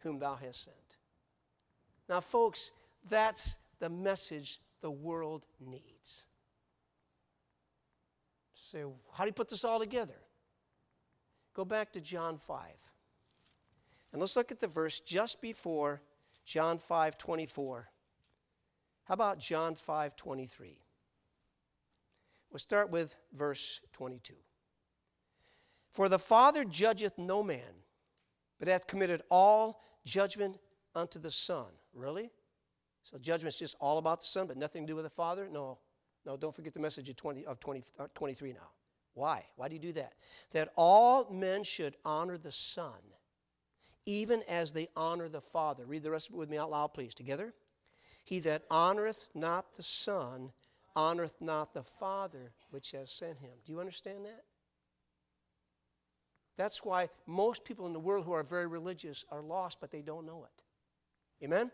whom 0.00 0.18
thou 0.18 0.36
hast 0.36 0.64
sent. 0.64 0.76
Now, 2.08 2.20
folks, 2.20 2.72
that's 3.08 3.58
the 3.80 3.88
message 3.88 4.60
the 4.80 4.90
world 4.90 5.46
needs. 5.60 6.26
So, 8.54 8.94
how 9.12 9.24
do 9.24 9.28
you 9.28 9.34
put 9.34 9.48
this 9.48 9.64
all 9.64 9.78
together? 9.78 10.16
Go 11.54 11.64
back 11.64 11.92
to 11.92 12.00
John 12.00 12.36
5. 12.36 12.60
And 14.12 14.20
let's 14.20 14.36
look 14.36 14.52
at 14.52 14.60
the 14.60 14.66
verse 14.66 15.00
just 15.00 15.40
before 15.40 16.00
John 16.44 16.78
5 16.78 17.18
24. 17.18 17.88
How 19.04 19.14
about 19.14 19.38
John 19.38 19.74
5 19.74 20.16
23? 20.16 20.78
We'll 22.50 22.58
start 22.58 22.90
with 22.90 23.16
verse 23.32 23.80
22. 23.92 24.34
For 25.90 26.08
the 26.08 26.18
Father 26.18 26.64
judgeth 26.64 27.18
no 27.18 27.42
man, 27.42 27.82
but 28.58 28.68
hath 28.68 28.86
committed 28.86 29.22
all 29.30 29.82
judgment 30.04 30.58
unto 30.94 31.18
the 31.18 31.30
Son. 31.30 31.66
Really? 31.94 32.30
So 33.02 33.18
judgment's 33.18 33.58
just 33.58 33.76
all 33.80 33.98
about 33.98 34.20
the 34.20 34.26
Son, 34.26 34.46
but 34.46 34.56
nothing 34.56 34.86
to 34.86 34.92
do 34.92 34.96
with 34.96 35.04
the 35.04 35.10
Father? 35.10 35.48
No. 35.50 35.78
No, 36.26 36.36
don't 36.36 36.54
forget 36.54 36.74
the 36.74 36.80
message 36.80 37.08
of, 37.08 37.16
20, 37.16 37.46
of 37.46 37.58
20, 37.60 37.82
uh, 37.98 38.06
23 38.14 38.52
now. 38.52 38.70
Why? 39.14 39.44
Why 39.56 39.68
do 39.68 39.74
you 39.74 39.80
do 39.80 39.92
that? 39.92 40.12
That 40.52 40.72
all 40.76 41.28
men 41.30 41.64
should 41.64 41.96
honor 42.04 42.36
the 42.38 42.52
Son, 42.52 42.92
even 44.04 44.42
as 44.48 44.72
they 44.72 44.88
honor 44.94 45.28
the 45.28 45.40
Father. 45.40 45.86
Read 45.86 46.02
the 46.02 46.10
rest 46.10 46.28
of 46.28 46.34
it 46.34 46.38
with 46.38 46.50
me 46.50 46.58
out 46.58 46.70
loud, 46.70 46.92
please. 46.92 47.14
Together. 47.14 47.54
He 48.24 48.40
that 48.40 48.68
honoreth 48.68 49.28
not 49.34 49.74
the 49.74 49.82
Son 49.82 50.52
honoreth 50.98 51.40
not 51.40 51.72
the 51.74 51.84
Father 51.84 52.50
which 52.70 52.90
has 52.90 53.12
sent 53.12 53.38
him. 53.38 53.52
Do 53.64 53.72
you 53.72 53.78
understand 53.78 54.24
that? 54.24 54.42
That's 56.56 56.84
why 56.84 57.08
most 57.24 57.64
people 57.64 57.86
in 57.86 57.92
the 57.92 58.00
world 58.00 58.24
who 58.24 58.32
are 58.32 58.42
very 58.42 58.66
religious 58.66 59.24
are 59.30 59.40
lost, 59.40 59.78
but 59.80 59.92
they 59.92 60.02
don't 60.02 60.26
know 60.26 60.44
it. 60.44 61.44
Amen? 61.44 61.70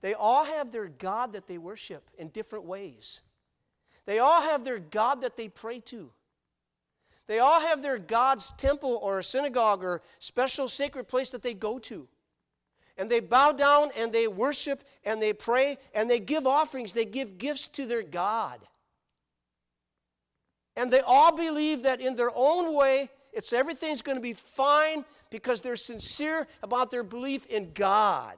They 0.00 0.14
all 0.14 0.44
have 0.44 0.70
their 0.70 0.86
God 0.86 1.32
that 1.32 1.48
they 1.48 1.58
worship 1.58 2.08
in 2.16 2.28
different 2.28 2.64
ways. 2.64 3.22
They 4.06 4.20
all 4.20 4.40
have 4.40 4.64
their 4.64 4.78
God 4.78 5.22
that 5.22 5.36
they 5.36 5.48
pray 5.48 5.80
to. 5.80 6.12
They 7.26 7.40
all 7.40 7.60
have 7.60 7.82
their 7.82 7.98
God's 7.98 8.52
temple 8.52 9.00
or 9.02 9.22
synagogue 9.22 9.82
or 9.82 10.02
special 10.20 10.68
sacred 10.68 11.08
place 11.08 11.30
that 11.30 11.42
they 11.42 11.54
go 11.54 11.80
to 11.80 12.06
and 12.96 13.10
they 13.10 13.20
bow 13.20 13.52
down 13.52 13.90
and 13.96 14.12
they 14.12 14.28
worship 14.28 14.84
and 15.04 15.20
they 15.20 15.32
pray 15.32 15.78
and 15.94 16.10
they 16.10 16.20
give 16.20 16.46
offerings, 16.46 16.92
they 16.92 17.04
give 17.04 17.38
gifts 17.38 17.68
to 17.68 17.86
their 17.86 18.02
God. 18.02 18.58
And 20.76 20.90
they 20.90 21.00
all 21.00 21.34
believe 21.34 21.82
that 21.82 22.00
in 22.00 22.16
their 22.16 22.30
own 22.34 22.74
way, 22.74 23.10
it's 23.32 23.52
everything's 23.52 24.02
going 24.02 24.16
to 24.16 24.22
be 24.22 24.34
fine 24.34 25.04
because 25.30 25.60
they're 25.60 25.76
sincere 25.76 26.46
about 26.62 26.90
their 26.90 27.02
belief 27.02 27.46
in 27.46 27.72
God. 27.72 28.36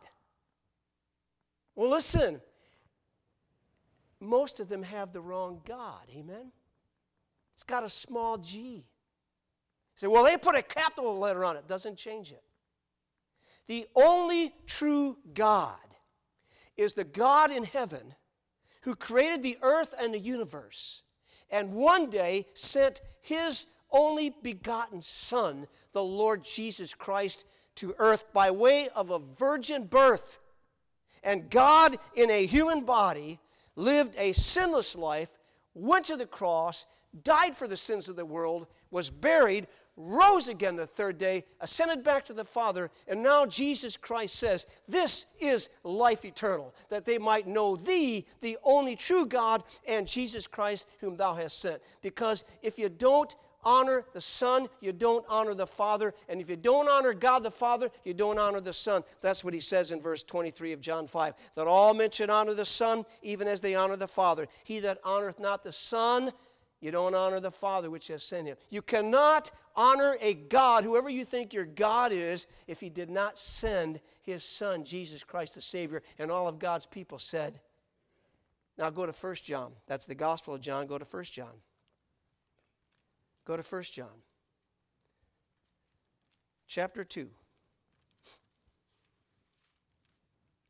Well, 1.74 1.90
listen, 1.90 2.40
most 4.20 4.60
of 4.60 4.68
them 4.68 4.82
have 4.84 5.12
the 5.12 5.20
wrong 5.20 5.60
God. 5.66 6.02
Amen? 6.16 6.52
It's 7.52 7.64
got 7.64 7.82
a 7.82 7.88
small 7.88 8.38
g. 8.38 8.58
You 8.58 8.82
say, 9.96 10.06
well, 10.06 10.24
they 10.24 10.36
put 10.36 10.54
a 10.54 10.62
capital 10.62 11.16
letter 11.16 11.44
on 11.44 11.56
it. 11.56 11.66
Doesn't 11.66 11.96
change 11.96 12.30
it. 12.30 12.42
The 13.66 13.86
only 13.94 14.54
true 14.66 15.16
God 15.32 15.76
is 16.76 16.94
the 16.94 17.04
God 17.04 17.50
in 17.50 17.64
heaven 17.64 18.14
who 18.82 18.94
created 18.94 19.42
the 19.42 19.58
earth 19.62 19.94
and 19.98 20.12
the 20.12 20.18
universe 20.18 21.04
and 21.50 21.72
one 21.72 22.10
day 22.10 22.46
sent 22.54 23.00
his 23.20 23.66
only 23.90 24.30
begotten 24.42 25.00
Son, 25.00 25.66
the 25.92 26.02
Lord 26.02 26.44
Jesus 26.44 26.94
Christ, 26.94 27.44
to 27.76 27.94
earth 27.98 28.32
by 28.32 28.50
way 28.50 28.88
of 28.88 29.10
a 29.10 29.20
virgin 29.20 29.84
birth. 29.84 30.40
And 31.22 31.48
God, 31.48 31.96
in 32.14 32.30
a 32.30 32.46
human 32.46 32.84
body, 32.84 33.38
lived 33.76 34.14
a 34.18 34.32
sinless 34.32 34.96
life, 34.96 35.38
went 35.74 36.06
to 36.06 36.16
the 36.16 36.26
cross, 36.26 36.86
died 37.22 37.56
for 37.56 37.68
the 37.68 37.76
sins 37.76 38.08
of 38.08 38.16
the 38.16 38.26
world, 38.26 38.66
was 38.90 39.10
buried, 39.10 39.68
rose 39.96 40.48
again 40.48 40.76
the 40.76 40.86
third 40.86 41.18
day, 41.18 41.44
ascended 41.60 42.02
back 42.02 42.24
to 42.24 42.32
the 42.32 42.44
Father, 42.44 42.90
and 43.06 43.22
now 43.22 43.46
Jesus 43.46 43.96
Christ 43.96 44.36
says, 44.36 44.66
This 44.88 45.26
is 45.38 45.70
life 45.82 46.24
eternal, 46.24 46.74
that 46.88 47.04
they 47.04 47.18
might 47.18 47.46
know 47.46 47.76
Thee, 47.76 48.26
the 48.40 48.58
only 48.64 48.96
true 48.96 49.26
God, 49.26 49.62
and 49.86 50.06
Jesus 50.06 50.46
Christ, 50.46 50.88
whom 51.00 51.16
Thou 51.16 51.34
hast 51.34 51.60
sent. 51.60 51.80
Because 52.02 52.44
if 52.62 52.78
you 52.78 52.88
don't 52.88 53.34
honor 53.64 54.04
the 54.12 54.20
Son, 54.20 54.68
you 54.80 54.92
don't 54.92 55.24
honor 55.28 55.54
the 55.54 55.66
Father. 55.66 56.14
And 56.28 56.40
if 56.40 56.48
you 56.48 56.56
don't 56.56 56.88
honor 56.88 57.14
God 57.14 57.42
the 57.42 57.50
Father, 57.50 57.90
you 58.04 58.14
don't 58.14 58.38
honor 58.38 58.60
the 58.60 58.72
Son. 58.72 59.02
That's 59.20 59.42
what 59.42 59.54
he 59.54 59.60
says 59.60 59.90
in 59.90 60.00
verse 60.00 60.22
23 60.22 60.72
of 60.72 60.80
John 60.80 61.06
5 61.06 61.34
that 61.54 61.66
all 61.66 61.94
men 61.94 62.10
should 62.10 62.30
honor 62.30 62.54
the 62.54 62.64
Son, 62.64 63.04
even 63.22 63.48
as 63.48 63.60
they 63.60 63.74
honor 63.74 63.96
the 63.96 64.08
Father. 64.08 64.46
He 64.64 64.80
that 64.80 65.02
honoreth 65.02 65.38
not 65.38 65.64
the 65.64 65.72
Son, 65.72 66.32
you 66.84 66.90
don't 66.90 67.14
honor 67.14 67.40
the 67.40 67.50
Father 67.50 67.88
which 67.88 68.08
has 68.08 68.22
sent 68.22 68.46
him. 68.46 68.58
You 68.68 68.82
cannot 68.82 69.50
honor 69.74 70.18
a 70.20 70.34
God, 70.34 70.84
whoever 70.84 71.08
you 71.08 71.24
think 71.24 71.54
your 71.54 71.64
God 71.64 72.12
is, 72.12 72.46
if 72.66 72.78
he 72.78 72.90
did 72.90 73.08
not 73.08 73.38
send 73.38 74.00
his 74.20 74.44
Son, 74.44 74.84
Jesus 74.84 75.24
Christ 75.24 75.54
the 75.54 75.62
Savior. 75.62 76.02
And 76.18 76.30
all 76.30 76.46
of 76.46 76.58
God's 76.58 76.84
people 76.84 77.18
said, 77.18 77.58
now 78.76 78.90
go 78.90 79.06
to 79.06 79.12
1 79.12 79.34
John. 79.36 79.72
That's 79.86 80.04
the 80.04 80.14
Gospel 80.14 80.52
of 80.52 80.60
John. 80.60 80.86
Go 80.86 80.98
to 80.98 81.06
1 81.06 81.24
John. 81.24 81.54
Go 83.46 83.56
to 83.56 83.62
1 83.62 83.82
John. 83.84 84.20
Chapter 86.66 87.02
2. 87.02 87.30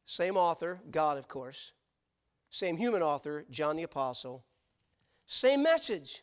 Same 0.04 0.36
author, 0.36 0.80
God, 0.92 1.18
of 1.18 1.26
course. 1.26 1.72
Same 2.50 2.76
human 2.76 3.02
author, 3.02 3.44
John 3.50 3.74
the 3.74 3.82
Apostle. 3.82 4.44
Same 5.26 5.62
message 5.62 6.22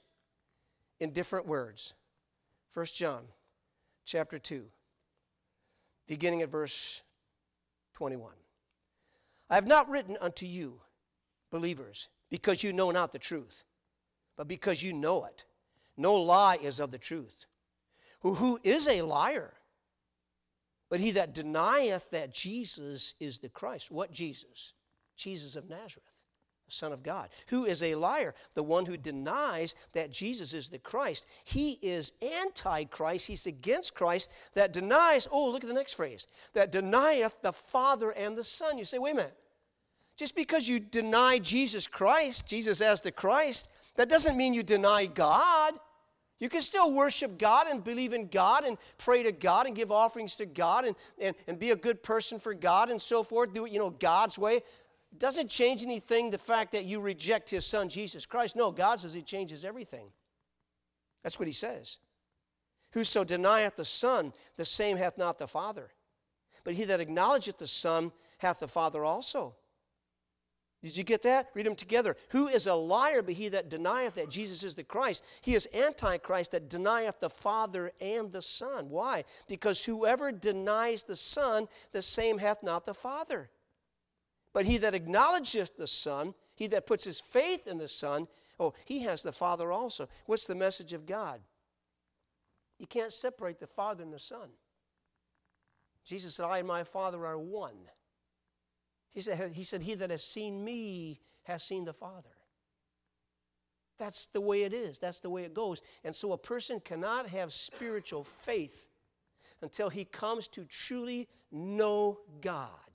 in 1.00 1.12
different 1.12 1.48
words. 1.48 1.94
1 2.74 2.86
John 2.94 3.24
chapter 4.06 4.40
2, 4.40 4.64
beginning 6.08 6.42
at 6.42 6.50
verse 6.50 7.02
21. 7.94 8.34
I 9.50 9.56
have 9.56 9.68
not 9.68 9.90
written 9.90 10.18
unto 10.22 10.46
you 10.46 10.80
believers, 11.52 12.08
because 12.30 12.64
you 12.64 12.74
know 12.74 12.92
not 12.92 13.12
the 13.12 13.20
truth, 13.20 13.66
but 14.38 14.48
because 14.48 14.82
you 14.82 14.94
know 14.94 15.26
it. 15.26 15.44
No 15.98 16.16
lie 16.16 16.58
is 16.62 16.80
of 16.80 16.90
the 16.90 16.98
truth. 16.98 17.46
Who, 18.22 18.34
who 18.34 18.60
is 18.64 18.88
a 18.88 19.02
liar? 19.02 19.54
But 20.90 21.00
he 21.00 21.12
that 21.12 21.34
denieth 21.34 22.10
that 22.12 22.34
Jesus 22.34 23.14
is 23.20 23.40
the 23.40 23.50
Christ. 23.50 23.92
What 23.92 24.12
Jesus? 24.12 24.74
Jesus 25.18 25.56
of 25.56 25.70
Nazareth, 25.70 26.11
Son 26.72 26.94
of 26.94 27.04
God. 27.04 27.30
Who 27.48 27.66
is 27.66 27.84
a 27.84 27.96
liar? 27.96 28.34
The 28.54 28.64
one 28.64 28.86
who 28.86 28.98
denies 28.98 29.76
that 29.94 30.12
Jesus 30.12 30.54
is 30.54 30.70
the 30.70 30.80
Christ. 30.80 31.26
He 31.44 31.78
is 31.82 32.14
antichrist. 32.22 33.28
He's 33.28 33.46
against 33.46 33.94
Christ 33.94 34.30
that 34.54 34.74
denies, 34.74 35.28
oh, 35.32 35.50
look 35.50 35.64
at 35.64 35.68
the 35.68 35.74
next 35.74 35.94
phrase, 35.94 36.28
that 36.54 36.72
denieth 36.72 37.42
the 37.42 37.54
Father 37.54 38.12
and 38.12 38.38
the 38.38 38.44
Son. 38.44 38.78
You 38.78 38.86
say, 38.86 39.00
wait 39.00 39.12
a 39.12 39.16
minute. 39.16 39.38
Just 40.18 40.36
because 40.36 40.68
you 40.68 40.80
deny 40.80 41.40
Jesus 41.40 41.88
Christ, 41.88 42.48
Jesus 42.48 42.82
as 42.82 43.02
the 43.02 43.12
Christ, 43.12 43.70
that 43.96 44.10
doesn't 44.10 44.38
mean 44.38 44.54
you 44.54 44.64
deny 44.64 45.06
God. 45.06 45.74
You 46.40 46.50
can 46.50 46.62
still 46.62 46.92
worship 46.92 47.38
God 47.38 47.68
and 47.68 47.84
believe 47.84 48.14
in 48.14 48.28
God 48.28 48.64
and 48.64 48.78
pray 48.98 49.22
to 49.22 49.32
God 49.32 49.68
and 49.68 49.76
give 49.76 49.92
offerings 49.92 50.36
to 50.38 50.48
God 50.48 50.86
and, 50.86 50.96
and, 51.20 51.36
and 51.48 51.60
be 51.60 51.70
a 51.70 51.76
good 51.76 52.02
person 52.02 52.40
for 52.40 52.56
God 52.56 52.90
and 52.90 53.00
so 53.00 53.22
forth. 53.22 53.54
Do 53.54 53.66
it, 53.66 53.72
you 53.72 53.78
know, 53.78 53.92
God's 53.92 54.40
way. 54.40 54.62
It 55.12 55.20
doesn't 55.20 55.50
change 55.50 55.84
anything 55.84 56.30
the 56.30 56.38
fact 56.38 56.72
that 56.72 56.86
you 56.86 57.02
reject 57.02 57.50
his 57.50 57.66
son, 57.66 57.90
Jesus 57.90 58.26
Christ. 58.26 58.56
No, 58.56 58.72
God 58.72 59.00
says 59.00 59.14
he 59.14 59.22
changes 59.22 59.66
everything. 59.66 60.08
That's 61.24 61.38
what 61.38 61.48
he 61.48 61.54
says. 61.54 62.00
Whoso 62.94 63.24
denieth 63.24 63.76
the 63.76 63.86
Son, 63.86 64.34
the 64.58 64.66
same 64.66 64.98
hath 64.98 65.18
not 65.18 65.38
the 65.38 65.48
Father. 65.48 65.90
But 66.64 66.74
he 66.74 66.84
that 66.86 67.00
acknowledgeth 67.00 67.58
the 67.58 67.68
Son 67.68 68.12
hath 68.40 68.60
the 68.60 68.68
Father 68.68 69.06
also. 69.06 69.56
Did 70.84 70.98
you 70.98 71.04
get 71.04 71.22
that? 71.24 71.50
Read 71.54 71.68
them 71.68 71.76
together. 71.76 72.18
Who 72.30 72.48
is 72.48 72.66
a 72.66 72.74
liar 72.74 73.22
but 73.22 73.36
he 73.36 73.50
that 73.50 73.70
denieth 73.70 74.16
that 74.16 74.32
Jesus 74.32 74.64
is 74.64 74.74
the 74.74 74.84
Christ? 74.84 75.24
He 75.42 75.54
is 75.54 75.70
Antichrist 75.74 76.52
that 76.52 76.70
denieth 76.70 77.20
the 77.20 77.30
Father 77.30 77.92
and 78.02 78.32
the 78.32 78.42
Son. 78.42 78.90
Why? 78.90 79.24
Because 79.48 79.86
whoever 79.86 80.32
denies 80.32 81.04
the 81.04 81.16
Son, 81.16 81.68
the 81.92 82.02
same 82.02 82.40
hath 82.40 82.64
not 82.64 82.86
the 82.86 82.96
Father. 82.96 83.52
But 84.54 84.66
he 84.66 84.78
that 84.80 84.94
acknowledgeth 84.94 85.78
the 85.78 85.88
Son, 85.88 86.34
he 86.56 86.68
that 86.68 86.86
puts 86.86 87.04
his 87.04 87.20
faith 87.20 87.68
in 87.68 87.78
the 87.78 87.88
Son, 87.88 88.28
oh, 88.60 88.74
he 88.86 89.00
has 89.02 89.24
the 89.24 89.32
Father 89.32 89.72
also. 89.72 90.08
What's 90.26 90.46
the 90.46 90.56
message 90.56 90.94
of 90.94 91.06
God? 91.06 91.42
You 92.78 92.88
can't 92.88 93.14
separate 93.14 93.60
the 93.60 93.68
Father 93.68 94.04
and 94.04 94.12
the 94.12 94.20
Son. 94.20 94.50
Jesus 96.04 96.36
said, 96.36 96.46
I 96.46 96.60
and 96.60 96.68
my 96.68 96.84
Father 96.84 97.26
are 97.26 97.38
one. 97.38 97.78
He 99.12 99.22
said, 99.22 99.52
he 99.54 99.64
said, 99.64 99.84
He 99.84 99.94
that 99.96 100.10
has 100.10 100.24
seen 100.24 100.64
me 100.64 101.22
has 101.44 101.64
seen 101.64 101.86
the 101.86 101.94
Father. 101.94 102.30
That's 103.98 104.28
the 104.28 104.42
way 104.42 104.64
it 104.64 104.74
is. 104.74 104.98
That's 104.98 105.20
the 105.20 105.30
way 105.30 105.44
it 105.44 105.54
goes. 105.54 105.82
And 106.04 106.16
so 106.16 106.32
a 106.32 106.38
person 106.38 106.80
cannot 106.80 107.28
have 107.28 107.54
spiritual 107.54 108.24
faith 108.24 108.88
until 109.62 109.90
he 109.90 110.06
comes 110.06 110.48
to 110.50 110.66
truly 110.66 111.28
know 111.52 112.20
God. 112.42 112.91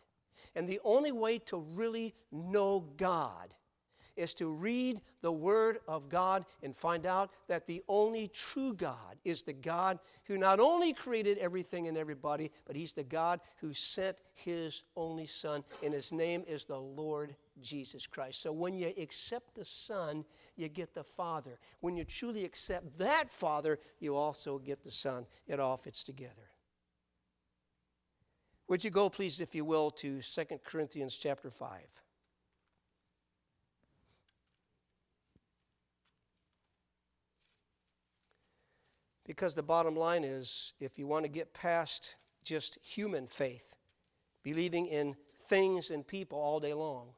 And 0.57 0.67
the 0.67 0.81
only 0.83 1.13
way 1.13 1.39
to 1.41 1.59
really 1.59 2.15
know 2.33 2.85
God 2.97 3.55
is 4.17 4.33
to 4.35 4.51
read 4.51 5.03
the 5.21 5.31
Word 5.31 5.81
of 5.87 6.09
God 6.09 6.47
and 6.63 6.75
find 6.75 7.07
out 7.07 7.31
that 7.49 7.67
the 7.67 7.83
only 7.89 8.29
true 8.29 8.73
God 8.73 9.19
is 9.25 9.43
the 9.43 9.53
God 9.53 9.99
who 10.25 10.39
not 10.39 10.59
only 10.59 10.93
created 10.95 11.37
everything 11.39 11.87
and 11.87 11.99
everybody, 11.99 12.51
but 12.67 12.75
He's 12.75 12.95
the 12.95 13.05
God 13.05 13.41
who 13.59 13.75
sent 13.75 14.23
His 14.33 14.85
only 14.97 15.27
Son, 15.27 15.63
and 15.85 15.93
His 15.93 16.13
name 16.13 16.43
is 16.49 16.65
the 16.65 16.81
Lord 16.81 17.37
Jesus 17.61 18.07
Christ. 18.07 18.41
So 18.41 18.53
when 18.53 18.75
you 18.75 18.93
accept 18.97 19.55
the 19.55 19.65
Son, 19.65 20.25
you 20.57 20.69
get 20.69 20.95
the 20.95 21.05
Father. 21.05 21.59
When 21.81 21.97
you 21.97 22.05
truly 22.05 22.45
accept 22.45 22.99
that 22.99 23.31
Father, 23.31 23.79
you 24.01 24.17
also 24.17 24.59
get 24.59 24.83
the 24.83 24.91
Son. 24.91 25.27
It 25.47 25.61
all 25.61 25.77
fits 25.77 26.03
together. 26.03 26.51
Would 28.69 28.83
you 28.83 28.91
go, 28.91 29.09
please, 29.09 29.41
if 29.41 29.55
you 29.55 29.65
will, 29.65 29.91
to 29.93 30.21
2 30.21 30.45
Corinthians 30.65 31.17
chapter 31.17 31.51
5. 31.51 31.81
Because 39.25 39.55
the 39.55 39.63
bottom 39.63 39.97
line 39.97 40.25
is 40.25 40.73
if 40.81 40.99
you 40.99 41.07
want 41.07 41.25
to 41.25 41.29
get 41.29 41.53
past 41.53 42.17
just 42.45 42.79
human 42.83 43.27
faith, 43.27 43.77
believing 44.43 44.87
in 44.87 45.17
things 45.49 45.91
and 45.91 46.07
people 46.07 46.39
all 46.39 46.61
day 46.61 46.73
long, 46.73 47.09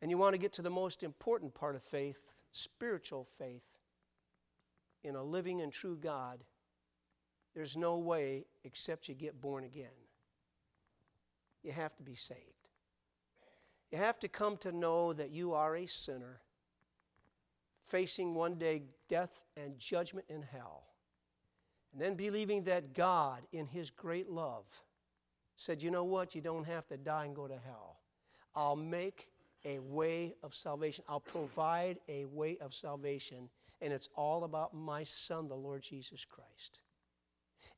and 0.00 0.10
you 0.10 0.18
want 0.18 0.34
to 0.34 0.38
get 0.38 0.52
to 0.54 0.62
the 0.62 0.70
most 0.70 1.02
important 1.02 1.54
part 1.54 1.76
of 1.76 1.82
faith, 1.82 2.42
spiritual 2.50 3.26
faith, 3.38 3.78
in 5.02 5.16
a 5.16 5.22
living 5.22 5.60
and 5.60 5.72
true 5.72 5.96
God, 5.96 6.44
there's 7.54 7.76
no 7.76 7.98
way 7.98 8.46
except 8.64 9.08
you 9.08 9.14
get 9.14 9.40
born 9.40 9.64
again. 9.64 9.86
You 11.62 11.72
have 11.72 11.96
to 11.96 12.02
be 12.02 12.14
saved. 12.14 12.40
You 13.90 13.98
have 13.98 14.18
to 14.20 14.28
come 14.28 14.56
to 14.58 14.72
know 14.72 15.12
that 15.12 15.30
you 15.30 15.54
are 15.54 15.76
a 15.76 15.86
sinner 15.86 16.40
facing 17.84 18.34
one 18.34 18.56
day 18.56 18.82
death 19.08 19.44
and 19.56 19.78
judgment 19.78 20.26
in 20.28 20.42
hell. 20.42 20.82
And 21.92 22.02
then 22.02 22.14
believing 22.14 22.64
that 22.64 22.92
God, 22.92 23.42
in 23.52 23.66
His 23.66 23.90
great 23.90 24.28
love, 24.28 24.64
said, 25.56 25.82
You 25.82 25.90
know 25.90 26.04
what? 26.04 26.34
You 26.34 26.40
don't 26.40 26.66
have 26.66 26.88
to 26.88 26.96
die 26.96 27.26
and 27.26 27.36
go 27.36 27.46
to 27.46 27.56
hell. 27.64 28.00
I'll 28.56 28.76
make 28.76 29.28
a 29.64 29.78
way 29.78 30.34
of 30.42 30.54
salvation, 30.54 31.04
I'll 31.08 31.20
provide 31.20 31.98
a 32.08 32.24
way 32.26 32.58
of 32.60 32.74
salvation. 32.74 33.48
And 33.80 33.92
it's 33.92 34.08
all 34.16 34.44
about 34.44 34.74
my 34.74 35.02
Son, 35.02 35.48
the 35.48 35.54
Lord 35.54 35.82
Jesus 35.82 36.24
Christ. 36.24 36.80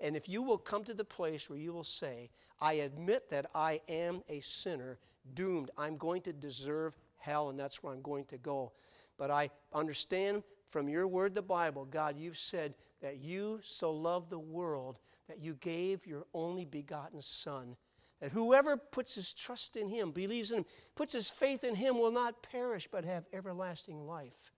And 0.01 0.17
if 0.17 0.29
you 0.29 0.43
will 0.43 0.59
come 0.59 0.85
to 0.85 0.95
the 0.95 1.05
place 1.05 1.49
where 1.49 1.59
you 1.59 1.73
will 1.73 1.85
say, 1.85 2.31
I 2.61 2.75
admit 2.75 3.31
that 3.31 3.47
I 3.55 3.81
am 3.89 4.23
a 4.29 4.41
sinner, 4.41 4.99
doomed, 5.35 5.71
I'm 5.79 5.97
going 5.97 6.23
to 6.23 6.33
deserve 6.33 6.97
hell, 7.19 7.49
and 7.49 7.59
that's 7.59 7.83
where 7.83 7.93
I'm 7.93 8.03
going 8.03 8.27
to 8.27 8.39
go. 8.39 8.73
But 9.17 9.31
I 9.31 9.51
understand 9.73 10.43
from 10.69 10.89
your 10.89 11.07
word, 11.07 11.35
the 11.35 11.43
Bible, 11.43 11.85
God, 11.85 12.19
you've 12.19 12.39
said 12.39 12.75
that 13.01 13.19
you 13.19 13.61
so 13.63 13.93
loved 13.93 14.31
the 14.31 14.39
world 14.39 14.99
that 15.29 15.41
you 15.41 15.55
gave 15.55 16.07
your 16.07 16.27
only 16.35 16.65
begotten 16.65 17.23
Son. 17.23 17.77
That 18.21 18.33
whoever 18.33 18.77
puts 18.77 19.15
his 19.15 19.35
trust 19.35 19.77
in 19.77 19.89
him, 19.89 20.11
believes 20.11 20.51
in 20.51 20.59
him, 20.59 20.67
puts 20.95 21.13
his 21.13 21.29
faith 21.29 21.65
in 21.65 21.75
him 21.75 21.99
will 21.99 22.13
not 22.13 22.43
perish 22.43 22.89
but 22.91 23.05
have 23.05 23.27
everlasting 23.33 24.07
life. 24.07 24.53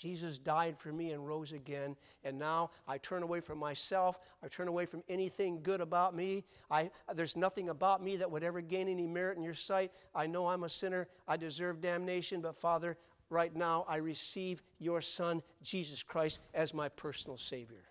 Jesus 0.00 0.38
died 0.38 0.78
for 0.78 0.90
me 0.92 1.12
and 1.12 1.26
rose 1.26 1.52
again, 1.52 1.94
and 2.24 2.38
now 2.38 2.70
I 2.88 2.96
turn 2.96 3.22
away 3.22 3.40
from 3.40 3.58
myself. 3.58 4.18
I 4.42 4.48
turn 4.48 4.66
away 4.66 4.86
from 4.86 5.02
anything 5.10 5.60
good 5.62 5.82
about 5.82 6.16
me. 6.16 6.44
I, 6.70 6.90
there's 7.14 7.36
nothing 7.36 7.68
about 7.68 8.02
me 8.02 8.16
that 8.16 8.30
would 8.30 8.42
ever 8.42 8.62
gain 8.62 8.88
any 8.88 9.06
merit 9.06 9.36
in 9.36 9.42
your 9.42 9.52
sight. 9.52 9.92
I 10.14 10.26
know 10.26 10.46
I'm 10.46 10.64
a 10.64 10.70
sinner. 10.70 11.06
I 11.28 11.36
deserve 11.36 11.82
damnation, 11.82 12.40
but 12.40 12.56
Father, 12.56 12.96
right 13.28 13.54
now, 13.54 13.84
I 13.86 13.96
receive 13.96 14.62
your 14.78 15.02
Son, 15.02 15.42
Jesus 15.62 16.02
Christ, 16.02 16.40
as 16.54 16.72
my 16.72 16.88
personal 16.88 17.36
Savior. 17.36 17.84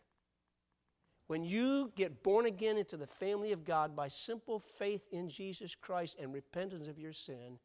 When 1.28 1.43
you 1.43 1.91
get 1.95 2.24
born 2.24 2.47
again 2.47 2.78
into 2.78 2.97
the 2.97 3.05
family 3.05 3.51
of 3.51 3.66
God 3.66 3.95
by 3.95 4.07
simple 4.07 4.57
faith 4.57 5.05
in 5.12 5.30
Jesus 5.30 5.76
Christ 5.76 6.18
and 6.20 6.34
repentance 6.34 6.88
of 6.88 6.97
your 6.97 7.14
sin, 7.14 7.60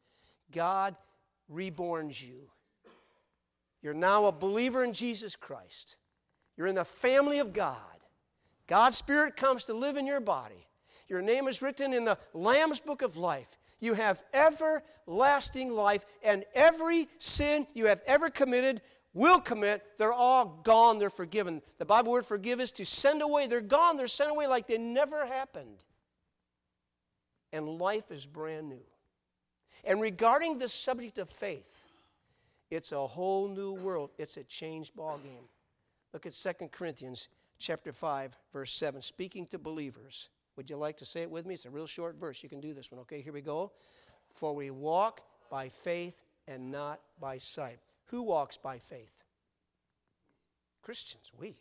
God 0.51 0.95
reborns 1.51 2.23
you. 2.23 2.51
You're 3.85 3.93
now 3.93 4.25
a 4.25 4.31
believer 4.31 4.83
in 4.83 4.93
Jesus 4.93 5.35
Christ. 5.35 5.97
You're 6.57 6.65
in 6.65 6.73
the 6.73 6.83
family 6.83 7.37
of 7.37 7.53
God. 7.53 7.77
God's 8.65 8.97
Spirit 8.97 9.37
comes 9.37 9.65
to 9.65 9.75
live 9.75 9.95
in 9.95 10.07
your 10.07 10.19
body. 10.19 10.65
Your 11.07 11.21
name 11.21 11.47
is 11.47 11.61
written 11.61 11.93
in 11.93 12.03
the 12.03 12.17
Lamb's 12.33 12.79
book 12.79 13.03
of 13.03 13.15
life. 13.15 13.59
You 13.79 13.93
have 13.93 14.23
everlasting 14.33 15.71
life, 15.71 16.03
and 16.23 16.45
every 16.55 17.07
sin 17.19 17.67
you 17.75 17.85
have 17.85 18.01
ever 18.07 18.31
committed 18.31 18.81
will 19.13 19.39
commit, 19.39 19.83
they're 19.99 20.11
all 20.11 20.59
gone, 20.63 20.97
they're 20.97 21.11
forgiven. 21.11 21.61
The 21.77 21.85
Bible 21.85 22.11
word 22.11 22.25
forgive 22.25 22.59
is 22.59 22.71
to 22.71 22.85
send 22.85 23.21
away. 23.21 23.45
They're 23.45 23.61
gone, 23.61 23.97
they're 23.97 24.07
sent 24.07 24.31
away 24.31 24.47
like 24.47 24.65
they 24.65 24.79
never 24.79 25.27
happened. 25.27 25.83
And 27.53 27.77
life 27.77 28.09
is 28.09 28.25
brand 28.25 28.67
new. 28.67 28.81
And 29.83 30.01
regarding 30.01 30.57
the 30.57 30.69
subject 30.69 31.19
of 31.19 31.29
faith, 31.29 31.84
it's 32.71 32.91
a 32.91 33.07
whole 33.07 33.47
new 33.47 33.73
world. 33.73 34.11
It's 34.17 34.37
a 34.37 34.43
changed 34.43 34.95
ball 34.95 35.19
game. 35.19 35.49
Look 36.13 36.25
at 36.25 36.33
2 36.33 36.67
Corinthians 36.71 37.27
chapter 37.59 37.91
5, 37.91 38.37
verse 38.51 38.73
7, 38.73 39.01
speaking 39.01 39.45
to 39.47 39.59
believers. 39.59 40.29
Would 40.55 40.69
you 40.69 40.77
like 40.77 40.97
to 40.97 41.05
say 41.05 41.21
it 41.21 41.29
with 41.29 41.45
me? 41.45 41.53
It's 41.53 41.65
a 41.65 41.69
real 41.69 41.87
short 41.87 42.15
verse. 42.15 42.41
You 42.41 42.49
can 42.49 42.61
do 42.61 42.73
this 42.73 42.91
one, 42.91 43.01
okay? 43.01 43.21
Here 43.21 43.33
we 43.33 43.41
go. 43.41 43.71
For 44.33 44.55
we 44.55 44.71
walk 44.71 45.21
by 45.49 45.69
faith 45.69 46.21
and 46.47 46.71
not 46.71 47.01
by 47.19 47.37
sight. 47.37 47.79
Who 48.05 48.23
walks 48.23 48.57
by 48.57 48.79
faith? 48.79 49.23
Christians, 50.81 51.31
we. 51.37 51.57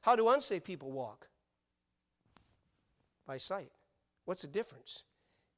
How 0.00 0.16
do 0.16 0.28
unsaved 0.28 0.64
people 0.64 0.90
walk? 0.90 1.28
By 3.26 3.36
sight. 3.36 3.70
What's 4.24 4.42
the 4.42 4.48
difference? 4.48 5.04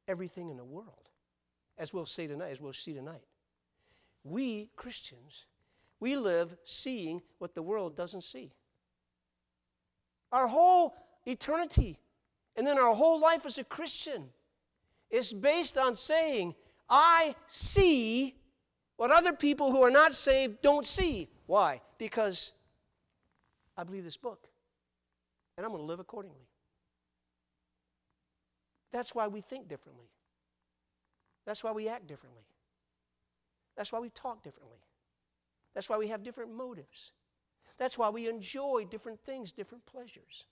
Everything 0.08 0.50
in 0.50 0.56
the 0.56 0.64
world. 0.64 1.08
As 1.78 1.92
we'll 1.92 2.06
say 2.06 2.26
tonight, 2.26 2.50
as 2.50 2.60
we'll 2.60 2.72
see 2.72 2.92
tonight. 2.92 3.22
We, 4.24 4.70
Christians, 4.76 5.46
we 6.00 6.16
live 6.16 6.56
seeing 6.64 7.22
what 7.38 7.54
the 7.54 7.62
world 7.62 7.96
doesn't 7.96 8.22
see. 8.22 8.52
Our 10.30 10.46
whole 10.46 10.94
eternity 11.26 11.98
and 12.56 12.66
then 12.66 12.78
our 12.78 12.94
whole 12.94 13.20
life 13.20 13.46
as 13.46 13.58
a 13.58 13.64
Christian 13.64 14.28
is 15.10 15.32
based 15.32 15.78
on 15.78 15.94
saying, 15.94 16.54
I 16.88 17.34
see 17.46 18.34
what 18.96 19.10
other 19.10 19.32
people 19.32 19.70
who 19.70 19.82
are 19.82 19.90
not 19.90 20.12
saved 20.12 20.62
don't 20.62 20.86
see. 20.86 21.28
Why? 21.46 21.80
Because 21.98 22.52
I 23.76 23.84
believe 23.84 24.04
this 24.04 24.16
book 24.16 24.48
and 25.56 25.64
I'm 25.64 25.72
going 25.72 25.82
to 25.82 25.86
live 25.86 26.00
accordingly. 26.00 26.46
That's 28.90 29.14
why 29.14 29.26
we 29.28 29.40
think 29.40 29.68
differently. 29.68 30.06
That's 31.46 31.64
why 31.64 31.72
we 31.72 31.88
act 31.88 32.06
differently. 32.06 32.42
That's 33.76 33.92
why 33.92 34.00
we 34.00 34.10
talk 34.10 34.42
differently. 34.42 34.78
That's 35.74 35.88
why 35.88 35.96
we 35.96 36.08
have 36.08 36.22
different 36.22 36.52
motives. 36.52 37.12
That's 37.78 37.98
why 37.98 38.10
we 38.10 38.28
enjoy 38.28 38.86
different 38.88 39.20
things, 39.20 39.52
different 39.52 39.86
pleasures. 39.86 40.46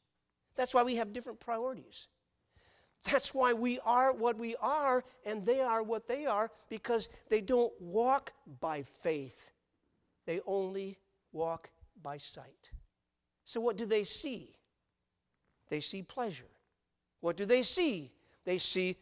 That's 0.56 0.74
why 0.74 0.82
we 0.82 0.96
have 0.96 1.12
different 1.12 1.40
priorities. 1.40 2.08
That's 3.04 3.34
why 3.34 3.52
we 3.52 3.78
are 3.84 4.12
what 4.12 4.38
we 4.38 4.56
are 4.60 5.04
and 5.24 5.44
they 5.44 5.60
are 5.60 5.82
what 5.82 6.06
they 6.06 6.26
are 6.26 6.50
because 6.68 7.08
they 7.28 7.40
don't 7.40 7.72
walk 7.80 8.32
by 8.60 8.82
faith. 8.82 9.52
They 10.26 10.40
only 10.46 10.98
walk 11.32 11.70
by 12.02 12.18
sight. 12.18 12.72
So, 13.44 13.60
what 13.60 13.76
do 13.76 13.86
they 13.86 14.04
see? 14.04 14.54
They 15.68 15.80
see 15.80 16.02
pleasure. 16.02 16.50
What 17.20 17.36
do 17.36 17.46
they 17.46 17.62
see? 17.62 18.12
They 18.44 18.58
see 18.58 18.96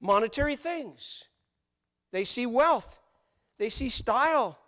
monetary 0.00 0.56
things. 0.56 1.28
They 2.12 2.24
see 2.24 2.46
wealth. 2.46 3.00
They 3.58 3.68
see 3.68 3.88
style. 3.88 4.58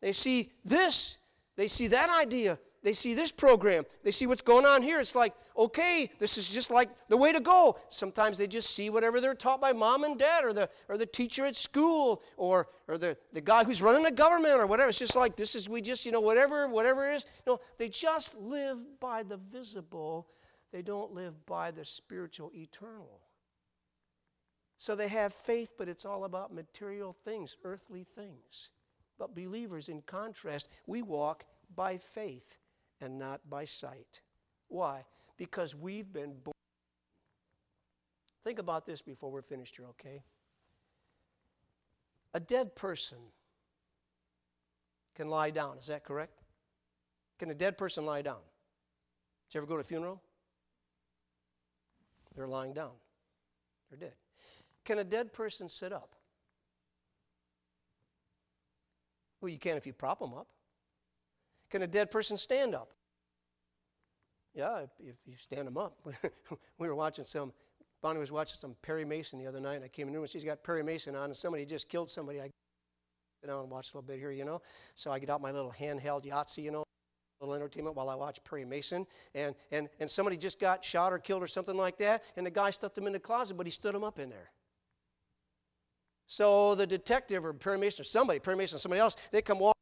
They 0.00 0.12
see 0.12 0.50
this. 0.64 1.18
They 1.56 1.68
see 1.68 1.88
that 1.88 2.10
idea 2.10 2.58
they 2.82 2.92
see 2.92 3.14
this 3.14 3.30
program, 3.30 3.84
they 4.02 4.10
see 4.10 4.26
what's 4.26 4.42
going 4.42 4.66
on 4.66 4.82
here. 4.82 4.98
It's 4.98 5.14
like, 5.14 5.34
okay, 5.56 6.10
this 6.18 6.36
is 6.36 6.50
just 6.50 6.70
like 6.70 6.90
the 7.08 7.16
way 7.16 7.32
to 7.32 7.40
go. 7.40 7.78
Sometimes 7.90 8.38
they 8.38 8.48
just 8.48 8.74
see 8.74 8.90
whatever 8.90 9.20
they're 9.20 9.34
taught 9.34 9.60
by 9.60 9.72
mom 9.72 10.02
and 10.02 10.18
dad 10.18 10.44
or 10.44 10.52
the, 10.52 10.68
or 10.88 10.98
the 10.98 11.06
teacher 11.06 11.46
at 11.46 11.54
school 11.54 12.22
or, 12.36 12.68
or 12.88 12.98
the, 12.98 13.16
the 13.32 13.40
guy 13.40 13.62
who's 13.62 13.80
running 13.80 14.02
the 14.02 14.10
government 14.10 14.54
or 14.54 14.66
whatever. 14.66 14.88
It's 14.88 14.98
just 14.98 15.14
like, 15.14 15.36
this 15.36 15.54
is, 15.54 15.68
we 15.68 15.80
just, 15.80 16.04
you 16.04 16.10
know, 16.10 16.20
whatever, 16.20 16.66
whatever 16.66 17.08
it 17.08 17.16
is. 17.16 17.26
No, 17.46 17.60
they 17.78 17.88
just 17.88 18.36
live 18.36 18.78
by 18.98 19.22
the 19.22 19.36
visible, 19.36 20.26
they 20.72 20.82
don't 20.82 21.12
live 21.12 21.46
by 21.46 21.70
the 21.70 21.84
spiritual 21.84 22.50
eternal. 22.54 23.20
So 24.82 24.96
they 24.96 25.06
have 25.06 25.32
faith, 25.32 25.74
but 25.78 25.88
it's 25.88 26.04
all 26.04 26.24
about 26.24 26.52
material 26.52 27.12
things, 27.24 27.56
earthly 27.62 28.02
things. 28.02 28.72
But 29.16 29.32
believers, 29.32 29.88
in 29.88 30.02
contrast, 30.02 30.68
we 30.88 31.02
walk 31.02 31.44
by 31.76 31.98
faith 31.98 32.58
and 33.00 33.16
not 33.16 33.48
by 33.48 33.64
sight. 33.64 34.22
Why? 34.66 35.04
Because 35.36 35.76
we've 35.76 36.12
been 36.12 36.34
born. 36.42 36.56
Think 38.42 38.58
about 38.58 38.84
this 38.84 39.00
before 39.00 39.30
we're 39.30 39.40
finished 39.40 39.76
here, 39.76 39.86
okay? 39.90 40.24
A 42.34 42.40
dead 42.40 42.74
person 42.74 43.18
can 45.14 45.28
lie 45.28 45.50
down, 45.50 45.78
is 45.78 45.86
that 45.86 46.02
correct? 46.02 46.42
Can 47.38 47.52
a 47.52 47.54
dead 47.54 47.78
person 47.78 48.04
lie 48.04 48.22
down? 48.22 48.40
Did 49.48 49.54
you 49.54 49.58
ever 49.60 49.66
go 49.68 49.76
to 49.76 49.80
a 49.82 49.84
funeral? 49.84 50.20
They're 52.34 52.48
lying 52.48 52.74
down. 52.74 52.94
They're 53.88 54.08
dead. 54.08 54.14
Can 54.84 54.98
a 54.98 55.04
dead 55.04 55.32
person 55.32 55.68
sit 55.68 55.92
up? 55.92 56.14
Well, 59.40 59.50
you 59.50 59.58
can 59.58 59.76
if 59.76 59.86
you 59.86 59.92
prop 59.92 60.18
them 60.18 60.34
up. 60.34 60.48
Can 61.70 61.82
a 61.82 61.86
dead 61.86 62.10
person 62.10 62.36
stand 62.36 62.74
up? 62.74 62.92
Yeah, 64.54 64.82
if 65.00 65.16
you 65.26 65.36
stand 65.36 65.66
them 65.66 65.78
up. 65.78 65.96
we 66.78 66.86
were 66.86 66.94
watching 66.94 67.24
some, 67.24 67.52
Bonnie 68.02 68.20
was 68.20 68.30
watching 68.30 68.56
some 68.56 68.76
Perry 68.82 69.04
Mason 69.04 69.38
the 69.38 69.46
other 69.46 69.60
night, 69.60 69.76
and 69.76 69.84
I 69.84 69.88
came 69.88 70.06
in 70.06 70.12
the 70.12 70.18
room 70.18 70.24
and 70.24 70.30
she's 70.30 70.44
got 70.44 70.62
Perry 70.62 70.82
Mason 70.82 71.16
on, 71.16 71.24
and 71.24 71.36
somebody 71.36 71.64
just 71.64 71.88
killed 71.88 72.10
somebody. 72.10 72.40
I 72.40 72.44
sit 72.44 73.48
down 73.48 73.62
and 73.62 73.70
watch 73.70 73.92
a 73.92 73.96
little 73.96 74.06
bit 74.06 74.18
here, 74.18 74.30
you 74.30 74.44
know. 74.44 74.60
So 74.94 75.10
I 75.10 75.18
get 75.18 75.30
out 75.30 75.40
my 75.40 75.50
little 75.50 75.72
handheld 75.72 76.24
Yahtzee, 76.24 76.62
you 76.62 76.70
know, 76.70 76.84
little 77.40 77.54
entertainment 77.54 77.96
while 77.96 78.08
I 78.08 78.14
watch 78.14 78.42
Perry 78.44 78.64
Mason. 78.64 79.06
And, 79.34 79.54
and, 79.70 79.88
and 79.98 80.10
somebody 80.10 80.36
just 80.36 80.60
got 80.60 80.84
shot 80.84 81.12
or 81.12 81.18
killed 81.18 81.42
or 81.42 81.46
something 81.46 81.76
like 81.76 81.96
that, 81.98 82.22
and 82.36 82.46
the 82.46 82.50
guy 82.50 82.70
stuffed 82.70 82.96
him 82.96 83.06
in 83.06 83.12
the 83.12 83.18
closet, 83.18 83.56
but 83.56 83.66
he 83.66 83.70
stood 83.70 83.94
him 83.94 84.04
up 84.04 84.18
in 84.18 84.30
there. 84.30 84.50
So 86.32 86.74
the 86.74 86.86
detective 86.86 87.44
or 87.44 87.52
Mason 87.76 88.00
or 88.00 88.04
somebody, 88.04 88.40
Mason 88.56 88.76
or 88.76 88.78
somebody 88.78 89.00
else, 89.00 89.16
they 89.32 89.42
come 89.42 89.58
walk 89.58 89.76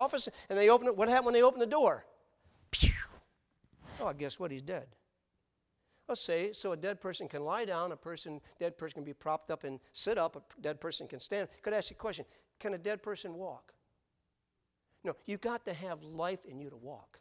office 0.00 0.28
and 0.50 0.58
they 0.58 0.68
open 0.70 0.88
it. 0.88 0.96
What 0.96 1.08
happened 1.08 1.26
when 1.26 1.34
they 1.34 1.42
opened 1.42 1.62
the 1.62 1.66
door? 1.66 2.04
Pew. 2.72 2.90
Oh, 4.00 4.08
I 4.08 4.12
guess 4.12 4.40
what? 4.40 4.50
He's 4.50 4.60
dead. 4.60 4.88
Let's 6.08 6.20
say 6.20 6.52
so 6.52 6.72
a 6.72 6.76
dead 6.76 7.00
person 7.00 7.28
can 7.28 7.44
lie 7.44 7.64
down, 7.64 7.92
a 7.92 7.96
person 7.96 8.40
dead 8.58 8.76
person 8.76 8.94
can 8.94 9.04
be 9.04 9.12
propped 9.12 9.52
up 9.52 9.62
and 9.62 9.78
sit 9.92 10.18
up, 10.18 10.34
a 10.34 10.60
dead 10.60 10.80
person 10.80 11.06
can 11.06 11.20
stand. 11.20 11.46
Could 11.62 11.74
I 11.74 11.76
ask 11.76 11.92
you 11.92 11.96
a 11.96 12.02
question? 12.02 12.24
Can 12.58 12.74
a 12.74 12.78
dead 12.78 13.00
person 13.00 13.34
walk? 13.34 13.72
No, 15.04 15.14
you've 15.26 15.40
got 15.40 15.64
to 15.66 15.74
have 15.74 16.02
life 16.02 16.44
in 16.44 16.58
you 16.58 16.70
to 16.70 16.76
walk. 16.76 17.20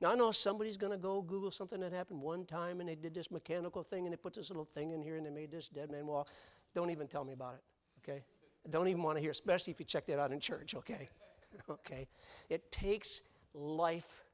Now 0.00 0.12
I 0.12 0.14
know 0.14 0.30
somebody's 0.30 0.78
going 0.78 0.92
to 0.92 0.98
go 0.98 1.20
Google 1.20 1.50
something 1.50 1.80
that 1.80 1.92
happened 1.92 2.22
one 2.22 2.46
time 2.46 2.80
and 2.80 2.88
they 2.88 2.94
did 2.94 3.12
this 3.12 3.30
mechanical 3.30 3.82
thing 3.82 4.06
and 4.06 4.12
they 4.14 4.16
put 4.16 4.32
this 4.32 4.48
little 4.48 4.64
thing 4.64 4.92
in 4.92 5.02
here 5.02 5.16
and 5.16 5.26
they 5.26 5.30
made 5.30 5.50
this 5.50 5.68
dead 5.68 5.90
man 5.90 6.06
walk. 6.06 6.28
Don't 6.76 6.90
even 6.90 7.06
tell 7.06 7.24
me 7.24 7.32
about 7.32 7.54
it, 7.54 7.62
okay? 8.02 8.22
I 8.66 8.68
don't 8.68 8.86
even 8.88 9.02
want 9.02 9.16
to 9.16 9.22
hear, 9.22 9.30
especially 9.30 9.70
if 9.70 9.80
you 9.80 9.86
check 9.86 10.04
that 10.08 10.18
out 10.18 10.30
in 10.30 10.38
church, 10.38 10.74
okay? 10.74 11.08
okay? 11.70 12.06
It 12.50 12.70
takes 12.70 13.22
life 13.54 14.26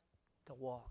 to 0.46 0.54
walk. 0.54 0.90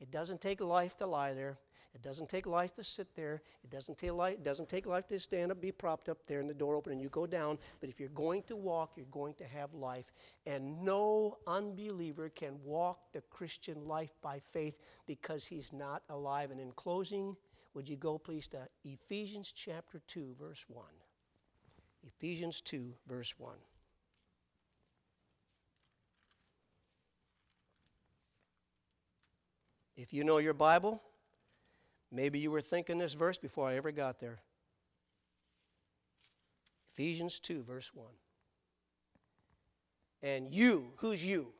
It 0.00 0.10
doesn't 0.10 0.40
take 0.40 0.62
life 0.62 0.96
to 0.96 1.06
lie 1.06 1.34
there. 1.34 1.58
It 1.94 2.00
doesn't 2.00 2.30
take 2.30 2.46
life 2.46 2.72
to 2.74 2.84
sit 2.84 3.14
there. 3.14 3.42
It 3.62 3.68
doesn't 3.68 3.98
take 3.98 4.12
life, 4.12 4.34
it 4.36 4.42
doesn't 4.42 4.70
take 4.70 4.86
life 4.86 5.06
to 5.08 5.18
stand 5.18 5.52
up, 5.52 5.60
be 5.60 5.70
propped 5.70 6.08
up 6.08 6.16
there, 6.26 6.40
and 6.40 6.48
the 6.48 6.54
door 6.54 6.76
open 6.76 6.92
and 6.92 7.02
you 7.02 7.10
go 7.10 7.26
down. 7.26 7.58
But 7.80 7.90
if 7.90 8.00
you're 8.00 8.08
going 8.08 8.42
to 8.44 8.56
walk, 8.56 8.92
you're 8.96 9.04
going 9.10 9.34
to 9.34 9.44
have 9.44 9.74
life. 9.74 10.14
And 10.46 10.82
no 10.82 11.36
unbeliever 11.46 12.30
can 12.30 12.54
walk 12.64 13.12
the 13.12 13.20
Christian 13.20 13.86
life 13.86 14.14
by 14.22 14.38
faith 14.38 14.78
because 15.06 15.44
he's 15.44 15.74
not 15.74 16.02
alive. 16.08 16.50
And 16.50 16.58
in 16.58 16.72
closing, 16.72 17.36
would 17.76 17.86
you 17.86 17.96
go 17.96 18.16
please 18.16 18.48
to 18.48 18.56
Ephesians 18.86 19.52
chapter 19.54 20.00
2, 20.06 20.34
verse 20.40 20.64
1. 20.66 20.82
Ephesians 22.06 22.62
2, 22.62 22.94
verse 23.06 23.34
1. 23.36 23.52
If 29.94 30.14
you 30.14 30.24
know 30.24 30.38
your 30.38 30.54
Bible, 30.54 31.02
maybe 32.10 32.38
you 32.38 32.50
were 32.50 32.62
thinking 32.62 32.96
this 32.96 33.12
verse 33.12 33.36
before 33.36 33.68
I 33.68 33.76
ever 33.76 33.92
got 33.92 34.20
there. 34.20 34.38
Ephesians 36.92 37.40
2, 37.40 37.62
verse 37.62 37.90
1. 37.94 38.06
And 40.22 40.54
you, 40.54 40.92
who's 40.96 41.22
you? 41.22 41.52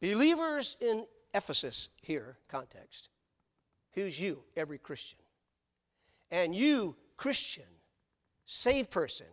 Believers 0.00 0.76
in 0.82 1.06
Ephesus 1.32 1.88
here, 2.02 2.36
context. 2.46 3.08
Who's 3.92 4.20
you? 4.20 4.42
Every 4.56 4.78
Christian. 4.78 5.18
And 6.30 6.54
you, 6.54 6.96
Christian, 7.16 7.64
saved 8.44 8.90
person. 8.90 9.26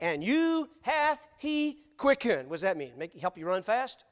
And 0.00 0.22
you 0.22 0.68
hath 0.82 1.26
he 1.38 1.78
quickened. 1.96 2.48
What 2.48 2.54
does 2.54 2.62
that 2.62 2.76
mean? 2.76 2.92
Make 2.98 3.18
help 3.20 3.38
you 3.38 3.46
run 3.46 3.62
fast? 3.62 4.04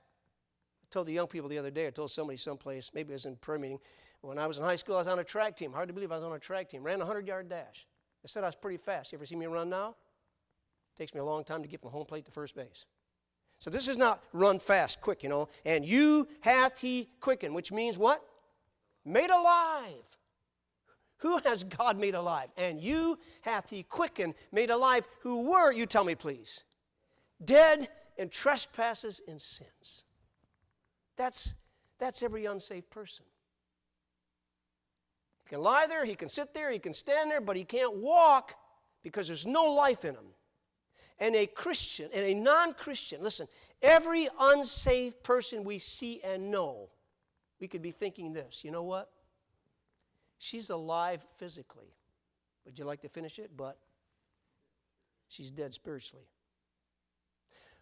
I 0.85 0.87
told 0.91 1.07
the 1.07 1.13
young 1.13 1.27
people 1.27 1.49
the 1.49 1.59
other 1.59 1.71
day, 1.71 1.87
I 1.87 1.91
told 1.91 2.11
somebody 2.11 2.37
someplace, 2.39 2.91
maybe 2.95 3.11
it 3.11 3.15
was 3.15 3.27
in 3.27 3.37
prayer 3.37 3.59
meeting, 3.59 3.79
when 4.23 4.39
I 4.39 4.47
was 4.47 4.59
in 4.59 4.65
high 4.65 4.77
school, 4.77 4.97
I 4.97 4.99
was 4.99 5.09
on 5.09 5.19
a 5.19 5.25
track 5.25 5.57
team. 5.57 5.73
Hard 5.73 5.89
to 5.89 5.95
believe 5.95 6.13
I 6.13 6.17
was 6.17 6.25
on 6.25 6.33
a 6.33 6.39
track 6.39 6.69
team. 6.69 6.83
Ran 6.83 6.97
a 6.97 7.05
100 7.05 7.27
yard 7.27 7.49
dash. 7.49 7.87
They 8.23 8.27
said 8.27 8.45
I 8.45 8.49
was 8.49 8.55
pretty 8.55 8.77
fast. 8.77 9.13
You 9.13 9.19
ever 9.19 9.25
see 9.25 9.37
me 9.37 9.47
run 9.47 9.71
now? 9.71 9.91
It 9.91 10.99
takes 10.99 11.15
me 11.15 11.21
a 11.21 11.25
long 11.25 11.43
time 11.43 11.63
to 11.63 11.69
get 11.69 11.81
from 11.81 11.91
home 11.91 12.05
plate 12.05 12.27
to 12.27 12.31
first 12.31 12.55
base. 12.55 12.85
So 13.59 13.71
this 13.71 13.89
is 13.89 13.97
not 13.97 14.23
run 14.33 14.59
fast, 14.59 15.01
quick, 15.01 15.23
you 15.23 15.29
know. 15.29 15.49
And 15.65 15.85
you 15.85 16.29
hath 16.41 16.79
he 16.79 17.09
quickened, 17.21 17.55
which 17.55 17.73
means 17.73 17.97
what? 17.97 18.23
Made 19.05 19.31
alive. 19.31 20.05
Who 21.19 21.39
has 21.39 21.65
God 21.65 21.99
made 21.99 22.15
alive? 22.15 22.49
And 22.57 22.81
you 22.81 23.19
hath 23.43 23.69
he 23.69 23.83
quickened, 23.83 24.35
made 24.53 24.71
alive, 24.71 25.07
who 25.21 25.51
were, 25.51 25.71
you 25.73 25.87
tell 25.87 26.05
me 26.05 26.15
please, 26.15 26.65
dead 27.45 27.89
in 28.17 28.29
trespasses 28.31 29.21
and 29.29 29.41
sins. 29.41 30.05
That's, 31.17 31.55
that's 31.99 32.23
every 32.23 32.47
unsaved 32.47 32.89
person. 32.91 33.27
He 35.45 35.51
can 35.51 35.63
lie 35.63 35.87
there, 35.87 36.05
he 36.07 36.15
can 36.15 36.29
sit 36.29 36.55
there, 36.55 36.71
he 36.71 36.79
can 36.79 36.95
stand 36.95 37.31
there, 37.31 37.41
but 37.43 37.57
he 37.57 37.65
can't 37.65 37.97
walk 37.97 38.55
because 39.03 39.27
there's 39.27 39.47
no 39.47 39.65
life 39.65 40.05
in 40.05 40.15
him. 40.15 40.27
And 41.19 41.37
a 41.37 41.47
Christian 41.47 42.09
and 42.15 42.25
a 42.25 42.33
non 42.33 42.73
Christian, 42.73 43.23
listen, 43.23 43.47
every 43.83 44.29
unsaved 44.41 45.23
person 45.23 45.65
we 45.65 45.79
see 45.79 46.23
and 46.25 46.51
know, 46.51 46.89
we 47.61 47.69
could 47.69 47.83
be 47.83 47.91
thinking 47.91 48.33
this 48.33 48.65
you 48.65 48.71
know 48.71 48.83
what? 48.83 49.11
She's 50.39 50.71
alive 50.71 51.23
physically. 51.37 51.95
Would 52.65 52.79
you 52.79 52.85
like 52.85 53.03
to 53.03 53.09
finish 53.09 53.39
it? 53.39 53.51
But 53.57 53.77
she's 55.29 55.51
dead 55.51 55.75
spiritually. 55.75 56.25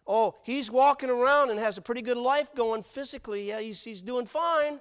Oh, 0.05 0.35
he's 0.43 0.71
walking 0.71 1.09
around 1.09 1.51
and 1.51 1.59
has 1.59 1.77
a 1.77 1.81
pretty 1.81 2.01
good 2.01 2.17
life 2.17 2.53
going 2.55 2.83
physically. 2.83 3.47
Yeah, 3.47 3.59
he's, 3.59 3.83
he's 3.83 4.01
doing 4.01 4.25
fine. 4.25 4.79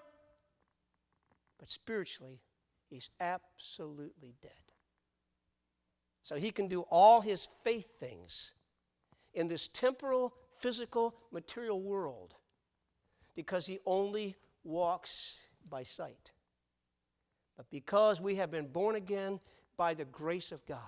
But 1.59 1.71
spiritually, 1.71 2.41
he's 2.89 3.11
absolutely 3.21 4.35
dead. 4.41 4.53
So 6.23 6.37
he 6.37 6.51
can 6.51 6.67
do 6.67 6.81
all 6.91 7.21
his 7.21 7.47
faith 7.63 7.99
things 7.99 8.55
in 9.35 9.49
this 9.49 9.69
temporal, 9.69 10.35
physical, 10.57 11.15
material 11.31 11.81
world 11.81 12.35
because 13.35 13.67
he 13.67 13.79
only 13.87 14.37
walks 14.69 15.41
by 15.69 15.83
sight. 15.83 16.33
But 17.57 17.71
because 17.71 18.21
we 18.21 18.37
have 18.37 18.51
been 18.51 18.69
born 18.69 18.95
again 18.95 19.41
by 19.77 19.95
the 19.95 20.05
grace 20.05 20.53
of 20.53 20.65
God, 20.67 20.79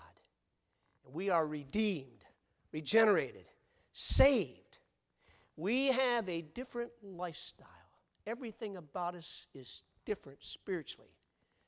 we 1.04 1.30
are 1.30 1.46
redeemed, 1.46 2.24
regenerated, 2.72 3.46
saved, 3.92 4.78
we 5.56 5.86
have 5.86 6.28
a 6.28 6.42
different 6.42 6.92
lifestyle. 7.02 7.66
Everything 8.26 8.76
about 8.76 9.14
us 9.14 9.48
is 9.54 9.84
different 10.04 10.42
spiritually 10.42 11.16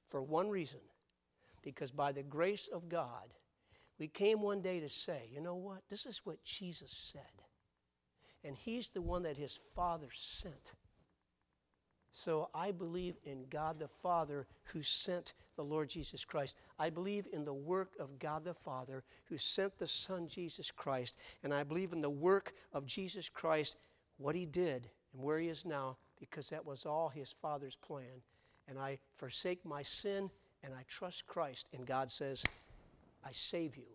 for 0.08 0.22
one 0.22 0.48
reason 0.48 0.80
because 1.62 1.90
by 1.90 2.12
the 2.12 2.22
grace 2.22 2.68
of 2.68 2.88
God, 2.88 3.34
we 3.98 4.08
came 4.08 4.40
one 4.40 4.60
day 4.60 4.80
to 4.80 4.88
say, 4.88 5.28
you 5.32 5.40
know 5.40 5.54
what? 5.54 5.82
This 5.88 6.06
is 6.06 6.20
what 6.24 6.44
Jesus 6.44 6.90
said. 6.90 7.22
And 8.44 8.56
He's 8.56 8.90
the 8.90 9.02
one 9.02 9.22
that 9.22 9.36
His 9.36 9.58
Father 9.74 10.08
sent. 10.12 10.72
So 12.12 12.50
I 12.54 12.70
believe 12.70 13.16
in 13.24 13.46
God 13.48 13.78
the 13.78 13.88
Father 13.88 14.46
who 14.64 14.82
sent 14.82 15.32
the 15.56 15.64
Lord 15.64 15.88
Jesus 15.88 16.26
Christ. 16.26 16.56
I 16.78 16.90
believe 16.90 17.26
in 17.32 17.44
the 17.44 17.54
work 17.54 17.92
of 17.98 18.18
God 18.18 18.44
the 18.44 18.52
Father 18.52 19.02
who 19.24 19.38
sent 19.38 19.78
the 19.78 19.86
Son 19.86 20.28
Jesus 20.28 20.70
Christ. 20.70 21.18
And 21.42 21.54
I 21.54 21.64
believe 21.64 21.94
in 21.94 22.02
the 22.02 22.10
work 22.10 22.52
of 22.74 22.84
Jesus 22.84 23.30
Christ, 23.30 23.76
what 24.18 24.34
he 24.34 24.44
did 24.44 24.90
and 25.14 25.22
where 25.22 25.38
he 25.38 25.48
is 25.48 25.64
now, 25.64 25.96
because 26.20 26.50
that 26.50 26.66
was 26.66 26.84
all 26.84 27.08
his 27.08 27.32
Father's 27.32 27.76
plan. 27.76 28.22
And 28.68 28.78
I 28.78 28.98
forsake 29.16 29.64
my 29.64 29.82
sin 29.82 30.30
and 30.62 30.74
I 30.74 30.84
trust 30.88 31.26
Christ. 31.26 31.70
And 31.72 31.86
God 31.86 32.10
says, 32.10 32.44
I 33.24 33.32
save 33.32 33.74
you. 33.76 33.88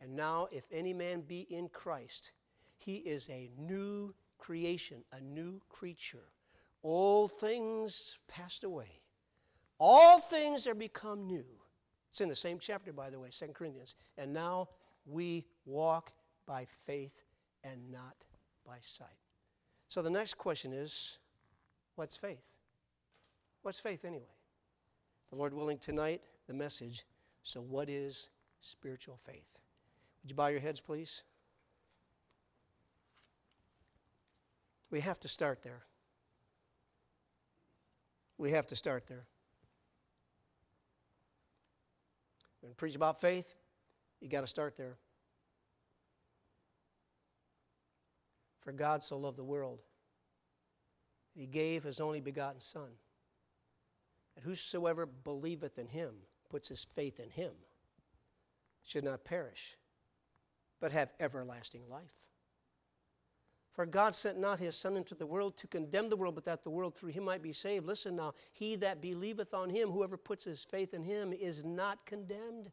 And 0.00 0.14
now, 0.14 0.48
if 0.50 0.66
any 0.72 0.92
man 0.92 1.20
be 1.20 1.46
in 1.50 1.68
Christ, 1.68 2.32
he 2.76 2.96
is 2.96 3.28
a 3.28 3.50
new 3.58 4.14
creation, 4.38 5.04
a 5.12 5.20
new 5.20 5.60
creature. 5.68 6.31
All 6.82 7.28
things 7.28 8.18
passed 8.28 8.64
away. 8.64 9.00
All 9.78 10.18
things 10.18 10.66
are 10.66 10.74
become 10.74 11.26
new. 11.26 11.44
It's 12.08 12.20
in 12.20 12.28
the 12.28 12.34
same 12.34 12.58
chapter, 12.58 12.92
by 12.92 13.10
the 13.10 13.18
way, 13.18 13.30
2 13.30 13.46
Corinthians. 13.48 13.94
And 14.18 14.32
now 14.32 14.68
we 15.06 15.46
walk 15.64 16.12
by 16.46 16.66
faith 16.66 17.24
and 17.64 17.90
not 17.90 18.16
by 18.66 18.78
sight. 18.82 19.08
So 19.88 20.02
the 20.02 20.10
next 20.10 20.34
question 20.34 20.72
is 20.72 21.18
what's 21.96 22.16
faith? 22.16 22.52
What's 23.62 23.78
faith 23.78 24.04
anyway? 24.04 24.24
The 25.30 25.36
Lord 25.36 25.54
willing, 25.54 25.78
tonight, 25.78 26.20
the 26.46 26.54
message. 26.54 27.04
So, 27.42 27.60
what 27.60 27.88
is 27.88 28.28
spiritual 28.60 29.18
faith? 29.24 29.60
Would 30.22 30.30
you 30.30 30.36
bow 30.36 30.48
your 30.48 30.60
heads, 30.60 30.80
please? 30.80 31.22
We 34.90 35.00
have 35.00 35.18
to 35.20 35.28
start 35.28 35.62
there. 35.62 35.84
We 38.42 38.50
have 38.50 38.66
to 38.66 38.76
start 38.76 39.06
there. 39.06 39.24
When 42.60 42.74
preach 42.74 42.96
about 42.96 43.20
faith, 43.20 43.54
you 44.20 44.28
got 44.28 44.40
to 44.40 44.48
start 44.48 44.76
there. 44.76 44.96
For 48.58 48.72
God 48.72 49.00
so 49.00 49.16
loved 49.16 49.38
the 49.38 49.44
world, 49.44 49.78
that 51.36 51.40
He 51.40 51.46
gave 51.46 51.84
His 51.84 52.00
only 52.00 52.20
begotten 52.20 52.60
Son, 52.60 52.88
that 54.34 54.42
whosoever 54.42 55.06
believeth 55.06 55.78
in 55.78 55.86
Him, 55.86 56.10
puts 56.50 56.68
his 56.68 56.84
faith 56.84 57.20
in 57.20 57.30
Him, 57.30 57.52
should 58.82 59.04
not 59.04 59.22
perish, 59.22 59.76
but 60.80 60.90
have 60.90 61.12
everlasting 61.20 61.88
life. 61.88 62.16
For 63.72 63.86
God 63.86 64.14
sent 64.14 64.38
not 64.38 64.60
his 64.60 64.76
Son 64.76 64.96
into 64.96 65.14
the 65.14 65.26
world 65.26 65.56
to 65.56 65.66
condemn 65.66 66.10
the 66.10 66.16
world, 66.16 66.34
but 66.34 66.44
that 66.44 66.62
the 66.62 66.70
world 66.70 66.94
through 66.94 67.10
him 67.10 67.24
might 67.24 67.42
be 67.42 67.54
saved. 67.54 67.86
Listen 67.86 68.16
now, 68.16 68.34
he 68.52 68.76
that 68.76 69.00
believeth 69.00 69.54
on 69.54 69.70
him, 69.70 69.90
whoever 69.90 70.18
puts 70.18 70.44
his 70.44 70.62
faith 70.62 70.92
in 70.92 71.02
him, 71.02 71.32
is 71.32 71.64
not 71.64 72.04
condemned. 72.04 72.70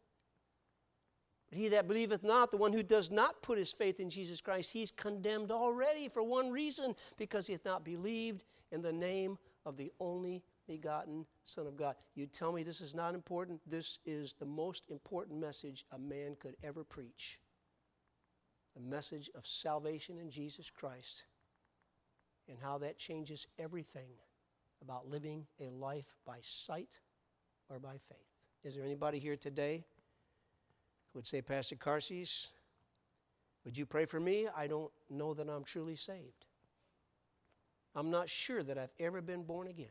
But 1.50 1.58
he 1.58 1.70
that 1.70 1.88
believeth 1.88 2.24
not, 2.24 2.52
the 2.52 2.58
one 2.58 2.74
who 2.74 2.84
does 2.84 3.10
not 3.10 3.42
put 3.42 3.58
his 3.58 3.72
faith 3.72 4.00
in 4.02 4.10
Jesus 4.10 4.42
Christ, 4.42 4.74
he's 4.74 4.92
condemned 4.92 5.52
already 5.52 6.10
for 6.10 6.22
one 6.22 6.52
reason, 6.52 6.96
because 7.18 7.48
he 7.48 7.54
hath 7.54 7.66
not 7.66 7.86
believed 7.86 8.44
in 8.72 8.82
the 8.82 8.94
name 8.94 9.38
of 9.66 9.78
the 9.78 9.92
only 10.02 10.44
begotten 10.68 11.26
Son 11.46 11.66
of 11.66 11.78
God. 11.78 11.96
You 12.14 12.28
tell 12.28 12.52
me 12.52 12.62
this 12.62 12.82
is 12.82 12.94
not 12.94 13.16
important? 13.16 13.62
This 13.66 14.00
is 14.06 14.34
the 14.34 14.46
most 14.46 14.92
important 14.92 15.40
message 15.40 15.86
a 15.92 15.98
man 15.98 16.36
could 16.40 16.56
ever 16.62 16.84
preach 16.84 17.40
the 18.76 18.82
message 18.82 19.30
of 19.36 19.46
salvation 19.46 20.18
in 20.18 20.30
Jesus 20.30 20.70
Christ 20.70 21.26
and 22.48 22.58
how 22.62 22.78
that 22.80 22.98
changes 22.98 23.48
everything 23.58 24.10
about 24.82 25.10
living 25.10 25.46
a 25.60 25.70
life 25.70 26.16
by 26.26 26.38
sight 26.42 27.00
or 27.70 27.80
by 27.80 27.98
faith. 28.10 28.18
Is 28.64 28.76
there 28.76 28.84
anybody 28.84 29.20
here 29.20 29.36
today 29.36 29.84
who 31.12 31.20
would 31.20 31.28
say, 31.28 31.42
Pastor 31.42 31.76
Carces, 31.76 32.50
would 33.66 33.78
you 33.78 33.86
pray 33.86 34.06
for 34.06 34.20
me? 34.20 34.48
I 34.56 34.68
don't 34.68 34.92
know 35.10 35.34
that 35.34 35.50
I'm 35.50 35.64
truly 35.64 35.96
saved. 35.96 36.46
I'm 37.96 38.10
not 38.10 38.30
sure 38.30 38.64
that 38.64 38.78
I've 38.78 38.94
ever 39.00 39.22
been 39.22 39.44
born 39.44 39.68
again. 39.68 39.88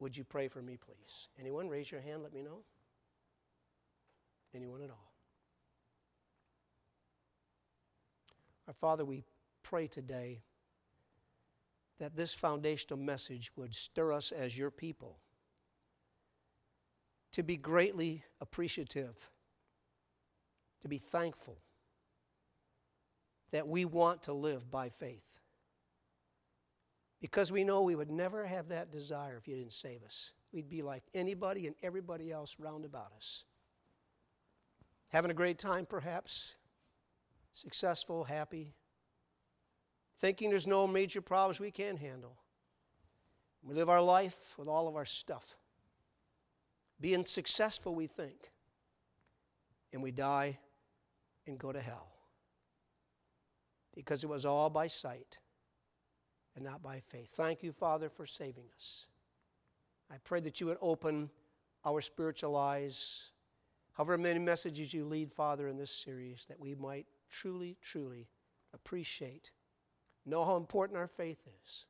Would 0.00 0.16
you 0.16 0.24
pray 0.24 0.48
for 0.48 0.62
me, 0.62 0.76
please? 0.76 1.28
Anyone? 1.40 1.68
Raise 1.68 1.90
your 1.90 2.00
hand, 2.00 2.22
let 2.22 2.32
me 2.32 2.42
know. 2.42 2.60
Anyone 4.54 4.82
at 4.82 4.90
all? 4.90 5.07
Our 8.68 8.74
Father, 8.74 9.04
we 9.06 9.24
pray 9.62 9.86
today 9.86 10.42
that 11.98 12.14
this 12.14 12.34
foundational 12.34 12.98
message 12.98 13.50
would 13.56 13.74
stir 13.74 14.12
us 14.12 14.30
as 14.30 14.58
your 14.58 14.70
people 14.70 15.18
to 17.32 17.42
be 17.42 17.56
greatly 17.56 18.24
appreciative, 18.42 19.30
to 20.82 20.88
be 20.88 20.98
thankful 20.98 21.56
that 23.52 23.66
we 23.66 23.86
want 23.86 24.24
to 24.24 24.34
live 24.34 24.70
by 24.70 24.90
faith. 24.90 25.40
Because 27.22 27.50
we 27.50 27.64
know 27.64 27.82
we 27.82 27.96
would 27.96 28.10
never 28.10 28.44
have 28.44 28.68
that 28.68 28.92
desire 28.92 29.38
if 29.38 29.48
you 29.48 29.56
didn't 29.56 29.72
save 29.72 30.04
us. 30.04 30.32
We'd 30.52 30.68
be 30.68 30.82
like 30.82 31.04
anybody 31.14 31.66
and 31.66 31.74
everybody 31.82 32.30
else 32.30 32.56
round 32.58 32.84
about 32.84 33.12
us. 33.16 33.44
Having 35.08 35.30
a 35.30 35.34
great 35.34 35.58
time, 35.58 35.86
perhaps, 35.86 36.56
successful, 37.58 38.24
happy, 38.24 38.74
thinking 40.18 40.50
there's 40.50 40.66
no 40.66 40.86
major 40.86 41.20
problems 41.20 41.58
we 41.58 41.70
can't 41.70 41.98
handle. 41.98 42.36
We 43.62 43.74
live 43.74 43.88
our 43.90 44.00
life 44.00 44.54
with 44.58 44.68
all 44.68 44.86
of 44.86 44.94
our 44.96 45.04
stuff. 45.04 45.56
Being 47.00 47.24
successful, 47.24 47.94
we 47.94 48.06
think, 48.06 48.52
and 49.92 50.02
we 50.02 50.10
die 50.12 50.58
and 51.46 51.58
go 51.58 51.72
to 51.72 51.80
hell. 51.80 52.08
because 53.98 54.22
it 54.22 54.28
was 54.28 54.46
all 54.46 54.70
by 54.70 54.86
sight 54.86 55.38
and 56.54 56.64
not 56.64 56.80
by 56.80 57.00
faith. 57.00 57.30
Thank 57.30 57.64
you, 57.64 57.72
Father, 57.72 58.08
for 58.08 58.26
saving 58.26 58.62
us. 58.76 59.08
I 60.08 60.18
pray 60.22 60.38
that 60.38 60.60
you 60.60 60.68
would 60.68 60.78
open 60.80 61.30
our 61.84 62.00
spiritual 62.00 62.54
eyes, 62.56 63.30
however 63.94 64.16
many 64.16 64.38
messages 64.38 64.94
you 64.94 65.04
lead, 65.04 65.32
Father, 65.32 65.66
in 65.66 65.76
this 65.76 65.90
series, 65.90 66.46
that 66.46 66.60
we 66.60 66.76
might 66.76 67.06
truly, 67.30 67.76
truly 67.82 68.28
appreciate, 68.74 69.52
know 70.26 70.44
how 70.44 70.56
important 70.56 70.98
our 70.98 71.06
faith 71.06 71.46
is. 71.64 71.86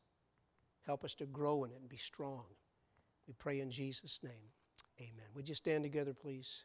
Help 0.87 1.05
us 1.05 1.15
to 1.17 1.27
grow 1.27 1.65
in 1.65 1.71
it 1.71 1.81
and 1.81 1.89
be 1.89 1.97
strong. 1.97 2.45
We 3.27 3.35
pray 3.35 3.61
in 3.61 3.71
Jesus' 3.71 4.21
name. 4.23 4.53
Amen. 5.01 5.27
Would 5.35 5.49
you 5.49 5.55
stand 5.55 5.85
together, 5.85 6.15
please? 6.15 6.65